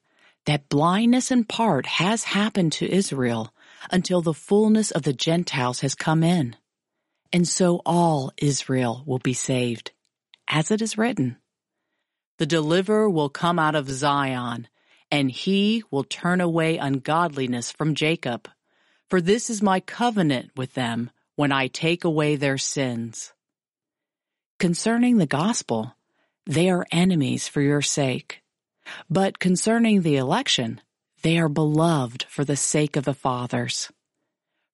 that 0.46 0.70
blindness 0.70 1.32
in 1.32 1.46
part 1.46 1.88
has 1.88 2.26
happened 2.26 2.72
to 2.74 2.88
Israel 2.88 3.52
until 3.90 4.22
the 4.22 4.36
fullness 4.36 4.92
of 4.92 5.02
the 5.02 5.14
Gentiles 5.14 5.80
has 5.80 5.96
come 5.96 6.22
in. 6.22 6.56
And 7.34 7.48
so 7.48 7.82
all 7.88 8.32
Israel 8.38 9.02
will 9.08 9.18
be 9.18 9.34
saved, 9.34 9.94
as 10.48 10.70
it 10.70 10.84
is 10.84 10.96
written. 10.96 11.38
The 12.38 12.46
deliverer 12.46 13.10
will 13.10 13.30
come 13.30 13.58
out 13.58 13.74
of 13.74 13.90
Zion, 13.90 14.68
and 15.16 15.32
he 15.32 15.82
will 15.92 16.04
turn 16.04 16.42
away 16.42 16.78
ungodliness 16.78 17.72
from 17.72 17.96
Jacob. 17.96 18.50
For 19.10 19.22
this 19.22 19.50
is 19.50 19.62
my 19.62 19.80
covenant 19.80 20.52
with 20.58 20.74
them 20.74 21.10
when 21.38 21.54
I 21.54 21.68
take 21.68 22.04
away 22.04 22.36
their 22.36 22.58
sins. 22.58 23.32
Concerning 24.60 25.18
the 25.18 25.26
gospel, 25.26 25.96
they 26.46 26.70
are 26.70 26.86
enemies 26.92 27.48
for 27.48 27.62
your 27.62 27.82
sake. 27.82 28.42
But 29.10 29.40
concerning 29.40 30.02
the 30.02 30.18
election, 30.18 30.82
they 31.22 31.40
are 31.40 31.48
beloved 31.48 32.26
for 32.28 32.44
the 32.44 32.58
sake 32.58 32.98
of 32.98 33.06
the 33.06 33.14
fathers. 33.14 33.90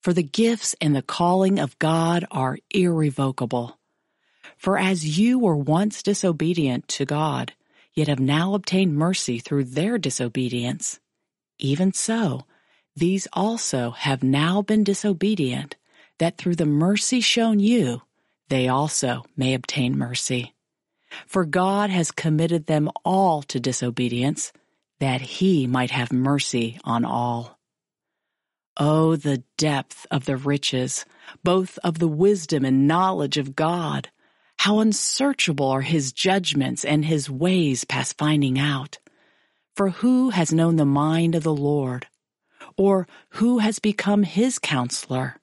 For 0.01 0.11
the 0.11 0.23
gifts 0.23 0.75
and 0.81 0.95
the 0.95 1.03
calling 1.03 1.59
of 1.59 1.77
God 1.77 2.25
are 2.31 2.57
irrevocable. 2.71 3.77
For 4.57 4.79
as 4.79 5.19
you 5.19 5.37
were 5.37 5.55
once 5.55 6.01
disobedient 6.01 6.87
to 6.87 7.05
God, 7.05 7.53
yet 7.93 8.07
have 8.07 8.19
now 8.19 8.53
obtained 8.53 8.95
mercy 8.95 9.39
through 9.39 9.65
their 9.65 9.97
disobedience, 9.97 10.99
even 11.59 11.93
so, 11.93 12.41
these 12.95 13.27
also 13.33 13.91
have 13.91 14.23
now 14.23 14.61
been 14.61 14.83
disobedient, 14.83 15.75
that 16.17 16.37
through 16.37 16.55
the 16.55 16.65
mercy 16.65 17.21
shown 17.21 17.59
you, 17.59 18.01
they 18.49 18.67
also 18.67 19.23
may 19.37 19.53
obtain 19.53 19.97
mercy. 19.97 20.53
For 21.27 21.45
God 21.45 21.89
has 21.89 22.11
committed 22.11 22.65
them 22.65 22.89
all 23.05 23.43
to 23.43 23.59
disobedience, 23.59 24.51
that 24.99 25.21
he 25.21 25.67
might 25.67 25.91
have 25.91 26.11
mercy 26.11 26.79
on 26.83 27.05
all. 27.05 27.59
Oh, 28.77 29.15
the 29.15 29.43
depth 29.57 30.07
of 30.09 30.25
the 30.25 30.37
riches, 30.37 31.05
both 31.43 31.77
of 31.83 31.99
the 31.99 32.07
wisdom 32.07 32.65
and 32.65 32.87
knowledge 32.87 33.37
of 33.37 33.55
God! 33.55 34.09
How 34.61 34.77
unsearchable 34.77 35.69
are 35.69 35.81
his 35.81 36.13
judgments 36.13 36.85
and 36.85 37.03
his 37.03 37.27
ways 37.27 37.83
past 37.83 38.15
finding 38.15 38.59
out. 38.59 38.99
For 39.75 39.89
who 39.89 40.29
has 40.29 40.53
known 40.53 40.75
the 40.75 40.85
mind 40.85 41.33
of 41.33 41.41
the 41.41 41.51
Lord? 41.51 42.05
Or 42.77 43.07
who 43.29 43.57
has 43.57 43.79
become 43.79 44.21
his 44.21 44.59
counselor? 44.59 45.37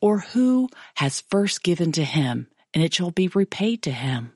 Or 0.00 0.20
who 0.20 0.70
has 0.94 1.20
first 1.20 1.62
given 1.62 1.92
to 1.92 2.04
him, 2.04 2.48
and 2.72 2.82
it 2.82 2.94
shall 2.94 3.10
be 3.10 3.28
repaid 3.28 3.82
to 3.82 3.90
him? 3.90 4.32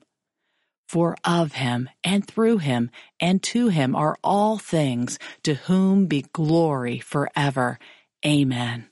For 0.87 1.17
of 1.23 1.53
him, 1.53 1.89
and 2.03 2.23
through 2.23 2.59
him, 2.59 2.91
and 3.19 3.41
to 3.41 3.69
him 3.69 3.95
are 3.95 4.19
all 4.23 4.59
things, 4.59 5.17
to 5.41 5.55
whom 5.55 6.05
be 6.05 6.27
glory 6.33 6.99
forever. 6.99 7.79
Amen. 8.23 8.89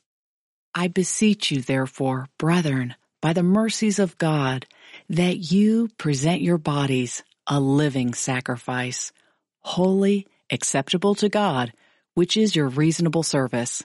I 0.74 0.88
beseech 0.88 1.52
you, 1.52 1.62
therefore, 1.62 2.28
brethren, 2.40 2.96
by 3.22 3.34
the 3.34 3.44
mercies 3.44 4.00
of 4.00 4.18
God, 4.18 4.66
that 5.12 5.52
you 5.52 5.90
present 5.98 6.42
your 6.42 6.58
bodies 6.58 7.22
a 7.46 7.60
living 7.60 8.14
sacrifice, 8.14 9.12
holy, 9.60 10.26
acceptable 10.50 11.16
to 11.16 11.28
God, 11.28 11.74
which 12.14 12.38
is 12.38 12.56
your 12.56 12.70
reasonable 12.70 13.24
service. 13.24 13.84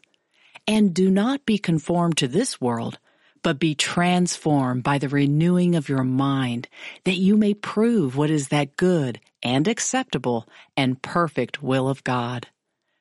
And 0.68 0.95
do 0.95 1.11
not 1.11 1.45
be 1.45 1.59
conformed 1.59 2.16
to 2.18 2.29
this 2.29 2.61
world, 2.61 3.01
but 3.43 3.59
be 3.59 3.74
transformed 3.74 4.85
by 4.85 4.99
the 4.99 5.09
renewing 5.09 5.74
of 5.74 5.89
your 5.89 6.05
mind, 6.05 6.68
that 7.03 7.16
you 7.16 7.37
may 7.37 7.55
prove 7.55 8.16
what 8.16 8.31
is 8.31 8.49
that 8.49 8.77
good 8.77 9.20
and 9.43 9.66
acceptable 9.66 10.49
and 10.77 11.03
perfect 11.03 11.61
will 11.61 11.89
of 11.89 12.05
God. 12.05 12.47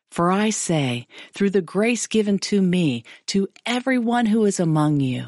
For 0.10 0.32
I 0.32 0.50
say, 0.50 1.06
through 1.36 1.52
the 1.52 1.62
grace 1.62 2.08
given 2.08 2.40
to 2.40 2.60
me, 2.60 3.04
to 3.28 3.50
everyone 3.68 4.26
who 4.26 4.46
is 4.46 4.60
among 4.60 5.00
you, 5.00 5.28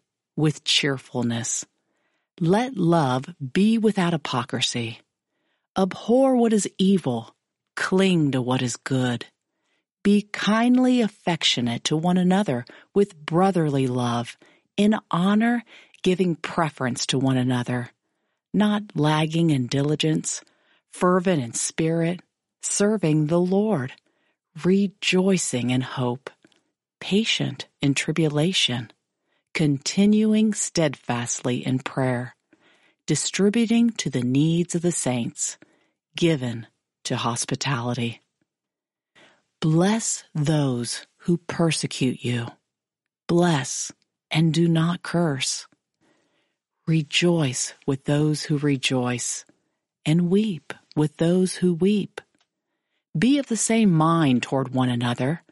with 0.35 0.63
cheerfulness. 0.63 1.65
Let 2.39 2.77
love 2.77 3.25
be 3.53 3.77
without 3.77 4.13
hypocrisy. 4.13 4.99
Abhor 5.77 6.35
what 6.35 6.53
is 6.53 6.69
evil, 6.77 7.35
cling 7.75 8.31
to 8.31 8.41
what 8.41 8.61
is 8.61 8.75
good. 8.75 9.25
Be 10.03 10.23
kindly 10.33 11.01
affectionate 11.01 11.83
to 11.85 11.95
one 11.95 12.17
another 12.17 12.65
with 12.93 13.15
brotherly 13.15 13.87
love, 13.87 14.37
in 14.77 14.95
honor 15.11 15.63
giving 16.01 16.35
preference 16.35 17.05
to 17.07 17.19
one 17.19 17.37
another 17.37 17.91
not 18.53 18.83
lagging 18.95 19.49
in 19.49 19.67
diligence, 19.67 20.41
fervent 20.91 21.41
in 21.41 21.53
spirit, 21.53 22.19
serving 22.61 23.27
the 23.27 23.39
Lord, 23.39 23.93
rejoicing 24.63 25.69
in 25.69 25.81
hope, 25.81 26.29
patient 26.99 27.67
in 27.81 27.93
tribulation, 27.93 28.91
continuing 29.53 30.53
steadfastly 30.53 31.65
in 31.65 31.79
prayer, 31.79 32.35
distributing 33.05 33.89
to 33.91 34.09
the 34.09 34.21
needs 34.23 34.75
of 34.75 34.81
the 34.81 34.91
saints, 34.91 35.57
given 36.15 36.67
to 37.03 37.15
hospitality. 37.15 38.21
Bless 39.59 40.23
those 40.33 41.05
who 41.17 41.37
persecute 41.37 42.23
you. 42.23 42.47
Bless 43.27 43.91
and 44.31 44.53
do 44.53 44.67
not 44.67 45.03
curse. 45.03 45.67
Rejoice 46.87 47.73
with 47.85 48.05
those 48.05 48.43
who 48.43 48.57
rejoice, 48.57 49.45
and 50.05 50.29
weep 50.29 50.73
with 50.95 51.17
those 51.17 51.55
who 51.55 51.73
weep. 51.73 52.21
Be 53.17 53.37
of 53.37 53.47
the 53.47 53.57
same 53.57 53.91
mind 53.91 54.41
toward 54.41 54.73
one 54.73 54.89
another. 54.89 55.43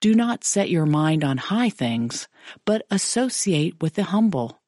Do 0.00 0.14
not 0.14 0.44
set 0.44 0.70
your 0.70 0.86
mind 0.86 1.24
on 1.24 1.38
high 1.38 1.70
things, 1.70 2.28
but 2.64 2.86
associate 2.90 3.80
with 3.80 3.94
the 3.94 4.04
humble. 4.04 4.60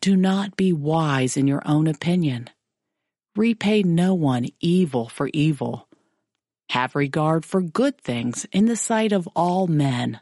Do 0.00 0.16
not 0.16 0.56
be 0.56 0.72
wise 0.72 1.36
in 1.36 1.46
your 1.46 1.62
own 1.64 1.86
opinion. 1.86 2.50
Repay 3.34 3.82
no 3.82 4.14
one 4.14 4.46
evil 4.60 5.08
for 5.08 5.30
evil. 5.34 5.88
Have 6.70 6.94
regard 6.94 7.44
for 7.44 7.60
good 7.60 8.00
things 8.00 8.46
in 8.52 8.66
the 8.66 8.76
sight 8.76 9.12
of 9.12 9.28
all 9.34 9.66
men. 9.66 10.20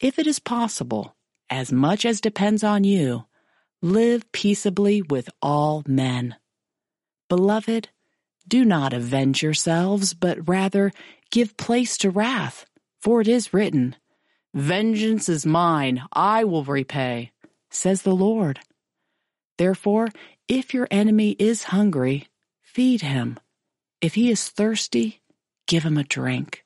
If 0.00 0.18
it 0.18 0.26
is 0.26 0.38
possible, 0.38 1.16
as 1.50 1.72
much 1.72 2.04
as 2.04 2.20
depends 2.20 2.62
on 2.62 2.84
you, 2.84 3.26
live 3.82 4.30
peaceably 4.32 5.02
with 5.02 5.28
all 5.42 5.82
men. 5.86 6.36
Beloved, 7.28 7.88
do 8.46 8.64
not 8.64 8.92
avenge 8.92 9.42
yourselves, 9.42 10.14
but 10.14 10.48
rather 10.48 10.92
give 11.30 11.56
place 11.56 11.96
to 11.98 12.10
wrath, 12.10 12.66
for 13.04 13.20
it 13.20 13.28
is 13.28 13.52
written, 13.52 13.94
Vengeance 14.54 15.28
is 15.28 15.44
mine, 15.44 16.02
I 16.10 16.44
will 16.44 16.64
repay, 16.64 17.32
says 17.70 18.00
the 18.00 18.14
Lord. 18.14 18.60
Therefore, 19.58 20.08
if 20.48 20.72
your 20.72 20.88
enemy 20.90 21.32
is 21.38 21.64
hungry, 21.64 22.28
feed 22.62 23.02
him. 23.02 23.38
If 24.00 24.14
he 24.14 24.30
is 24.30 24.48
thirsty, 24.48 25.20
give 25.66 25.82
him 25.82 25.98
a 25.98 26.02
drink. 26.02 26.64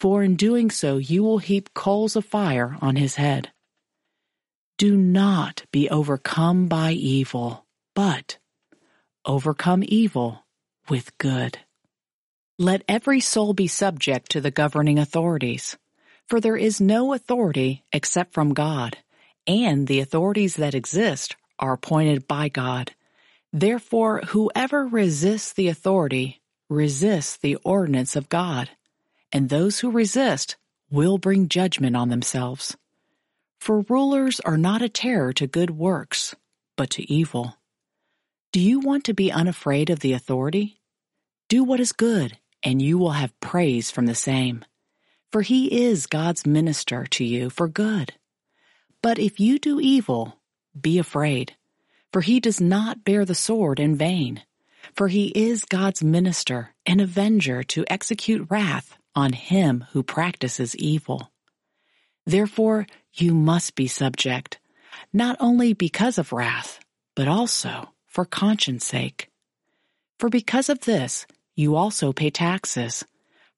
For 0.00 0.24
in 0.24 0.34
doing 0.34 0.68
so, 0.72 0.96
you 0.96 1.22
will 1.22 1.38
heap 1.38 1.72
coals 1.74 2.16
of 2.16 2.24
fire 2.24 2.76
on 2.80 2.96
his 2.96 3.14
head. 3.14 3.52
Do 4.78 4.96
not 4.96 5.64
be 5.70 5.88
overcome 5.88 6.66
by 6.66 6.90
evil, 6.90 7.66
but 7.94 8.38
overcome 9.24 9.84
evil 9.86 10.44
with 10.88 11.16
good. 11.18 11.60
Let 12.58 12.82
every 12.88 13.20
soul 13.20 13.54
be 13.54 13.68
subject 13.68 14.30
to 14.32 14.40
the 14.40 14.50
governing 14.50 14.98
authorities 14.98 15.76
for 16.28 16.40
there 16.40 16.56
is 16.56 16.80
no 16.80 17.14
authority 17.14 17.84
except 17.90 18.34
from 18.34 18.52
God, 18.52 18.98
and 19.46 19.86
the 19.86 20.00
authorities 20.00 20.56
that 20.56 20.74
exist 20.74 21.36
are 21.58 21.72
appointed 21.72 22.28
by 22.28 22.50
God. 22.50 22.94
Therefore, 23.50 24.20
whoever 24.28 24.86
resists 24.86 25.54
the 25.54 25.68
authority 25.68 26.42
resists 26.68 27.38
the 27.38 27.56
ordinance 27.64 28.14
of 28.14 28.28
God, 28.28 28.68
and 29.32 29.48
those 29.48 29.80
who 29.80 29.90
resist 29.90 30.56
will 30.90 31.16
bring 31.16 31.48
judgment 31.48 31.96
on 31.96 32.10
themselves. 32.10 32.76
For 33.58 33.80
rulers 33.88 34.38
are 34.40 34.58
not 34.58 34.82
a 34.82 34.88
terror 34.88 35.32
to 35.32 35.46
good 35.46 35.70
works, 35.70 36.34
but 36.76 36.90
to 36.90 37.10
evil. 37.10 37.56
Do 38.52 38.60
you 38.60 38.80
want 38.80 39.04
to 39.04 39.14
be 39.14 39.32
unafraid 39.32 39.88
of 39.88 40.00
the 40.00 40.12
authority? 40.12 40.80
Do 41.48 41.64
what 41.64 41.80
is 41.80 41.92
good, 41.92 42.36
and 42.62 42.80
you 42.82 42.98
will 42.98 43.12
have 43.12 43.38
praise 43.40 43.90
from 43.90 44.06
the 44.06 44.14
same 44.14 44.64
for 45.30 45.42
he 45.42 45.88
is 45.88 46.06
God's 46.06 46.46
minister 46.46 47.06
to 47.06 47.24
you 47.24 47.50
for 47.50 47.68
good. 47.68 48.14
But 49.02 49.18
if 49.18 49.38
you 49.38 49.58
do 49.58 49.80
evil, 49.80 50.38
be 50.78 50.98
afraid, 50.98 51.54
for 52.12 52.22
he 52.22 52.40
does 52.40 52.60
not 52.60 53.04
bear 53.04 53.24
the 53.24 53.34
sword 53.34 53.78
in 53.78 53.94
vain. 53.96 54.42
For 54.96 55.08
he 55.08 55.26
is 55.28 55.64
God's 55.64 56.02
minister 56.02 56.74
and 56.86 57.00
avenger 57.00 57.62
to 57.64 57.84
execute 57.88 58.46
wrath 58.50 58.96
on 59.14 59.32
him 59.34 59.84
who 59.92 60.02
practices 60.02 60.74
evil. 60.76 61.30
Therefore, 62.24 62.86
you 63.12 63.34
must 63.34 63.74
be 63.74 63.86
subject, 63.86 64.58
not 65.12 65.36
only 65.40 65.74
because 65.74 66.16
of 66.16 66.32
wrath, 66.32 66.80
but 67.14 67.28
also 67.28 67.90
for 68.06 68.24
conscience 68.24 68.86
sake. 68.86 69.28
For 70.18 70.28
because 70.28 70.68
of 70.68 70.80
this, 70.80 71.26
you 71.58 71.76
also 71.76 72.12
pay 72.12 72.30
taxes 72.30 73.04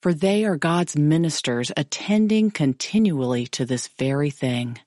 for 0.00 0.14
they 0.14 0.44
are 0.44 0.56
God's 0.56 0.96
ministers 0.96 1.70
attending 1.76 2.50
continually 2.50 3.46
to 3.48 3.66
this 3.66 3.88
very 3.88 4.30
thing. 4.30 4.78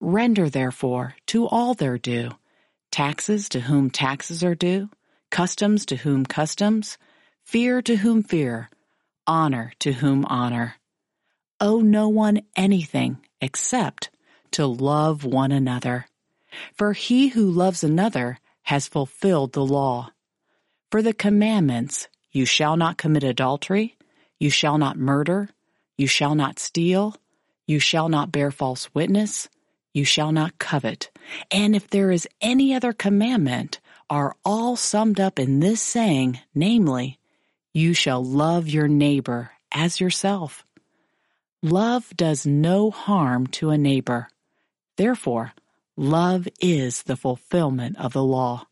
Render 0.00 0.48
therefore 0.48 1.14
to 1.26 1.46
all 1.46 1.74
their 1.74 1.98
due, 1.98 2.30
taxes 2.90 3.48
to 3.50 3.60
whom 3.60 3.90
taxes 3.90 4.42
are 4.42 4.54
due, 4.54 4.88
customs 5.30 5.86
to 5.86 5.96
whom 5.96 6.24
customs, 6.24 6.96
fear 7.44 7.82
to 7.82 7.96
whom 7.96 8.22
fear, 8.22 8.70
honor 9.26 9.72
to 9.80 9.92
whom 9.92 10.24
honor. 10.24 10.76
Owe 11.60 11.80
no 11.80 12.08
one 12.08 12.40
anything 12.56 13.18
except 13.40 14.10
to 14.52 14.66
love 14.66 15.24
one 15.24 15.52
another. 15.52 16.06
For 16.74 16.92
he 16.92 17.28
who 17.28 17.50
loves 17.50 17.84
another 17.84 18.38
has 18.62 18.88
fulfilled 18.88 19.52
the 19.52 19.64
law. 19.64 20.10
For 20.90 21.02
the 21.02 21.14
commandments, 21.14 22.08
you 22.32 22.44
shall 22.44 22.76
not 22.76 22.98
commit 22.98 23.22
adultery, 23.22 23.96
you 24.40 24.50
shall 24.50 24.76
not 24.76 24.98
murder. 24.98 25.50
You 25.96 26.08
shall 26.08 26.34
not 26.34 26.58
steal. 26.58 27.14
You 27.66 27.78
shall 27.78 28.08
not 28.08 28.32
bear 28.32 28.50
false 28.50 28.92
witness. 28.92 29.48
You 29.94 30.04
shall 30.04 30.32
not 30.32 30.58
covet. 30.58 31.10
And 31.50 31.76
if 31.76 31.88
there 31.88 32.10
is 32.10 32.26
any 32.40 32.74
other 32.74 32.92
commandment, 32.92 33.78
are 34.10 34.34
all 34.44 34.74
summed 34.74 35.20
up 35.20 35.38
in 35.38 35.60
this 35.60 35.80
saying, 35.80 36.40
namely, 36.54 37.20
you 37.72 37.94
shall 37.94 38.22
love 38.22 38.68
your 38.68 38.88
neighbor 38.88 39.52
as 39.70 40.00
yourself. 40.00 40.66
Love 41.62 42.12
does 42.16 42.44
no 42.44 42.90
harm 42.90 43.46
to 43.46 43.70
a 43.70 43.78
neighbor. 43.78 44.28
Therefore, 44.96 45.52
love 45.96 46.48
is 46.60 47.04
the 47.04 47.16
fulfillment 47.16 47.96
of 47.98 48.12
the 48.12 48.24
law. 48.24 48.66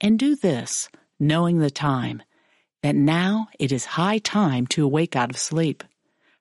And 0.00 0.18
do 0.18 0.34
this, 0.34 0.88
knowing 1.20 1.58
the 1.58 1.70
time, 1.70 2.22
that 2.82 2.94
now 2.94 3.48
it 3.58 3.72
is 3.72 3.84
high 3.84 4.18
time 4.18 4.66
to 4.68 4.84
awake 4.84 5.16
out 5.16 5.30
of 5.30 5.38
sleep. 5.38 5.84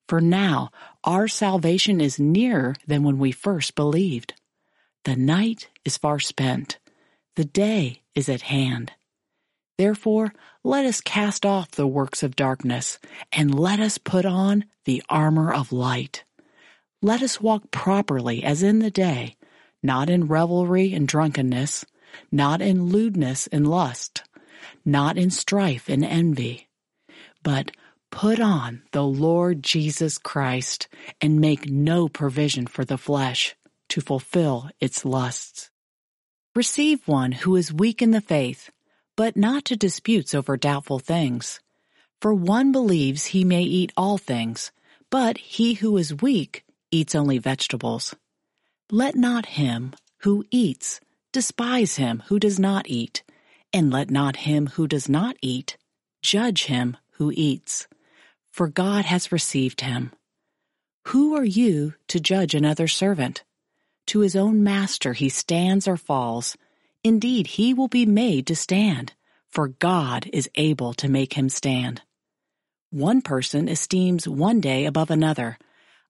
For 0.07 0.21
now 0.21 0.71
our 1.03 1.27
salvation 1.27 1.99
is 1.99 2.19
nearer 2.19 2.75
than 2.85 3.03
when 3.03 3.19
we 3.19 3.31
first 3.31 3.75
believed. 3.75 4.33
The 5.03 5.15
night 5.15 5.69
is 5.83 5.97
far 5.97 6.19
spent. 6.19 6.79
The 7.35 7.45
day 7.45 8.01
is 8.15 8.29
at 8.29 8.41
hand. 8.43 8.93
Therefore, 9.77 10.33
let 10.63 10.85
us 10.85 11.01
cast 11.01 11.45
off 11.45 11.71
the 11.71 11.87
works 11.87 12.23
of 12.23 12.35
darkness 12.35 12.97
and 13.31 13.57
let 13.57 13.79
us 13.79 13.97
put 13.97 14.25
on 14.25 14.65
the 14.85 15.03
armor 15.07 15.53
of 15.53 15.71
light. 15.71 16.23
Let 17.01 17.21
us 17.21 17.39
walk 17.39 17.69
properly 17.69 18.43
as 18.43 18.63
in 18.63 18.79
the 18.79 18.89
day, 18.89 19.35
not 19.83 20.09
in 20.09 20.27
revelry 20.27 20.93
and 20.93 21.07
drunkenness, 21.07 21.85
not 22.31 22.61
in 22.61 22.87
lewdness 22.87 23.47
and 23.47 23.67
lust, 23.67 24.23
not 24.85 25.17
in 25.17 25.29
strife 25.29 25.89
and 25.89 26.03
envy, 26.03 26.67
but 27.43 27.71
put 28.11 28.39
on 28.39 28.83
the 28.91 29.03
Lord 29.03 29.63
Jesus 29.63 30.17
Christ 30.17 30.87
and 31.21 31.39
make 31.39 31.69
no 31.69 32.07
provision 32.07 32.67
for 32.67 32.85
the 32.85 32.97
flesh 32.97 33.55
to 33.89 34.01
fulfill 34.01 34.69
its 34.79 35.05
lusts. 35.05 35.69
Receive 36.55 37.07
one 37.07 37.31
who 37.31 37.55
is 37.55 37.71
weak 37.71 38.01
in 38.01 38.11
the 38.11 38.21
faith, 38.21 38.71
but 39.15 39.37
not 39.37 39.65
to 39.65 39.75
disputes 39.75 40.33
over 40.33 40.57
doubtful 40.57 40.99
things. 40.99 41.59
For 42.21 42.33
one 42.33 42.71
believes 42.71 43.25
he 43.25 43.43
may 43.43 43.63
eat 43.63 43.93
all 43.95 44.17
things, 44.17 44.71
but 45.09 45.37
he 45.37 45.75
who 45.75 45.97
is 45.97 46.21
weak 46.21 46.63
eats 46.91 47.13
only 47.13 47.37
vegetables. 47.37 48.15
Let 48.91 49.15
not 49.15 49.45
him 49.45 49.93
who 50.19 50.45
eats 50.49 50.99
despise 51.31 51.97
him 51.97 52.23
who 52.27 52.39
does 52.39 52.59
not 52.59 52.89
eat, 52.89 53.21
and 53.73 53.91
let 53.91 54.09
not 54.09 54.37
him 54.37 54.67
who 54.67 54.87
does 54.87 55.09
not 55.09 55.35
eat 55.41 55.77
judge 56.21 56.65
him 56.65 56.97
who 57.11 57.31
eats, 57.33 57.87
for 58.51 58.67
God 58.67 59.05
has 59.05 59.31
received 59.31 59.81
him. 59.81 60.11
Who 61.07 61.35
are 61.35 61.45
you 61.45 61.93
to 62.09 62.19
judge 62.19 62.53
another 62.53 62.87
servant? 62.87 63.43
To 64.07 64.19
his 64.19 64.35
own 64.35 64.63
master 64.63 65.13
he 65.13 65.29
stands 65.29 65.87
or 65.87 65.95
falls. 65.95 66.57
Indeed, 67.03 67.47
he 67.47 67.73
will 67.73 67.87
be 67.87 68.05
made 68.05 68.45
to 68.47 68.55
stand, 68.55 69.13
for 69.47 69.69
God 69.69 70.29
is 70.33 70.49
able 70.55 70.93
to 70.95 71.07
make 71.07 71.33
him 71.33 71.47
stand. 71.47 72.01
One 72.89 73.21
person 73.21 73.69
esteems 73.69 74.27
one 74.27 74.59
day 74.59 74.85
above 74.85 75.11
another, 75.11 75.57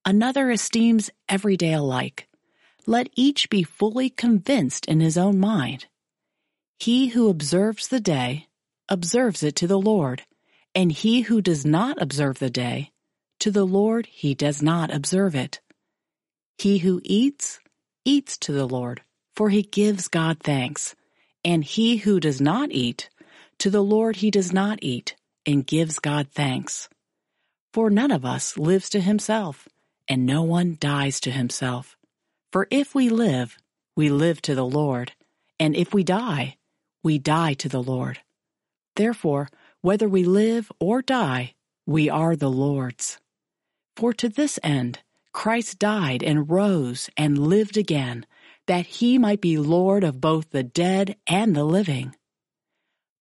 another 0.04 0.50
esteems 0.50 1.12
every 1.30 1.58
day 1.58 1.74
alike. 1.74 2.28
Let 2.88 3.10
each 3.16 3.50
be 3.50 3.64
fully 3.64 4.10
convinced 4.10 4.86
in 4.86 5.00
his 5.00 5.18
own 5.18 5.38
mind. 5.38 5.86
He 6.80 7.08
who 7.08 7.30
observes 7.30 7.88
the 7.88 8.00
day 8.00 8.48
observes 8.88 9.44
it 9.44 9.56
to 9.58 9.68
the 9.68 9.80
Lord, 9.80 10.24
and 10.76 10.92
he 10.92 11.22
who 11.22 11.42
does 11.42 11.66
not 11.66 12.02
observe 12.02 12.40
the 12.40 12.50
day, 12.50 12.92
to 13.40 13.52
the 13.52 13.66
Lord 13.66 14.06
he 14.06 14.36
does 14.36 14.62
not 14.62 14.94
observe 14.94 15.36
it. 15.36 15.60
He 16.58 16.80
who 16.80 17.02
eats, 17.04 17.60
eats 18.06 18.38
to 18.40 18.52
the 18.52 18.68
Lord, 18.68 19.02
for 19.36 19.50
he 19.50 19.64
gives 19.64 20.08
God 20.08 20.40
thanks, 20.40 20.96
and 21.44 21.64
he 21.64 21.98
who 21.98 22.20
does 22.20 22.40
not 22.40 22.72
eat, 22.72 23.10
to 23.60 23.70
the 23.70 23.84
Lord 23.84 24.18
he 24.18 24.30
does 24.30 24.54
not 24.54 24.80
eat, 24.82 25.16
and 25.46 25.66
gives 25.66 26.00
God 26.00 26.30
thanks. 26.32 26.90
For 27.74 27.90
none 27.90 28.12
of 28.12 28.24
us 28.24 28.58
lives 28.58 28.90
to 28.90 29.02
himself, 29.02 29.68
and 30.08 30.26
no 30.26 30.44
one 30.44 30.78
dies 30.80 31.20
to 31.22 31.32
himself. 31.32 31.98
For 32.52 32.68
if 32.70 32.94
we 32.94 33.10
live, 33.10 33.58
we 33.96 34.10
live 34.10 34.42
to 34.44 34.56
the 34.56 34.66
Lord, 34.66 35.14
and 35.60 35.76
if 35.76 35.94
we 35.94 36.04
die, 36.04 36.57
we 37.08 37.18
die 37.18 37.54
to 37.54 37.70
the 37.70 37.82
Lord. 37.82 38.20
Therefore, 38.98 39.48
whether 39.80 40.10
we 40.10 40.26
live 40.26 40.70
or 40.78 41.02
die, 41.02 41.54
we 41.86 42.10
are 42.10 42.36
the 42.36 42.50
Lord's. 42.50 43.18
For 43.96 44.12
to 44.16 44.28
this 44.28 44.60
end, 44.62 45.00
Christ 45.32 45.80
died 45.80 46.22
and 46.22 46.52
rose 46.52 47.10
and 47.16 47.38
lived 47.38 47.78
again, 47.78 48.26
that 48.66 48.86
he 49.00 49.18
might 49.18 49.40
be 49.40 49.58
Lord 49.58 50.04
of 50.04 50.20
both 50.20 50.50
the 50.50 50.64
dead 50.64 51.16
and 51.26 51.56
the 51.56 51.64
living. 51.64 52.14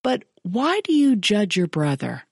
But 0.03 0.24
why 0.43 0.80
do 0.82 0.93
you 0.93 1.14
judge 1.14 1.57
your 1.57 1.68
brother? 1.68 2.24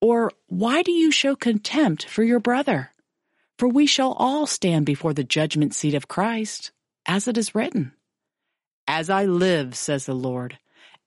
Or 0.00 0.32
why 0.46 0.82
do 0.82 0.92
you 0.92 1.10
show 1.10 1.36
contempt 1.36 2.08
for 2.08 2.22
your 2.22 2.40
brother? 2.40 2.90
For 3.58 3.68
we 3.68 3.84
shall 3.84 4.12
all 4.14 4.46
stand 4.46 4.86
before 4.86 5.12
the 5.12 5.24
judgment 5.24 5.74
seat 5.74 5.92
of 5.92 6.08
Christ, 6.08 6.72
as 7.04 7.28
it 7.28 7.36
is 7.36 7.54
written. 7.54 7.92
As 8.88 9.10
I 9.10 9.26
live, 9.26 9.76
says 9.76 10.06
the 10.06 10.14
Lord, 10.14 10.58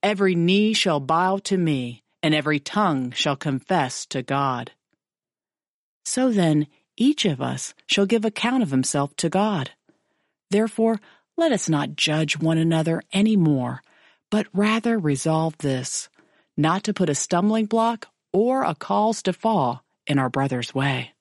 every 0.03 0.35
knee 0.35 0.73
shall 0.73 0.99
bow 0.99 1.37
to 1.45 1.57
me, 1.57 2.03
and 2.21 2.33
every 2.33 2.59
tongue 2.59 3.11
shall 3.11 3.35
confess 3.35 4.05
to 4.07 4.21
God. 4.21 4.71
So 6.05 6.31
then, 6.31 6.67
each 6.97 7.25
of 7.25 7.41
us 7.41 7.73
shall 7.85 8.05
give 8.05 8.25
account 8.25 8.63
of 8.63 8.71
himself 8.71 9.15
to 9.17 9.29
God. 9.29 9.71
Therefore, 10.49 10.99
let 11.37 11.51
us 11.51 11.69
not 11.69 11.95
judge 11.95 12.37
one 12.37 12.57
another 12.57 13.01
any 13.13 13.37
more, 13.37 13.81
but 14.29 14.47
rather 14.53 14.97
resolve 14.97 15.57
this, 15.59 16.09
not 16.57 16.83
to 16.83 16.93
put 16.93 17.09
a 17.09 17.15
stumbling 17.15 17.65
block 17.65 18.07
or 18.33 18.63
a 18.63 18.75
cause 18.75 19.23
to 19.23 19.33
fall 19.33 19.83
in 20.05 20.19
our 20.19 20.29
brother's 20.29 20.75
way. 20.75 21.13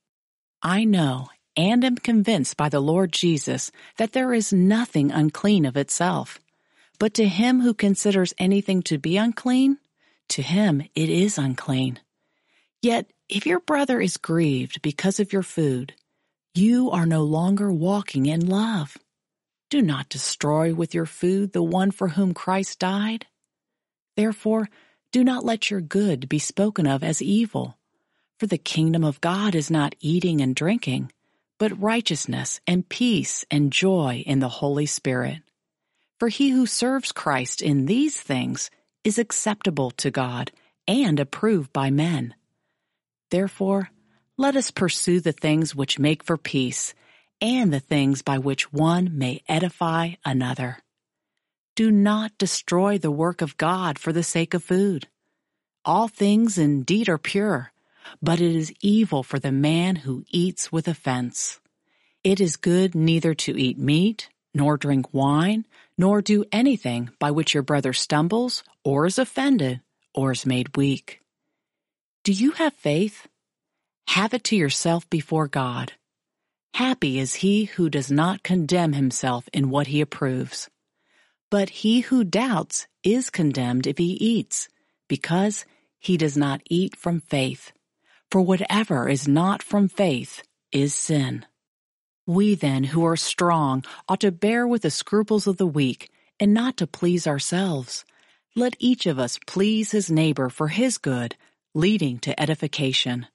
I 0.62 0.85
know 0.85 1.29
and 1.57 1.85
am 1.85 1.97
convinced 1.97 2.57
by 2.57 2.68
the 2.68 2.81
Lord 2.81 3.12
Jesus 3.12 3.70
that 3.97 4.12
there 4.12 4.33
is 4.33 4.53
nothing 4.53 5.12
unclean 5.12 5.64
of 5.66 5.76
itself. 5.76 6.41
But 6.99 7.14
to 7.14 7.28
him 7.28 7.61
who 7.61 7.74
considers 7.74 8.34
anything 8.38 8.82
to 8.82 8.99
be 8.99 9.16
unclean, 9.16 9.78
to 10.30 10.42
him 10.42 10.82
it 10.94 11.09
is 11.09 11.38
unclean. 11.38 12.01
Yet 12.82 13.12
if 13.28 13.46
your 13.46 13.61
brother 13.61 14.01
is 14.01 14.16
grieved 14.16 14.82
because 14.82 15.20
of 15.20 15.32
your 15.32 15.42
food, 15.42 15.94
you 16.55 16.90
are 16.90 17.07
no 17.07 17.22
longer 17.22 17.70
walking 17.70 18.26
in 18.26 18.49
love. 18.49 18.96
Do 19.70 19.82
not 19.82 20.09
destroy 20.09 20.74
with 20.74 20.94
your 20.94 21.07
food 21.07 21.53
the 21.53 21.62
one 21.62 21.90
for 21.90 22.09
whom 22.09 22.32
Christ 22.34 22.78
died. 22.78 23.26
Therefore, 24.16 24.68
do 25.12 25.22
not 25.22 25.44
let 25.44 25.70
your 25.70 25.80
good 25.80 26.28
be 26.28 26.38
spoken 26.38 26.86
of 26.86 27.05
as 27.05 27.22
evil. 27.22 27.78
For 28.38 28.46
the 28.46 28.59
kingdom 28.59 29.05
of 29.05 29.20
God 29.20 29.55
is 29.55 29.70
not 29.70 29.94
eating 30.01 30.40
and 30.40 30.55
drinking, 30.55 31.12
but 31.59 31.80
righteousness 31.80 32.61
and 32.66 32.88
peace 32.88 33.44
and 33.51 33.72
joy 33.72 34.22
in 34.26 34.38
the 34.38 34.49
Holy 34.49 34.86
Spirit. 34.86 35.40
For 36.19 36.29
he 36.29 36.51
who 36.51 36.66
serves 36.66 37.12
Christ 37.12 37.62
in 37.62 37.87
these 37.87 38.21
things 38.21 38.71
is 39.05 39.19
acceptable 39.19 39.91
to 39.93 40.11
God 40.11 40.51
and 40.87 41.21
approved 41.21 41.73
by 41.73 41.91
men. 41.91 42.35
Therefore, 43.31 43.91
let 44.37 44.57
us 44.57 44.71
pursue 44.71 45.21
the 45.21 45.33
things 45.33 45.75
which 45.75 45.99
make 45.99 46.25
for 46.25 46.37
peace 46.37 46.95
and 47.41 47.73
the 47.73 47.81
things 47.81 48.23
by 48.23 48.39
which 48.39 48.73
one 48.73 49.16
may 49.16 49.43
edify 49.49 50.14
another. 50.25 50.79
Do 51.77 51.91
not 51.91 52.37
destroy 52.39 52.99
the 52.99 53.11
work 53.11 53.41
of 53.41 53.57
God 53.57 53.99
for 53.99 54.12
the 54.12 54.25
sake 54.25 54.55
of 54.55 54.64
food. 54.64 55.07
All 55.85 56.09
things 56.09 56.59
indeed 56.59 57.09
are 57.09 57.19
pure, 57.19 57.73
but 58.21 58.41
it 58.41 58.57
is 58.57 58.73
evil 58.81 59.23
for 59.23 59.39
the 59.39 59.53
man 59.53 59.97
who 59.97 60.25
eats 60.31 60.73
with 60.73 60.89
offense. 60.89 61.61
It 62.25 62.41
is 62.41 62.57
good 62.57 62.95
neither 62.95 63.35
to 63.35 63.57
eat 63.57 63.79
meat, 63.79 64.29
nor 64.53 64.77
drink 64.77 65.14
wine, 65.14 65.66
nor 65.99 66.22
do 66.22 66.44
anything 66.53 67.11
by 67.18 67.32
which 67.32 67.53
your 67.53 67.62
brother 67.62 67.92
stumbles, 67.92 68.62
or 68.84 69.05
is 69.05 69.18
offended, 69.18 69.80
or 70.14 70.30
is 70.32 70.46
made 70.46 70.76
weak. 70.76 71.20
Do 72.22 72.32
you 72.32 72.53
have 72.53 72.72
faith? 72.72 73.26
Have 74.09 74.32
it 74.32 74.44
to 74.44 74.57
yourself 74.57 75.09
before 75.11 75.49
God. 75.49 75.92
Happy 76.74 77.18
is 77.18 77.34
he 77.34 77.64
who 77.64 77.90
does 77.90 78.11
not 78.11 78.42
condemn 78.42 78.92
himself 78.92 79.49
in 79.53 79.68
what 79.70 79.88
he 79.88 80.01
approves. 80.01 80.70
But 81.51 81.70
he 81.70 82.01
who 82.01 82.24
doubts 82.24 82.86
is 83.03 83.30
condemned 83.30 83.86
if 83.86 83.99
he 83.99 84.12
eats, 84.12 84.68
because 85.09 85.64
he 85.99 86.16
does 86.16 86.36
not 86.36 86.61
eat 86.70 86.94
from 86.94 87.20
faith. 87.20 87.72
For 88.30 88.42
whatever 88.42 89.09
is 89.09 89.26
not 89.26 89.62
from 89.62 89.88
faith 89.88 90.42
is 90.70 90.94
sin. 90.94 91.46
We 92.29 92.57
then 92.57 92.85
who 92.85 93.07
are 93.07 93.16
strong 93.16 93.85
ought 94.07 94.20
to 94.20 94.31
bear 94.31 94.68
with 94.68 94.83
the 94.83 94.91
scruples 94.91 95.47
of 95.47 95.57
the 95.57 95.66
weak 95.66 96.11
and 96.39 96.53
not 96.53 96.76
to 96.76 96.87
please 96.87 97.26
ourselves. 97.26 98.05
Let 98.55 98.76
each 98.79 99.07
of 99.07 99.18
us 99.18 99.39
please 99.47 99.93
his 99.93 100.11
neighbor 100.11 100.51
for 100.51 100.68
his 100.68 100.99
good, 100.99 101.37
leading 101.74 102.18
to 102.18 102.39
edification. 102.39 103.29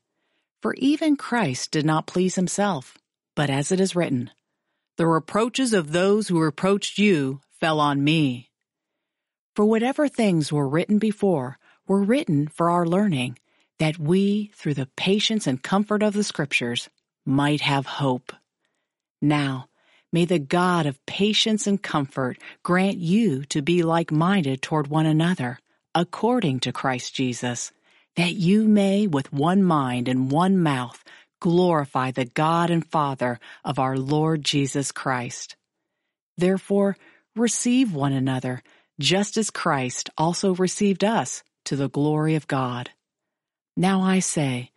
For 0.62 0.76
even 0.76 1.16
Christ 1.16 1.72
did 1.72 1.88
not 1.88 2.06
please 2.06 2.36
himself, 2.36 2.96
but 3.36 3.50
as 3.50 3.72
it 3.72 3.80
is 3.80 3.96
written, 3.96 4.30
The 4.98 5.08
reproaches 5.08 5.74
of 5.74 5.92
those 5.92 6.28
who 6.28 6.40
reproached 6.40 7.00
you 7.00 7.42
fell 7.60 7.80
on 7.80 8.04
me. 8.04 8.52
For 9.56 9.66
whatever 9.66 10.08
things 10.08 10.54
were 10.54 10.70
written 10.70 11.00
before 11.00 11.58
were 11.88 12.04
written 12.04 12.48
for 12.48 12.70
our 12.70 12.86
learning, 12.86 13.40
that 13.80 13.98
we, 13.98 14.52
through 14.54 14.76
the 14.76 14.90
patience 14.96 15.48
and 15.48 15.64
comfort 15.64 16.04
of 16.04 16.14
the 16.14 16.24
Scriptures, 16.24 16.90
might 17.26 17.62
have 17.62 17.88
hope. 17.88 18.34
Now, 19.24 19.70
may 20.12 20.26
the 20.26 20.38
God 20.38 20.86
of 20.86 21.04
patience 21.06 21.66
and 21.66 21.82
comfort 21.82 22.38
grant 22.62 22.98
you 22.98 23.46
to 23.46 23.62
be 23.62 23.82
like-minded 23.82 24.62
toward 24.62 24.88
one 24.88 25.06
another, 25.06 25.60
according 25.96 26.60
to 26.60 26.74
Christ 26.74 27.16
Jesus, 27.16 27.72
that 28.18 28.34
you 28.34 28.68
may 28.68 29.08
with 29.08 29.32
one 29.32 29.64
mind 29.64 30.10
and 30.10 30.30
one 30.30 30.58
mouth 30.58 31.02
glorify 31.40 32.12
the 32.12 32.26
God 32.26 32.70
and 32.70 32.86
Father 32.86 33.40
of 33.64 33.80
our 33.80 33.98
Lord 33.98 34.44
Jesus 34.44 34.92
Christ. 34.92 35.56
Therefore, 36.38 36.98
receive 37.34 37.94
one 37.94 38.12
another, 38.12 38.62
just 39.00 39.38
as 39.38 39.50
Christ 39.50 40.10
also 40.18 40.54
received 40.54 41.06
us 41.06 41.44
to 41.64 41.78
the 41.78 41.90
glory 41.90 42.36
of 42.36 42.48
God. 42.48 42.90
Now 43.78 44.02
I 44.02 44.20
say 44.20 44.72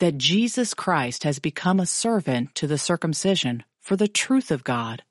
that 0.00 0.18
Jesus 0.18 0.74
Christ 0.74 1.22
has 1.22 1.38
become 1.38 1.78
a 1.78 1.86
servant 1.86 2.56
to 2.56 2.66
the 2.66 2.78
circumcision 2.78 3.62
for 3.82 3.96
the 3.96 4.08
truth 4.08 4.50
of 4.50 4.64
God, 4.64 5.02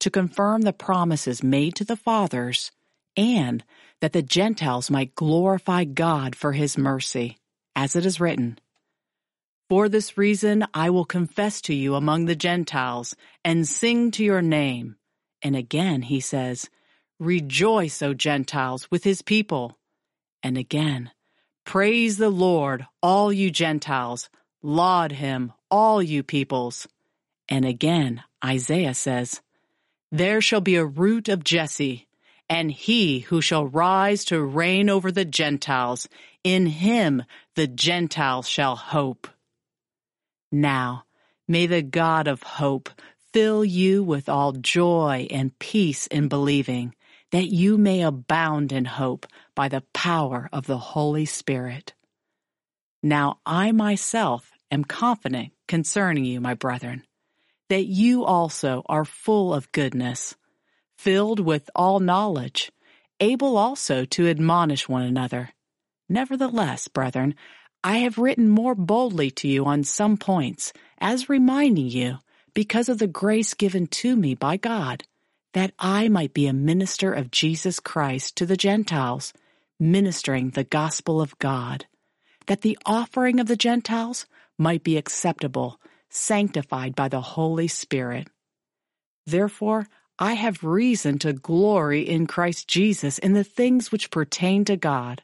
to 0.00 0.10
confirm 0.10 0.60
the 0.62 0.72
promises 0.72 1.42
made 1.42 1.74
to 1.76 1.84
the 1.84 1.96
fathers, 1.96 2.70
and 3.16 3.64
that 4.00 4.12
the 4.12 4.22
Gentiles 4.22 4.90
might 4.90 5.16
glorify 5.16 5.82
God 5.82 6.36
for 6.36 6.52
his 6.52 6.78
mercy, 6.78 7.38
as 7.74 7.96
it 7.96 8.06
is 8.06 8.20
written, 8.20 8.58
For 9.68 9.88
this 9.88 10.16
reason 10.16 10.64
I 10.72 10.90
will 10.90 11.04
confess 11.04 11.60
to 11.62 11.74
you 11.74 11.94
among 11.96 12.26
the 12.26 12.36
Gentiles, 12.36 13.16
and 13.44 13.66
sing 13.66 14.12
to 14.12 14.22
your 14.22 14.42
name. 14.42 14.96
And 15.42 15.56
again 15.56 16.02
he 16.02 16.20
says, 16.20 16.68
Rejoice, 17.18 18.00
O 18.02 18.14
Gentiles, 18.14 18.88
with 18.90 19.02
his 19.02 19.22
people. 19.22 19.78
And 20.42 20.56
again, 20.56 21.10
Praise 21.64 22.16
the 22.16 22.30
Lord, 22.30 22.86
all 23.02 23.30
you 23.30 23.50
Gentiles. 23.50 24.30
Laud 24.62 25.12
him, 25.12 25.52
all 25.70 26.02
you 26.02 26.22
peoples. 26.22 26.88
And 27.48 27.64
again, 27.64 28.22
Isaiah 28.44 28.94
says, 28.94 29.40
There 30.10 30.40
shall 30.40 30.60
be 30.60 30.76
a 30.76 30.84
root 30.84 31.28
of 31.28 31.44
Jesse, 31.44 32.06
and 32.48 32.70
he 32.70 33.20
who 33.20 33.40
shall 33.40 33.66
rise 33.66 34.24
to 34.26 34.42
reign 34.42 34.88
over 34.88 35.10
the 35.10 35.24
Gentiles, 35.24 36.08
in 36.44 36.66
him 36.66 37.24
the 37.56 37.66
Gentiles 37.66 38.48
shall 38.48 38.76
hope. 38.76 39.28
Now, 40.50 41.04
may 41.46 41.66
the 41.66 41.82
God 41.82 42.26
of 42.26 42.42
hope 42.42 42.90
fill 43.32 43.64
you 43.64 44.02
with 44.02 44.28
all 44.28 44.52
joy 44.52 45.26
and 45.30 45.58
peace 45.58 46.06
in 46.06 46.28
believing, 46.28 46.94
that 47.30 47.48
you 47.48 47.76
may 47.76 48.02
abound 48.02 48.72
in 48.72 48.86
hope 48.86 49.26
by 49.54 49.68
the 49.68 49.84
power 49.92 50.48
of 50.52 50.66
the 50.66 50.78
Holy 50.78 51.26
Spirit. 51.26 51.92
Now 53.02 53.40
I 53.44 53.72
myself 53.72 54.50
am 54.70 54.84
confident 54.84 55.52
concerning 55.66 56.24
you, 56.24 56.40
my 56.40 56.54
brethren, 56.54 57.04
that 57.68 57.86
you 57.86 58.24
also 58.24 58.82
are 58.86 59.04
full 59.04 59.52
of 59.54 59.70
goodness, 59.72 60.36
filled 60.96 61.40
with 61.40 61.70
all 61.74 62.00
knowledge, 62.00 62.72
able 63.20 63.56
also 63.56 64.04
to 64.04 64.28
admonish 64.28 64.88
one 64.88 65.02
another. 65.02 65.50
Nevertheless, 66.08 66.88
brethren, 66.88 67.34
I 67.84 67.98
have 67.98 68.18
written 68.18 68.48
more 68.48 68.74
boldly 68.74 69.30
to 69.32 69.48
you 69.48 69.64
on 69.66 69.84
some 69.84 70.16
points, 70.16 70.72
as 70.98 71.28
reminding 71.28 71.90
you, 71.90 72.18
because 72.54 72.88
of 72.88 72.98
the 72.98 73.06
grace 73.06 73.54
given 73.54 73.86
to 73.86 74.16
me 74.16 74.34
by 74.34 74.56
God, 74.56 75.04
that 75.54 75.72
I 75.78 76.08
might 76.08 76.34
be 76.34 76.46
a 76.46 76.52
minister 76.52 77.12
of 77.12 77.30
Jesus 77.30 77.78
Christ 77.78 78.36
to 78.36 78.46
the 78.46 78.56
Gentiles, 78.56 79.32
ministering 79.78 80.50
the 80.50 80.64
gospel 80.64 81.20
of 81.20 81.38
God, 81.38 81.86
that 82.46 82.62
the 82.62 82.78
offering 82.84 83.38
of 83.38 83.46
the 83.46 83.56
Gentiles 83.56 84.26
might 84.58 84.82
be 84.82 84.96
acceptable 84.96 85.78
sanctified 86.10 86.94
by 86.94 87.08
the 87.08 87.20
Holy 87.20 87.68
Spirit. 87.68 88.28
Therefore, 89.26 89.86
I 90.18 90.32
have 90.32 90.64
reason 90.64 91.18
to 91.20 91.32
glory 91.32 92.08
in 92.08 92.26
Christ 92.26 92.66
Jesus 92.66 93.18
in 93.18 93.34
the 93.34 93.44
things 93.44 93.92
which 93.92 94.10
pertain 94.10 94.64
to 94.64 94.76
God. 94.76 95.22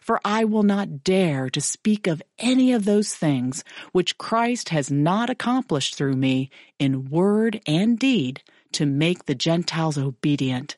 For 0.00 0.20
I 0.24 0.44
will 0.44 0.64
not 0.64 1.04
dare 1.04 1.48
to 1.50 1.60
speak 1.60 2.06
of 2.06 2.22
any 2.38 2.72
of 2.72 2.84
those 2.84 3.14
things 3.14 3.64
which 3.92 4.18
Christ 4.18 4.70
has 4.70 4.90
not 4.90 5.30
accomplished 5.30 5.94
through 5.94 6.16
me 6.16 6.50
in 6.78 7.08
word 7.08 7.60
and 7.66 7.98
deed 7.98 8.42
to 8.72 8.86
make 8.86 9.24
the 9.24 9.34
Gentiles 9.34 9.96
obedient 9.96 10.76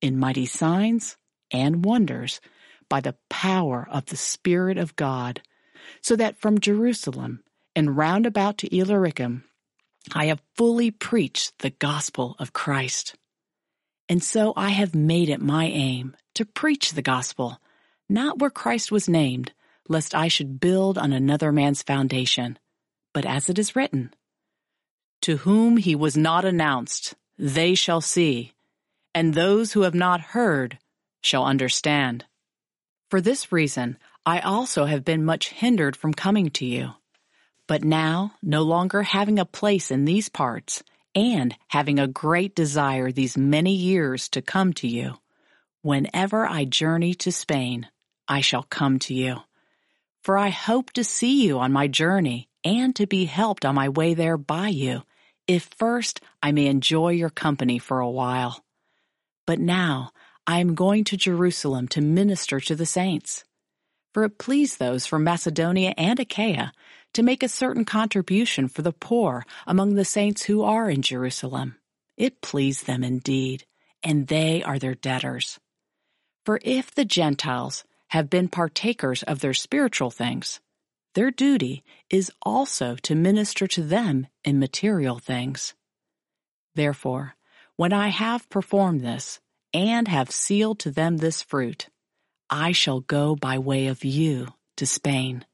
in 0.00 0.18
mighty 0.18 0.46
signs 0.46 1.16
and 1.50 1.84
wonders 1.84 2.40
by 2.88 3.00
the 3.00 3.16
power 3.28 3.88
of 3.90 4.06
the 4.06 4.16
Spirit 4.16 4.78
of 4.78 4.96
God, 4.96 5.42
so 6.02 6.14
that 6.14 6.38
from 6.38 6.60
Jerusalem 6.60 7.42
and 7.78 7.96
round 7.96 8.26
about 8.26 8.58
to 8.58 8.76
Illyricum, 8.76 9.44
I 10.12 10.26
have 10.26 10.42
fully 10.56 10.90
preached 10.90 11.60
the 11.60 11.70
gospel 11.70 12.34
of 12.40 12.52
Christ. 12.52 13.14
And 14.08 14.20
so 14.20 14.52
I 14.56 14.70
have 14.70 14.96
made 14.96 15.28
it 15.28 15.40
my 15.40 15.66
aim 15.66 16.16
to 16.34 16.44
preach 16.44 16.90
the 16.90 17.02
gospel, 17.02 17.60
not 18.08 18.40
where 18.40 18.50
Christ 18.50 18.90
was 18.90 19.08
named, 19.08 19.52
lest 19.88 20.12
I 20.12 20.26
should 20.26 20.58
build 20.58 20.98
on 20.98 21.12
another 21.12 21.52
man's 21.52 21.84
foundation, 21.84 22.58
but 23.14 23.24
as 23.24 23.48
it 23.48 23.60
is 23.60 23.76
written, 23.76 24.12
To 25.20 25.36
whom 25.36 25.76
he 25.76 25.94
was 25.94 26.16
not 26.16 26.44
announced, 26.44 27.14
they 27.38 27.76
shall 27.76 28.00
see, 28.00 28.54
and 29.14 29.34
those 29.34 29.74
who 29.74 29.82
have 29.82 29.94
not 29.94 30.32
heard 30.34 30.80
shall 31.22 31.44
understand. 31.44 32.24
For 33.08 33.20
this 33.20 33.52
reason, 33.52 33.98
I 34.26 34.40
also 34.40 34.86
have 34.86 35.04
been 35.04 35.24
much 35.24 35.50
hindered 35.50 35.94
from 35.94 36.12
coming 36.12 36.50
to 36.50 36.66
you. 36.66 36.94
But 37.68 37.84
now, 37.84 38.32
no 38.42 38.62
longer 38.62 39.02
having 39.02 39.38
a 39.38 39.44
place 39.44 39.92
in 39.92 40.06
these 40.06 40.30
parts, 40.30 40.82
and 41.14 41.54
having 41.68 41.98
a 41.98 42.08
great 42.08 42.54
desire 42.54 43.12
these 43.12 43.36
many 43.36 43.74
years 43.74 44.28
to 44.30 44.42
come 44.42 44.72
to 44.74 44.88
you, 44.88 45.18
whenever 45.82 46.46
I 46.46 46.64
journey 46.64 47.14
to 47.14 47.30
Spain, 47.30 47.86
I 48.26 48.40
shall 48.40 48.62
come 48.62 48.98
to 49.00 49.14
you. 49.14 49.36
For 50.22 50.38
I 50.38 50.48
hope 50.48 50.92
to 50.92 51.04
see 51.04 51.46
you 51.46 51.58
on 51.58 51.72
my 51.72 51.88
journey 51.88 52.48
and 52.64 52.96
to 52.96 53.06
be 53.06 53.26
helped 53.26 53.64
on 53.64 53.74
my 53.74 53.90
way 53.90 54.14
there 54.14 54.38
by 54.38 54.68
you, 54.68 55.02
if 55.46 55.68
first 55.78 56.20
I 56.42 56.52
may 56.52 56.66
enjoy 56.66 57.10
your 57.10 57.30
company 57.30 57.78
for 57.78 58.00
a 58.00 58.10
while. 58.10 58.64
But 59.46 59.60
now 59.60 60.12
I 60.46 60.60
am 60.60 60.74
going 60.74 61.04
to 61.04 61.16
Jerusalem 61.18 61.86
to 61.88 62.00
minister 62.00 62.60
to 62.60 62.74
the 62.74 62.86
saints. 62.86 63.44
For 64.14 64.24
it 64.24 64.38
pleased 64.38 64.78
those 64.78 65.06
from 65.06 65.24
Macedonia 65.24 65.94
and 65.96 66.18
Achaia 66.18 66.72
to 67.14 67.22
make 67.22 67.42
a 67.42 67.48
certain 67.48 67.84
contribution 67.84 68.68
for 68.68 68.82
the 68.82 68.92
poor 68.92 69.44
among 69.66 69.94
the 69.94 70.04
saints 70.04 70.44
who 70.44 70.62
are 70.62 70.90
in 70.90 71.02
Jerusalem. 71.02 71.76
It 72.16 72.40
pleased 72.40 72.86
them 72.86 73.04
indeed, 73.04 73.64
and 74.02 74.26
they 74.26 74.62
are 74.62 74.78
their 74.78 74.94
debtors. 74.94 75.58
For 76.44 76.60
if 76.62 76.94
the 76.94 77.04
Gentiles 77.04 77.84
have 78.08 78.30
been 78.30 78.48
partakers 78.48 79.22
of 79.22 79.40
their 79.40 79.54
spiritual 79.54 80.10
things, 80.10 80.60
their 81.14 81.30
duty 81.30 81.82
is 82.10 82.30
also 82.42 82.96
to 83.02 83.14
minister 83.14 83.66
to 83.66 83.82
them 83.82 84.26
in 84.44 84.58
material 84.58 85.18
things. 85.18 85.74
Therefore, 86.74 87.34
when 87.76 87.92
I 87.92 88.08
have 88.08 88.48
performed 88.50 89.00
this, 89.00 89.40
and 89.74 90.08
have 90.08 90.30
sealed 90.30 90.78
to 90.80 90.90
them 90.90 91.18
this 91.18 91.42
fruit, 91.42 91.88
I 92.48 92.72
shall 92.72 93.00
go 93.00 93.36
by 93.36 93.58
way 93.58 93.86
of 93.88 94.04
you 94.04 94.48
to 94.76 94.86
Spain. 94.86 95.44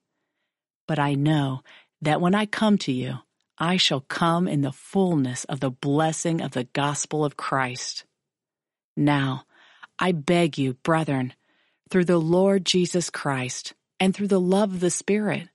But 0.87 0.99
I 0.99 1.15
know 1.15 1.63
that 2.03 2.21
when 2.21 2.35
I 2.35 2.47
come 2.47 2.79
to 2.79 2.93
you, 2.93 3.19
I 3.59 3.77
shall 3.77 4.01
come 4.01 4.49
in 4.49 4.63
the 4.63 4.73
fullness 4.73 5.45
of 5.45 5.61
the 5.61 5.71
blessing 5.71 6.41
of 6.41 6.53
the 6.53 6.65
gospel 6.65 7.25
of 7.25 7.37
Christ. 7.37 8.05
Now, 8.97 9.45
I 9.99 10.13
beg 10.13 10.59
you, 10.59 10.75
brethren, 10.75 11.35
through 11.89 12.05
the 12.05 12.19
Lord 12.19 12.65
Jesus 12.65 13.11
Christ 13.11 13.75
and 14.01 14.15
through 14.15 14.29
the 14.29 14.41
love 14.41 14.75
of 14.75 14.81
the 14.81 14.91
Spirit, 14.91 15.49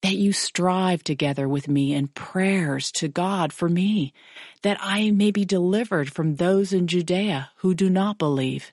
that 0.00 0.16
you 0.16 0.32
strive 0.32 1.04
together 1.04 1.48
with 1.48 1.68
me 1.68 1.92
in 1.92 2.08
prayers 2.08 2.90
to 2.92 3.06
God 3.06 3.52
for 3.52 3.68
me, 3.68 4.12
that 4.62 4.78
I 4.80 5.10
may 5.10 5.30
be 5.30 5.44
delivered 5.44 6.12
from 6.12 6.36
those 6.36 6.72
in 6.72 6.88
Judea 6.88 7.50
who 7.56 7.74
do 7.74 7.88
not 7.88 8.18
believe, 8.18 8.72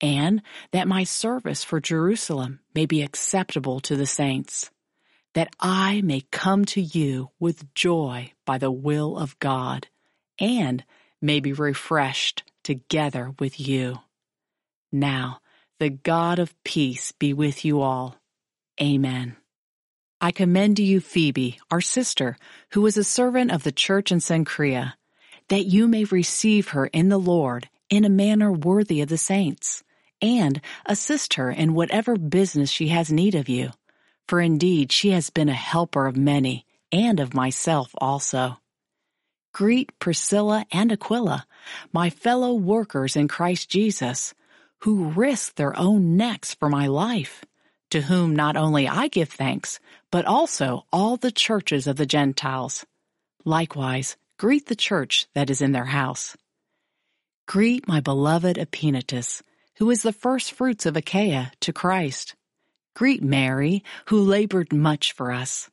and 0.00 0.42
that 0.72 0.88
my 0.88 1.04
service 1.04 1.62
for 1.62 1.80
Jerusalem 1.80 2.60
may 2.74 2.86
be 2.86 3.02
acceptable 3.02 3.78
to 3.80 3.96
the 3.96 4.06
saints 4.06 4.70
that 5.34 5.54
I 5.60 6.00
may 6.02 6.22
come 6.30 6.64
to 6.66 6.80
you 6.80 7.30
with 7.38 7.74
joy 7.74 8.32
by 8.46 8.58
the 8.58 8.70
will 8.70 9.18
of 9.18 9.38
God, 9.40 9.88
and 10.38 10.84
may 11.20 11.40
be 11.40 11.52
refreshed 11.52 12.44
together 12.62 13.34
with 13.38 13.60
you. 13.60 13.98
Now, 14.92 15.40
the 15.80 15.90
God 15.90 16.38
of 16.38 16.54
peace 16.64 17.12
be 17.12 17.32
with 17.32 17.64
you 17.64 17.80
all. 17.80 18.16
Amen. 18.80 19.36
I 20.20 20.30
commend 20.30 20.76
to 20.78 20.82
you 20.82 21.00
Phoebe, 21.00 21.58
our 21.70 21.80
sister, 21.80 22.36
who 22.70 22.86
is 22.86 22.96
a 22.96 23.04
servant 23.04 23.50
of 23.50 23.64
the 23.64 23.72
church 23.72 24.12
in 24.12 24.20
Cenchrea, 24.20 24.94
that 25.48 25.66
you 25.66 25.88
may 25.88 26.04
receive 26.04 26.68
her 26.68 26.86
in 26.86 27.08
the 27.08 27.18
Lord 27.18 27.68
in 27.90 28.04
a 28.04 28.08
manner 28.08 28.52
worthy 28.52 29.00
of 29.00 29.08
the 29.08 29.18
saints, 29.18 29.82
and 30.22 30.60
assist 30.86 31.34
her 31.34 31.50
in 31.50 31.74
whatever 31.74 32.16
business 32.16 32.70
she 32.70 32.88
has 32.88 33.12
need 33.12 33.34
of 33.34 33.48
you 33.48 33.72
for 34.28 34.40
indeed 34.40 34.92
she 34.92 35.10
has 35.10 35.30
been 35.30 35.48
a 35.48 35.54
helper 35.54 36.06
of 36.06 36.16
many, 36.16 36.66
and 36.90 37.20
of 37.20 37.34
myself 37.34 37.94
also. 37.98 38.58
Greet 39.52 39.96
Priscilla 39.98 40.66
and 40.72 40.90
Aquila, 40.90 41.46
my 41.92 42.10
fellow 42.10 42.54
workers 42.54 43.16
in 43.16 43.28
Christ 43.28 43.68
Jesus, 43.68 44.34
who 44.80 45.10
risked 45.10 45.56
their 45.56 45.78
own 45.78 46.16
necks 46.16 46.54
for 46.54 46.68
my 46.68 46.86
life, 46.86 47.44
to 47.90 48.02
whom 48.02 48.34
not 48.34 48.56
only 48.56 48.88
I 48.88 49.08
give 49.08 49.28
thanks, 49.28 49.78
but 50.10 50.24
also 50.24 50.84
all 50.92 51.16
the 51.16 51.30
churches 51.30 51.86
of 51.86 51.96
the 51.96 52.06
Gentiles. 52.06 52.84
Likewise, 53.44 54.16
greet 54.38 54.66
the 54.66 54.76
church 54.76 55.26
that 55.34 55.50
is 55.50 55.60
in 55.60 55.72
their 55.72 55.84
house. 55.84 56.36
Greet 57.46 57.86
my 57.86 58.00
beloved 58.00 58.56
Epaenetus, 58.56 59.42
who 59.76 59.90
is 59.90 60.02
the 60.02 60.12
first 60.12 60.52
fruits 60.52 60.86
of 60.86 60.96
Achaia 60.96 61.52
to 61.60 61.72
Christ. 61.72 62.34
Greet 62.94 63.22
Mary, 63.22 63.82
who 64.06 64.20
labored 64.20 64.72
much 64.72 65.12
for 65.12 65.32
us. 65.32 65.68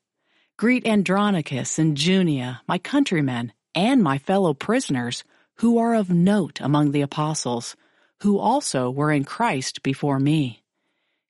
Greet 0.57 0.87
Andronicus 0.87 1.77
and 1.77 1.95
Junia, 1.95 2.61
my 2.67 2.77
countrymen, 2.77 3.53
and 3.75 4.01
my 4.01 4.17
fellow 4.17 4.53
prisoners, 4.53 5.23
who 5.57 5.77
are 5.77 5.93
of 5.93 6.09
note 6.09 6.59
among 6.61 6.91
the 6.91 7.01
apostles, 7.01 7.75
who 8.21 8.39
also 8.39 8.89
were 8.89 9.11
in 9.11 9.23
Christ 9.23 9.83
before 9.83 10.19
me. 10.19 10.63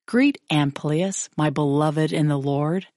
Greet 0.08 0.38
Amplias, 0.50 1.30
my 1.38 1.50
beloved 1.50 2.12
in 2.12 2.28
the 2.28 2.40
Lord. 2.40 2.88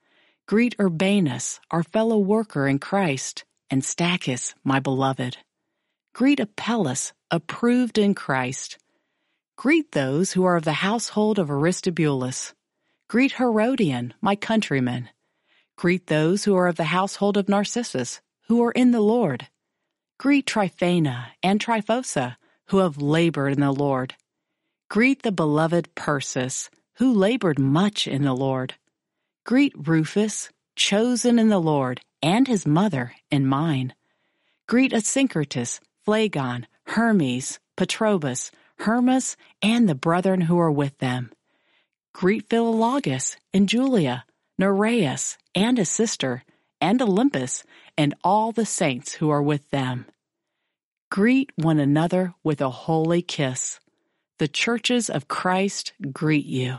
Greet 0.47 0.77
Urbanus, 0.79 1.61
our 1.71 1.83
fellow 1.83 2.19
worker 2.19 2.69
in 2.69 2.79
Christ, 2.79 3.45
and 3.71 3.83
Stachys, 3.83 4.55
my 4.63 4.79
beloved. 4.79 5.37
Greet 6.13 6.39
Apelles, 6.39 7.13
approved 7.31 7.99
in 7.99 8.15
Christ. 8.15 8.79
Greet 9.57 9.93
those 9.93 10.33
who 10.33 10.45
are 10.45 10.57
of 10.57 10.65
the 10.65 10.73
household 10.73 11.39
of 11.39 11.51
Aristobulus. 11.51 12.55
Greet 13.09 13.33
Herodion, 13.33 14.15
my 14.21 14.35
countryman. 14.35 15.11
Greet 15.77 16.07
those 16.07 16.45
who 16.45 16.57
are 16.57 16.69
of 16.69 16.77
the 16.77 16.85
household 16.85 17.37
of 17.37 17.49
Narcissus, 17.49 18.21
who 18.49 18.63
are 18.65 18.73
in 18.73 18.93
the 18.93 19.01
Lord. 19.01 19.49
Greet 20.19 20.47
Tryphena 20.47 21.33
and 21.43 21.61
Tryphosa, 21.61 22.37
who 22.69 22.79
have 22.79 23.03
labored 23.03 23.53
in 23.53 23.61
the 23.61 23.73
Lord. 23.73 24.15
Greet 24.89 25.23
the 25.23 25.33
beloved 25.33 25.95
Persis, 25.95 26.71
who 26.95 27.13
labored 27.13 27.59
much 27.59 28.07
in 28.07 28.23
the 28.23 28.35
Lord. 28.35 28.75
Greet 29.45 29.75
Rufus, 29.77 30.51
chosen 30.77 31.39
in 31.39 31.49
the 31.49 31.61
Lord, 31.61 32.01
and 32.23 32.49
his 32.49 32.67
mother 32.67 33.13
and 33.31 33.47
mine. 33.47 33.95
Greet 34.67 34.93
Asyncritus, 34.93 35.81
Phlegon, 36.07 36.67
Hermes, 36.87 37.59
Patrobas, 37.77 38.51
Hermas, 38.79 39.37
and 39.61 39.89
the 39.89 39.95
brethren 39.95 40.43
who 40.43 40.59
are 40.59 40.73
with 40.73 40.97
them. 40.99 41.31
Greet 42.15 42.49
Philologus 42.49 43.37
and 43.53 43.69
Julia, 43.69 44.25
Nereus 44.57 45.37
and 45.53 45.79
his 45.79 45.89
sister, 45.89 46.45
and 46.81 47.01
Olympas, 47.01 47.65
and 47.99 48.15
all 48.23 48.53
the 48.53 48.65
saints 48.65 49.15
who 49.15 49.31
are 49.31 49.43
with 49.43 49.69
them. 49.71 50.07
Greet 51.11 51.51
one 51.57 51.81
another 51.81 52.33
with 52.45 52.61
a 52.61 52.71
holy 52.71 53.21
kiss. 53.21 53.81
The 54.39 54.47
churches 54.47 55.11
of 55.11 55.27
Christ 55.27 55.93
greet 56.13 56.47
you. 56.47 56.79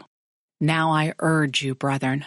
Now 0.61 0.91
I 0.91 1.13
urge 1.19 1.61
you, 1.61 1.75
brethren, 1.75 2.25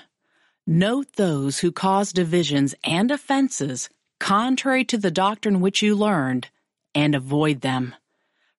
note 0.66 1.14
those 1.14 1.60
who 1.60 1.72
cause 1.72 2.12
divisions 2.12 2.74
and 2.84 3.10
offenses 3.10 3.88
contrary 4.20 4.84
to 4.84 4.98
the 4.98 5.10
doctrine 5.10 5.60
which 5.60 5.80
you 5.80 5.94
learned, 5.96 6.48
and 6.94 7.14
avoid 7.14 7.62
them. 7.62 7.94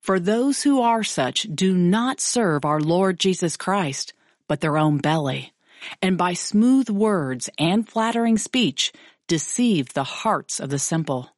For 0.01 0.19
those 0.19 0.63
who 0.63 0.81
are 0.81 1.03
such 1.03 1.47
do 1.53 1.77
not 1.77 2.19
serve 2.19 2.65
our 2.65 2.79
Lord 2.79 3.19
Jesus 3.19 3.55
Christ, 3.55 4.13
but 4.49 4.59
their 4.59 4.77
own 4.77 4.97
belly, 4.97 5.53
and 6.01 6.17
by 6.17 6.33
smooth 6.33 6.89
words 6.89 7.49
and 7.57 7.87
flattering 7.87 8.37
speech 8.37 8.91
deceive 9.27 9.93
the 9.93 10.03
hearts 10.03 10.59
of 10.59 10.69
the 10.69 10.79
simple. 10.79 11.29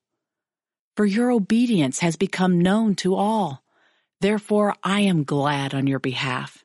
For 0.95 1.05
your 1.05 1.29
obedience 1.29 1.99
has 1.99 2.15
become 2.15 2.61
known 2.61 2.95
to 2.95 3.13
all. 3.13 3.63
Therefore 4.21 4.75
I 4.83 5.01
am 5.01 5.23
glad 5.23 5.75
on 5.75 5.85
your 5.85 5.99
behalf. 5.99 6.63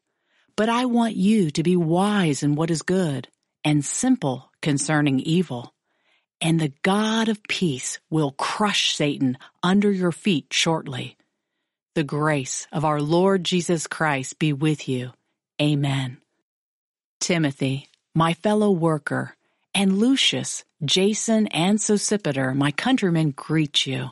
But 0.57 0.69
I 0.71 0.87
want 0.87 1.17
you 1.17 1.51
to 1.51 1.63
be 1.63 1.77
wise 1.77 2.43
in 2.43 2.55
what 2.55 2.71
is 2.71 2.83
good 2.83 3.29
and 3.65 3.85
simple 3.85 4.51
concerning 4.63 5.21
evil. 5.21 5.75
And 6.41 6.61
the 6.61 6.73
God 6.83 7.29
of 7.29 7.43
peace 7.49 7.99
will 8.11 8.33
crush 8.33 8.95
Satan 8.95 9.37
under 9.63 9.91
your 9.91 10.13
feet 10.13 10.47
shortly. 10.51 11.17
The 11.95 12.05
grace 12.05 12.67
of 12.73 12.85
our 12.85 13.01
Lord 13.01 13.43
Jesus 13.43 13.87
Christ 13.87 14.39
be 14.39 14.53
with 14.53 14.89
you. 14.89 15.13
Amen. 15.61 16.19
Timothy, 17.21 17.89
my 18.15 18.35
fellow 18.35 18.71
worker, 18.71 19.35
and 19.75 19.99
Lucius, 19.99 20.65
Jason, 20.85 21.47
and 21.49 21.79
Sosipater, 21.79 22.55
my 22.55 22.71
countrymen, 22.71 23.33
greet 23.33 23.87
you. 23.87 24.11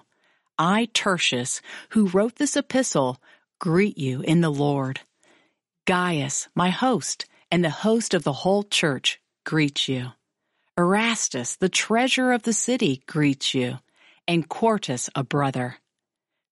I, 0.58 0.88
Tertius, 0.92 1.60
who 1.90 2.08
wrote 2.08 2.36
this 2.36 2.56
epistle, 2.56 3.20
greet 3.58 3.98
you 3.98 4.20
in 4.20 4.40
the 4.40 4.50
Lord. 4.50 5.00
Gaius, 5.86 6.48
my 6.54 6.70
host, 6.70 7.26
and 7.50 7.64
the 7.64 7.70
host 7.70 8.14
of 8.14 8.24
the 8.24 8.32
whole 8.32 8.62
church, 8.62 9.20
greet 9.44 9.88
you. 9.88 10.08
Erastus, 10.76 11.56
the 11.56 11.68
treasurer 11.68 12.32
of 12.32 12.42
the 12.42 12.52
city, 12.52 13.02
greets 13.06 13.54
you, 13.54 13.78
and 14.26 14.48
Quartus, 14.48 15.08
a 15.14 15.22
brother. 15.22 15.76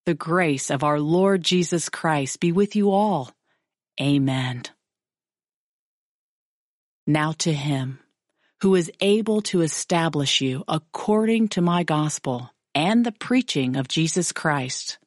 The 0.07 0.15
grace 0.15 0.71
of 0.71 0.85
our 0.85 1.01
Lord 1.01 1.43
Jesus 1.43 1.89
Christ 1.89 2.41
be 2.41 2.53
with 2.53 2.77
you 2.77 2.91
all. 2.91 3.31
Amen. 4.01 4.65
Now 7.07 7.33
to 7.39 7.53
him 7.53 7.99
who 8.61 8.77
is 8.77 8.93
able 9.01 9.43
to 9.43 9.63
establish 9.63 10.41
you 10.41 10.63
according 10.69 11.49
to 11.49 11.61
my 11.61 11.83
gospel 11.83 12.51
and 12.77 13.05
the 13.05 13.11
preaching 13.11 13.75
of 13.75 13.89
Jesus 13.89 14.31
Christ, 14.31 14.99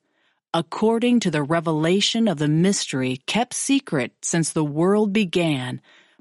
according 0.53 1.21
to 1.21 1.31
the 1.31 1.41
revelation 1.41 2.27
of 2.27 2.37
the 2.37 2.49
mystery 2.49 3.21
kept 3.27 3.53
secret 3.53 4.11
since 4.21 4.51
the 4.51 4.63
world 4.63 5.13
began, 5.13 5.79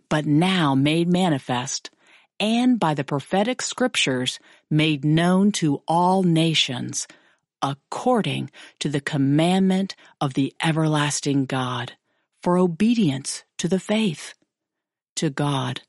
but 0.08 0.24
now 0.24 0.76
made 0.76 1.08
manifest, 1.08 1.90
and 2.38 2.78
by 2.78 2.94
the 2.94 3.02
prophetic 3.02 3.60
scriptures 3.60 4.38
made 4.70 5.04
known 5.04 5.50
to 5.50 5.82
all 5.88 6.22
nations, 6.22 7.08
according 7.60 8.48
to 8.78 8.88
the 8.88 9.00
commandment 9.00 9.96
of 10.20 10.34
the 10.34 10.54
everlasting 10.62 11.46
God, 11.46 11.94
for 12.44 12.56
obedience 12.58 13.42
to 13.58 13.66
the 13.66 13.80
faith. 13.80 14.34
To 15.16 15.30
God, 15.30 15.82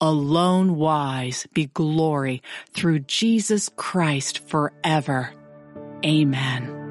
alone 0.00 0.76
wise 0.76 1.46
be 1.52 1.66
glory 1.66 2.42
through 2.72 3.00
Jesus 3.00 3.68
Christ 3.76 4.38
forever. 4.48 5.34
Amen. 6.04 6.89